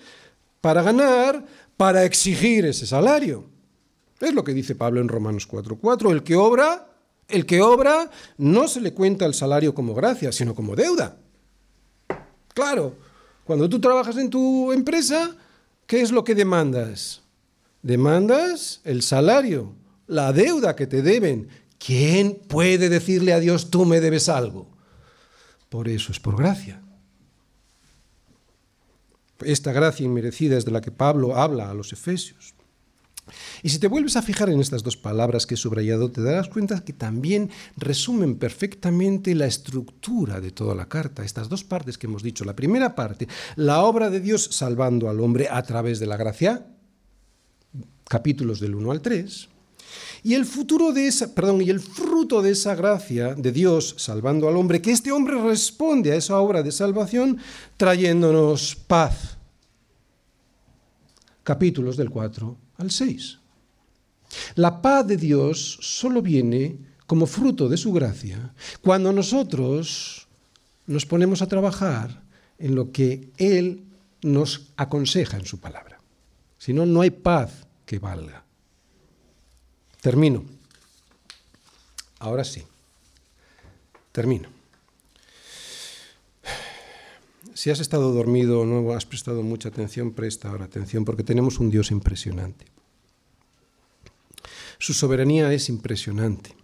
para 0.61 0.83
ganar, 0.83 1.45
para 1.77 2.05
exigir 2.05 2.65
ese 2.65 2.87
salario. 2.87 3.47
Es 4.21 4.33
lo 4.33 4.43
que 4.43 4.55
dice 4.55 4.75
Pablo 4.75 5.01
en 5.01 5.09
Romanos 5.09 5.47
4:4, 5.47 6.13
el 6.13 6.23
que 6.23 6.37
obra 6.37 6.94
el 7.29 7.47
que 7.47 7.61
obra 7.63 8.11
no 8.39 8.69
se 8.69 8.81
le 8.81 8.93
cuenta 8.93 9.27
el 9.27 9.35
salario 9.35 9.75
como 9.75 9.95
gracia, 9.95 10.33
sino 10.33 10.55
como 10.55 10.77
deuda. 10.77 11.17
Claro, 12.53 12.97
cuando 13.45 13.69
tú 13.69 13.81
trabajas 13.81 14.17
en 14.17 14.31
tu 14.31 14.73
empresa, 14.73 15.37
¿qué 15.87 16.01
es 16.01 16.13
lo 16.13 16.25
que 16.25 16.35
demandas? 16.35 17.23
Demandas 17.83 18.81
el 18.85 19.03
salario, 19.03 19.75
la 20.07 20.33
deuda 20.33 20.77
que 20.77 20.87
te 20.87 21.03
deben. 21.03 21.49
¿Quién 21.79 22.37
puede 22.49 22.89
decirle 22.89 23.33
a 23.33 23.41
Dios, 23.41 23.71
tú 23.71 23.85
me 23.85 24.01
debes 24.01 24.29
algo? 24.29 24.69
Por 25.69 25.89
eso 25.89 26.13
es 26.13 26.21
por 26.21 26.37
gracia. 26.37 26.81
Esta 29.41 29.73
gracia 29.73 30.07
inmerecida 30.07 30.57
es 30.57 30.65
de 30.65 30.71
la 30.71 30.81
que 30.81 30.91
Pablo 30.91 31.37
habla 31.37 31.71
a 31.71 31.75
los 31.75 31.93
efesios. 31.93 32.54
Y 33.63 33.71
si 33.71 33.79
te 33.79 33.89
vuelves 33.89 34.17
a 34.17 34.23
fijar 34.23 34.51
en 34.51 34.61
estas 34.61 34.83
dos 34.83 34.97
palabras 34.97 35.47
que 35.47 35.55
he 35.55 35.57
subrayado, 35.57 36.11
te 36.11 36.23
darás 36.23 36.49
cuenta 36.49 36.85
que 36.85 36.93
también 36.93 37.51
resumen 37.77 38.37
perfectamente 38.37 39.35
la 39.35 39.47
estructura 39.47 40.41
de 40.41 40.51
toda 40.51 40.75
la 40.75 40.89
carta, 40.89 41.25
estas 41.25 41.49
dos 41.49 41.65
partes 41.65 41.97
que 41.97 42.07
hemos 42.07 42.23
dicho. 42.23 42.45
La 42.45 42.57
primera 42.57 42.95
parte, 42.95 43.29
la 43.57 43.83
obra 43.83 44.11
de 44.11 44.21
Dios 44.21 44.49
salvando 44.53 45.09
al 45.09 45.21
hombre 45.21 45.49
a 45.51 45.63
través 45.63 45.99
de 45.99 46.07
la 46.07 46.17
gracia, 46.17 46.67
capítulos 48.09 48.61
del 48.61 48.75
1 48.75 48.91
al 48.91 49.01
3. 49.01 49.49
Y 50.25 50.35
el 50.35 50.45
futuro 50.45 50.93
de 50.93 51.07
esa, 51.07 51.35
perdón, 51.35 51.63
y 51.63 51.71
el 51.71 51.81
fruto 51.81 52.43
de 52.43 52.51
esa 52.51 52.75
gracia 52.75 53.35
de 53.35 53.53
Dios 53.53 53.95
salvando 53.99 54.49
al 54.49 54.57
hombre, 54.57 54.83
que 54.83 54.91
este 54.91 55.13
hombre 55.13 55.41
responde 55.41 56.13
a 56.13 56.17
esa 56.17 56.39
obra 56.41 56.63
de 56.63 56.73
salvación 56.73 57.39
trayéndonos 57.77 58.75
paz. 58.75 59.39
Capítulos 61.43 61.97
del 61.97 62.11
4 62.11 62.64
al 62.79 62.91
6. 62.91 63.39
La 64.57 64.83
paz 64.83 65.07
de 65.07 65.17
Dios 65.17 65.79
solo 65.81 66.23
viene 66.23 66.77
como 67.07 67.27
fruto 67.27 67.69
de 67.69 67.77
su 67.77 67.93
gracia 67.93 68.53
cuando 68.81 69.13
nosotros 69.13 70.27
nos 70.87 71.07
ponemos 71.07 71.43
a 71.43 71.49
trabajar 71.49 72.23
en 72.59 72.75
lo 72.75 72.93
que 72.93 73.31
Él 73.37 73.85
nos 74.23 74.69
aconseja 74.77 75.37
en 75.37 75.45
su 75.45 75.59
palabra. 75.61 75.99
Si 76.59 76.73
no, 76.73 76.87
no 76.87 77.03
hay 77.03 77.11
paz 77.11 77.67
que 77.85 77.99
valga. 77.99 78.43
Termino. 80.01 80.45
Ahora 82.19 82.45
sí. 82.45 82.63
Termino. 84.13 84.49
Si 87.53 87.71
has 87.71 87.81
estado 87.81 88.13
dormido 88.13 88.61
o 88.61 88.67
no 88.67 88.93
has 88.93 89.05
prestado 89.05 89.43
mucha 89.43 89.69
atención, 89.69 90.13
presta 90.13 90.49
ahora 90.49 90.65
atención 90.65 91.05
porque 91.05 91.23
tenemos 91.23 91.61
un 91.61 91.71
Dios 91.71 91.91
impresionante. 91.91 92.67
Su 94.79 94.95
soberanía 94.95 95.53
es 95.53 95.69
impresionante. 95.69 96.57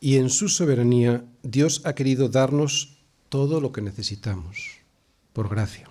Y 0.00 0.16
en 0.16 0.30
su 0.30 0.48
soberanía 0.48 1.24
Dios 1.42 1.82
ha 1.84 1.94
querido 1.94 2.28
darnos 2.28 2.98
todo 3.28 3.60
lo 3.60 3.72
que 3.72 3.82
necesitamos, 3.82 4.78
por 5.32 5.48
gracia, 5.48 5.88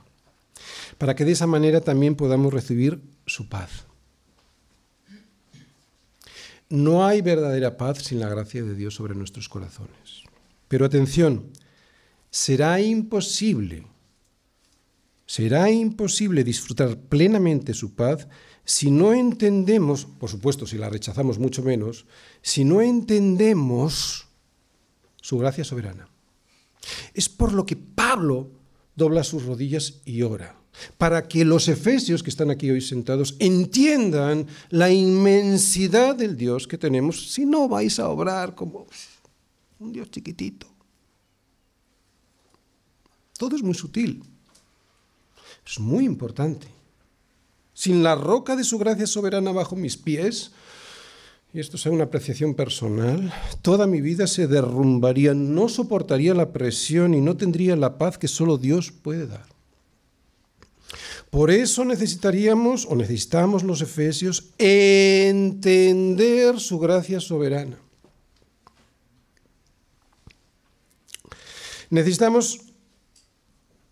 para 0.98 1.16
que 1.16 1.26
de 1.26 1.34
esa 1.34 1.48
manera 1.48 1.82
también 1.82 2.16
podamos 2.16 2.54
recibir 2.54 3.02
su 3.26 3.50
paz. 3.50 3.86
No 6.70 7.06
hay 7.06 7.22
verdadera 7.22 7.78
paz 7.78 8.00
sin 8.00 8.20
la 8.20 8.30
gracia 8.30 8.64
de 8.64 8.76
Dios 8.76 8.96
sobre 8.96 9.16
nuestros 9.16 9.48
corazones. 9.48 10.24
Pero 10.68 10.86
atención, 10.86 11.52
será 12.30 12.80
imposible, 12.82 13.86
será 15.26 15.70
imposible 15.70 16.44
disfrutar 16.44 16.98
plenamente 16.98 17.74
su 17.74 17.94
paz 17.94 18.28
si 18.64 18.92
no 18.92 19.14
entendemos, 19.14 20.06
por 20.06 20.30
supuesto, 20.30 20.68
si 20.68 20.78
la 20.78 20.90
rechazamos 20.90 21.40
mucho 21.40 21.64
menos, 21.64 22.06
si 22.42 22.66
no 22.66 22.82
entendemos 22.82 24.28
su 25.22 25.38
gracia 25.38 25.64
soberana. 25.64 26.10
Es 27.14 27.30
por 27.30 27.54
lo 27.54 27.66
que 27.66 27.78
Pablo 27.78 28.52
dobla 28.96 29.24
sus 29.24 29.46
rodillas 29.46 30.02
y 30.04 30.22
ora, 30.22 30.58
para 30.98 31.28
que 31.28 31.46
los 31.46 31.70
efesios 31.70 32.24
que 32.24 32.30
están 32.30 32.50
aquí 32.50 32.70
hoy 32.70 32.82
sentados 32.82 33.36
entiendan 33.40 34.48
la 34.70 34.92
inmensidad 34.92 36.16
del 36.16 36.36
Dios 36.36 36.68
que 36.68 36.78
tenemos, 36.78 37.32
si 37.32 37.46
no 37.46 37.70
vais 37.70 38.00
a 38.00 38.10
obrar 38.10 38.54
como 38.54 38.88
un 39.80 39.94
Dios 39.94 40.12
chiquitito. 40.12 40.77
Todo 43.38 43.56
es 43.56 43.64
muy 43.64 43.76
sutil, 43.76 44.24
es 45.66 45.80
muy 45.80 46.06
importante 46.06 46.68
sin 47.78 48.02
la 48.02 48.16
roca 48.16 48.56
de 48.56 48.64
su 48.64 48.80
gracia 48.80 49.06
soberana 49.06 49.52
bajo 49.52 49.76
mis 49.76 49.98
pies, 49.98 50.52
y 51.54 51.60
esto 51.60 51.78
es 51.78 51.86
una 51.86 52.06
apreciación 52.06 52.56
personal, 52.56 53.32
toda 53.62 53.86
mi 53.86 54.02
vida 54.02 54.26
se 54.26 54.48
derrumbaría, 54.48 55.36
no 55.36 55.70
soportaría 55.70 56.34
la 56.34 56.52
presión 56.52 57.14
y 57.14 57.22
no 57.22 57.38
tendría 57.38 57.76
la 57.76 58.00
paz 58.00 58.18
que 58.18 58.28
solo 58.28 58.58
Dios 58.58 58.92
puede 58.92 59.28
dar. 59.28 59.46
Por 61.30 61.52
eso 61.52 61.86
necesitaríamos, 61.86 62.88
o 62.88 62.96
necesitamos 62.96 63.62
los 63.62 63.82
efesios, 63.82 64.46
entender 64.58 66.60
su 66.60 66.80
gracia 66.80 67.20
soberana. 67.20 67.78
Necesitamos 71.92 72.62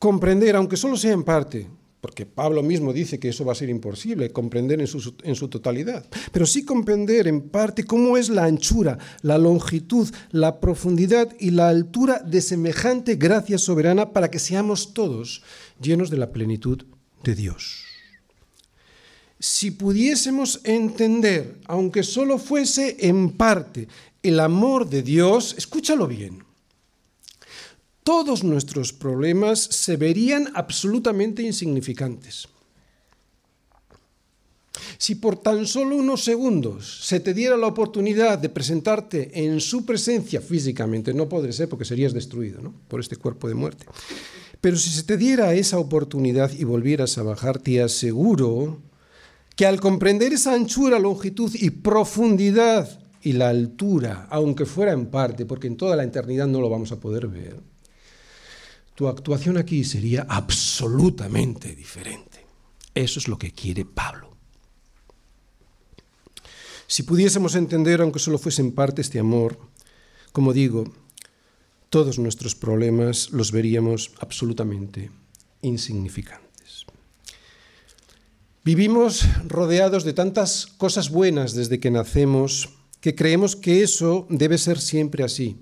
comprender, 0.05 0.55
aunque 0.55 0.77
solo 0.77 0.97
sea 0.97 1.13
en 1.13 1.23
parte, 1.23 1.67
porque 1.99 2.27
Pablo 2.27 2.61
mismo 2.61 2.93
dice 2.93 3.19
que 3.19 3.29
eso 3.29 3.43
va 3.43 3.53
a 3.53 3.55
ser 3.55 3.69
imposible, 3.69 4.29
comprender 4.29 4.79
en 4.79 4.85
su, 4.85 5.47
totalidad, 5.49 6.05
pero 6.31 6.45
sí 6.45 6.63
comprender 6.63 7.27
en 7.27 7.49
parte 7.49 7.85
cómo 7.85 8.15
es 8.15 8.29
la 8.29 8.43
anchura, 8.43 8.99
la 9.23 9.39
longitud, 9.39 10.07
la 10.29 10.59
profundidad 10.59 11.35
y 11.39 11.49
la 11.49 11.69
altura 11.69 12.19
de 12.19 12.41
semejante 12.41 13.15
gracia 13.15 13.57
soberana 13.57 14.13
para 14.13 14.29
que 14.29 14.37
seamos 14.37 14.93
todos 14.93 15.41
llenos 15.81 16.11
de 16.11 16.17
la 16.17 16.31
plenitud 16.31 16.85
de 17.23 17.33
Dios. 17.33 17.85
Si 19.39 19.71
pudiésemos 19.71 20.61
entender, 20.65 21.57
aunque 21.65 22.03
solo 22.03 22.37
fuese 22.37 22.97
en 23.07 23.31
parte, 23.31 23.87
el 24.21 24.39
amor 24.39 24.87
de 24.87 25.01
Dios, 25.01 25.55
escúchalo 25.57 26.05
bien, 26.05 26.44
todos 28.05 28.43
nuestros 28.43 28.93
problemas 28.93 29.59
se 29.59 29.97
verían 29.97 30.51
absolutamente 30.53 31.41
insignificantes. 31.41 32.47
Si 34.99 35.15
por 35.15 35.37
tan 35.37 35.65
solo 35.65 35.95
unos 35.95 36.23
segundos 36.23 36.99
se 37.03 37.19
te 37.19 37.33
diera 37.33 37.57
la 37.57 37.65
oportunidad 37.65 38.37
de 38.37 38.49
presentarte 38.49 39.43
en 39.43 39.59
su 39.59 39.85
presencia 39.87 40.39
físicamente, 40.39 41.15
no 41.15 41.27
podría 41.27 41.51
ser 41.51 41.67
porque 41.67 41.83
serías 41.83 42.13
destruido 42.13 42.61
¿no? 42.61 42.75
por 42.87 42.99
este 42.99 43.15
cuerpo 43.15 43.47
de 43.47 43.55
muerte, 43.55 43.87
pero 44.61 44.77
si 44.77 44.91
se 44.91 45.01
te 45.01 45.17
diera 45.17 45.55
esa 45.55 45.79
oportunidad 45.79 46.51
y 46.51 46.63
volvieras 46.63 47.17
a 47.17 47.23
bajar, 47.23 47.57
te 47.57 47.81
aseguro 47.81 48.83
que 49.55 49.65
al 49.65 49.79
comprender 49.79 50.31
esa 50.31 50.53
anchura, 50.53 50.99
longitud 50.99 51.51
y 51.55 51.71
profundidad 51.71 52.99
y 53.23 53.33
la 53.33 53.49
altura, 53.49 54.27
aunque 54.29 54.65
fuera 54.65 54.91
en 54.91 55.07
parte, 55.07 55.47
porque 55.47 55.65
en 55.65 55.77
toda 55.77 55.95
la 55.95 56.03
eternidad 56.03 56.45
no 56.45 56.61
lo 56.61 56.69
vamos 56.69 56.91
a 56.91 56.99
poder 56.99 57.27
ver, 57.27 57.55
tu 58.95 59.09
actuación 59.09 59.57
aquí 59.57 59.83
sería 59.83 60.25
absolutamente 60.27 61.75
diferente. 61.75 62.45
Eso 62.95 63.19
es 63.19 63.27
lo 63.27 63.37
que 63.37 63.51
quiere 63.51 63.83
Pablo. 63.83 64.35
Si 66.87 67.03
pudiésemos 67.03 67.55
entender, 67.55 67.99
aunque 67.99 68.19
solo 68.19 68.37
fuese 68.37 68.61
en 68.61 68.71
parte, 68.71 69.01
este 69.01 69.19
amor, 69.19 69.59
como 70.31 70.53
digo, 70.53 70.85
todos 71.89 72.19
nuestros 72.19 72.55
problemas 72.55 73.31
los 73.31 73.51
veríamos 73.51 74.11
absolutamente 74.19 75.11
insignificantes. 75.61 76.85
Vivimos 78.63 79.25
rodeados 79.47 80.05
de 80.05 80.13
tantas 80.13 80.67
cosas 80.67 81.09
buenas 81.09 81.53
desde 81.53 81.79
que 81.79 81.91
nacemos 81.91 82.69
que 83.01 83.13
creemos 83.13 83.55
que 83.55 83.83
eso 83.83 84.25
debe 84.29 84.57
ser 84.57 84.79
siempre 84.79 85.23
así, 85.23 85.57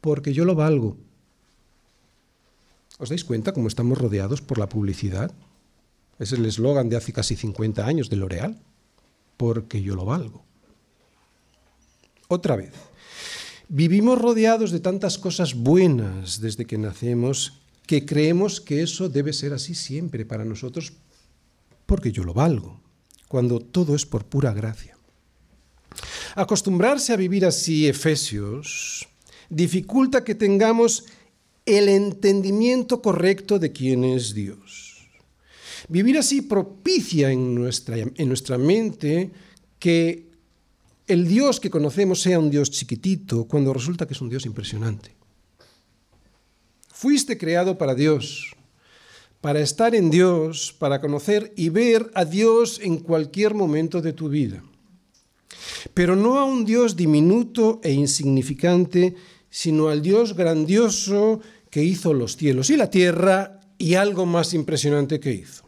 porque 0.00 0.32
yo 0.32 0.44
lo 0.44 0.54
valgo 0.54 0.96
¿Os 3.02 3.10
dais 3.10 3.26
cuenta 3.26 3.50
cómo 3.50 3.66
estamos 3.66 3.98
rodeados 3.98 4.38
por 4.38 4.62
la 4.62 4.70
publicidad? 4.70 5.34
Es 6.22 6.30
el 6.30 6.46
eslogan 6.46 6.88
de 6.88 6.94
hace 6.94 7.12
casi 7.12 7.34
50 7.34 7.84
años 7.84 8.08
de 8.08 8.14
L'Oreal, 8.14 8.62
porque 9.36 9.82
yo 9.82 9.96
lo 9.96 10.04
valgo. 10.04 10.46
Otra 12.28 12.54
vez, 12.54 12.70
vivimos 13.66 14.22
rodeados 14.22 14.70
de 14.70 14.78
tantas 14.78 15.18
cosas 15.18 15.58
buenas 15.58 16.38
desde 16.38 16.64
que 16.64 16.78
nacemos 16.78 17.58
que 17.90 18.06
creemos 18.06 18.60
que 18.60 18.84
eso 18.84 19.08
debe 19.08 19.32
ser 19.32 19.52
así 19.52 19.74
siempre 19.74 20.24
para 20.24 20.44
nosotros, 20.44 20.92
porque 21.86 22.12
yo 22.12 22.22
lo 22.22 22.34
valgo, 22.34 22.78
cuando 23.26 23.58
todo 23.58 23.96
es 23.96 24.06
por 24.06 24.26
pura 24.26 24.52
gracia. 24.52 24.96
Acostumbrarse 26.36 27.12
a 27.12 27.16
vivir 27.16 27.46
así, 27.46 27.88
Efesios, 27.88 29.08
dificulta 29.50 30.22
que 30.22 30.36
tengamos 30.36 31.04
el 31.66 31.88
entendimiento 31.88 33.00
correcto 33.00 33.58
de 33.58 33.72
quién 33.72 34.04
es 34.04 34.34
Dios. 34.34 35.08
Vivir 35.88 36.18
así 36.18 36.42
propicia 36.42 37.30
en 37.30 37.54
nuestra, 37.54 37.96
en 37.98 38.28
nuestra 38.28 38.58
mente 38.58 39.30
que 39.78 40.30
el 41.06 41.26
Dios 41.26 41.60
que 41.60 41.70
conocemos 41.70 42.22
sea 42.22 42.38
un 42.38 42.50
Dios 42.50 42.70
chiquitito 42.70 43.44
cuando 43.44 43.72
resulta 43.72 44.06
que 44.06 44.14
es 44.14 44.20
un 44.20 44.30
Dios 44.30 44.46
impresionante. 44.46 45.14
Fuiste 46.88 47.36
creado 47.36 47.76
para 47.78 47.94
Dios, 47.94 48.54
para 49.40 49.60
estar 49.60 49.94
en 49.94 50.10
Dios, 50.10 50.74
para 50.78 51.00
conocer 51.00 51.52
y 51.56 51.68
ver 51.68 52.10
a 52.14 52.24
Dios 52.24 52.80
en 52.80 52.98
cualquier 52.98 53.54
momento 53.54 54.00
de 54.00 54.12
tu 54.12 54.28
vida. 54.28 54.62
Pero 55.94 56.14
no 56.14 56.38
a 56.38 56.44
un 56.44 56.64
Dios 56.64 56.94
diminuto 56.94 57.80
e 57.82 57.92
insignificante 57.92 59.16
sino 59.52 59.88
al 59.88 60.00
Dios 60.00 60.34
grandioso 60.34 61.40
que 61.68 61.84
hizo 61.84 62.14
los 62.14 62.38
cielos 62.38 62.70
y 62.70 62.76
la 62.76 62.90
tierra 62.90 63.60
y 63.76 63.94
algo 63.94 64.24
más 64.24 64.54
impresionante 64.54 65.20
que 65.20 65.34
hizo, 65.34 65.64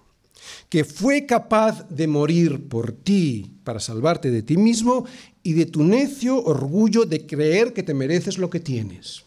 que 0.71 0.85
fue 0.85 1.27
capaz 1.27 1.87
de 1.91 2.07
morir 2.07 2.67
por 2.67 2.93
ti 2.93 3.59
para 3.63 3.81
salvarte 3.81 4.31
de 4.31 4.43
ti 4.43 4.57
mismo 4.57 5.05
y 5.43 5.53
de 5.53 5.67
tu 5.67 5.85
necio 5.85 6.43
orgullo 6.43 7.05
de 7.05 7.27
creer 7.27 7.75
que 7.75 7.83
te 7.83 7.93
mereces 7.93 8.39
lo 8.39 8.49
que 8.49 8.61
tienes. 8.61 9.25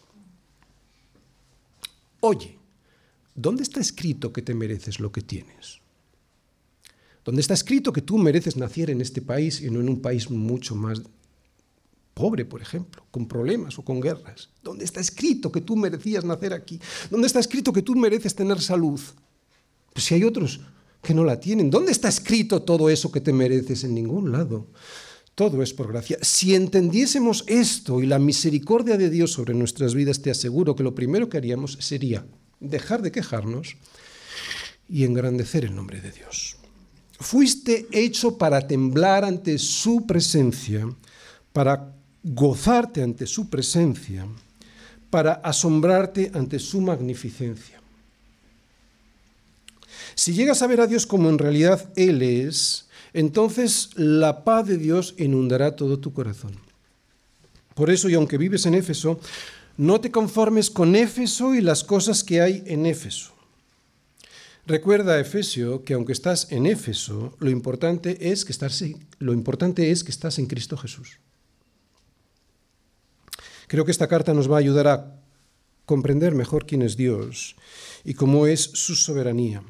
Oye, 2.18 2.58
¿dónde 3.36 3.62
está 3.62 3.78
escrito 3.78 4.32
que 4.32 4.42
te 4.42 4.54
mereces 4.54 4.98
lo 4.98 5.12
que 5.12 5.22
tienes? 5.22 5.78
¿Dónde 7.24 7.42
está 7.42 7.54
escrito 7.54 7.92
que 7.92 8.02
tú 8.02 8.18
mereces 8.18 8.56
nacer 8.56 8.90
en 8.90 9.02
este 9.02 9.22
país 9.22 9.60
y 9.60 9.70
no 9.70 9.78
en 9.78 9.88
un 9.88 10.00
país 10.02 10.30
mucho 10.30 10.74
más 10.74 11.00
pobre, 12.18 12.44
por 12.44 12.60
ejemplo, 12.60 13.04
con 13.12 13.28
problemas 13.28 13.78
o 13.78 13.84
con 13.84 14.00
guerras? 14.00 14.50
¿Dónde 14.60 14.84
está 14.84 14.98
escrito 14.98 15.52
que 15.52 15.60
tú 15.60 15.76
merecías 15.76 16.24
nacer 16.24 16.52
aquí? 16.52 16.80
¿Dónde 17.12 17.28
está 17.28 17.38
escrito 17.38 17.72
que 17.72 17.82
tú 17.82 17.94
mereces 17.94 18.34
tener 18.34 18.60
salud? 18.60 19.00
Pues 19.92 20.04
si 20.04 20.14
hay 20.14 20.24
otros 20.24 20.58
que 21.00 21.14
no 21.14 21.22
la 21.24 21.38
tienen, 21.38 21.70
¿dónde 21.70 21.92
está 21.92 22.08
escrito 22.08 22.62
todo 22.62 22.90
eso 22.90 23.12
que 23.12 23.20
te 23.20 23.32
mereces? 23.32 23.84
En 23.84 23.94
ningún 23.94 24.32
lado. 24.32 24.66
Todo 25.36 25.62
es 25.62 25.72
por 25.72 25.92
gracia. 25.92 26.18
Si 26.20 26.56
entendiésemos 26.56 27.44
esto 27.46 28.02
y 28.02 28.06
la 28.06 28.18
misericordia 28.18 28.96
de 28.96 29.10
Dios 29.10 29.30
sobre 29.30 29.54
nuestras 29.54 29.94
vidas, 29.94 30.20
te 30.20 30.32
aseguro 30.32 30.74
que 30.74 30.82
lo 30.82 30.96
primero 30.96 31.28
que 31.28 31.36
haríamos 31.36 31.78
sería 31.80 32.26
dejar 32.58 33.00
de 33.00 33.12
quejarnos 33.12 33.76
y 34.88 35.04
engrandecer 35.04 35.64
el 35.64 35.76
nombre 35.76 36.00
de 36.00 36.10
Dios. 36.10 36.56
Fuiste 37.20 37.86
hecho 37.92 38.36
para 38.36 38.66
temblar 38.66 39.24
ante 39.24 39.58
su 39.58 40.04
presencia, 40.04 40.88
para 41.52 41.94
gozarte 42.22 43.02
ante 43.02 43.26
su 43.26 43.48
presencia, 43.48 44.26
para 45.10 45.34
asombrarte 45.34 46.30
ante 46.34 46.58
su 46.58 46.80
magnificencia. 46.80 47.80
Si 50.14 50.34
llegas 50.34 50.62
a 50.62 50.66
ver 50.66 50.80
a 50.80 50.86
Dios 50.86 51.06
como 51.06 51.28
en 51.28 51.38
realidad 51.38 51.90
Él 51.96 52.22
es, 52.22 52.88
entonces 53.12 53.90
la 53.94 54.44
paz 54.44 54.66
de 54.66 54.76
Dios 54.76 55.14
inundará 55.16 55.76
todo 55.76 55.98
tu 55.98 56.12
corazón. 56.12 56.56
Por 57.74 57.90
eso, 57.90 58.08
y 58.08 58.14
aunque 58.14 58.38
vives 58.38 58.66
en 58.66 58.74
Éfeso, 58.74 59.20
no 59.76 60.00
te 60.00 60.10
conformes 60.10 60.70
con 60.70 60.96
Éfeso 60.96 61.54
y 61.54 61.60
las 61.60 61.84
cosas 61.84 62.24
que 62.24 62.40
hay 62.40 62.62
en 62.66 62.84
Éfeso. 62.84 63.32
Recuerda, 64.66 65.18
Efesio, 65.18 65.84
que 65.84 65.94
aunque 65.94 66.12
estás 66.12 66.50
en 66.50 66.66
Éfeso, 66.66 67.34
lo 67.38 67.48
importante 67.48 68.30
es 68.30 68.44
que 68.44 68.52
estás, 68.52 68.84
lo 69.18 69.32
importante 69.32 69.90
es 69.90 70.04
que 70.04 70.10
estás 70.10 70.38
en 70.38 70.46
Cristo 70.46 70.76
Jesús. 70.76 71.20
Creo 73.68 73.84
que 73.84 73.92
esta 73.92 74.08
carta 74.08 74.34
nos 74.34 74.50
va 74.50 74.56
a 74.56 74.60
ayudar 74.60 74.88
a 74.88 75.14
comprender 75.84 76.34
mejor 76.34 76.66
quién 76.66 76.82
es 76.82 76.96
Dios 76.96 77.54
y 78.02 78.14
cómo 78.14 78.46
es 78.46 78.60
su 78.60 78.96
soberanía. 78.96 79.62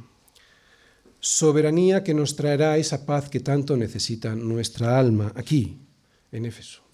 Soberanía 1.20 2.04
que 2.04 2.14
nos 2.14 2.36
traerá 2.36 2.76
esa 2.78 3.04
paz 3.04 3.28
que 3.28 3.40
tanto 3.40 3.76
necesita 3.76 4.34
nuestra 4.34 4.98
alma 4.98 5.32
aquí, 5.34 5.78
en 6.30 6.46
Éfeso. 6.46 6.87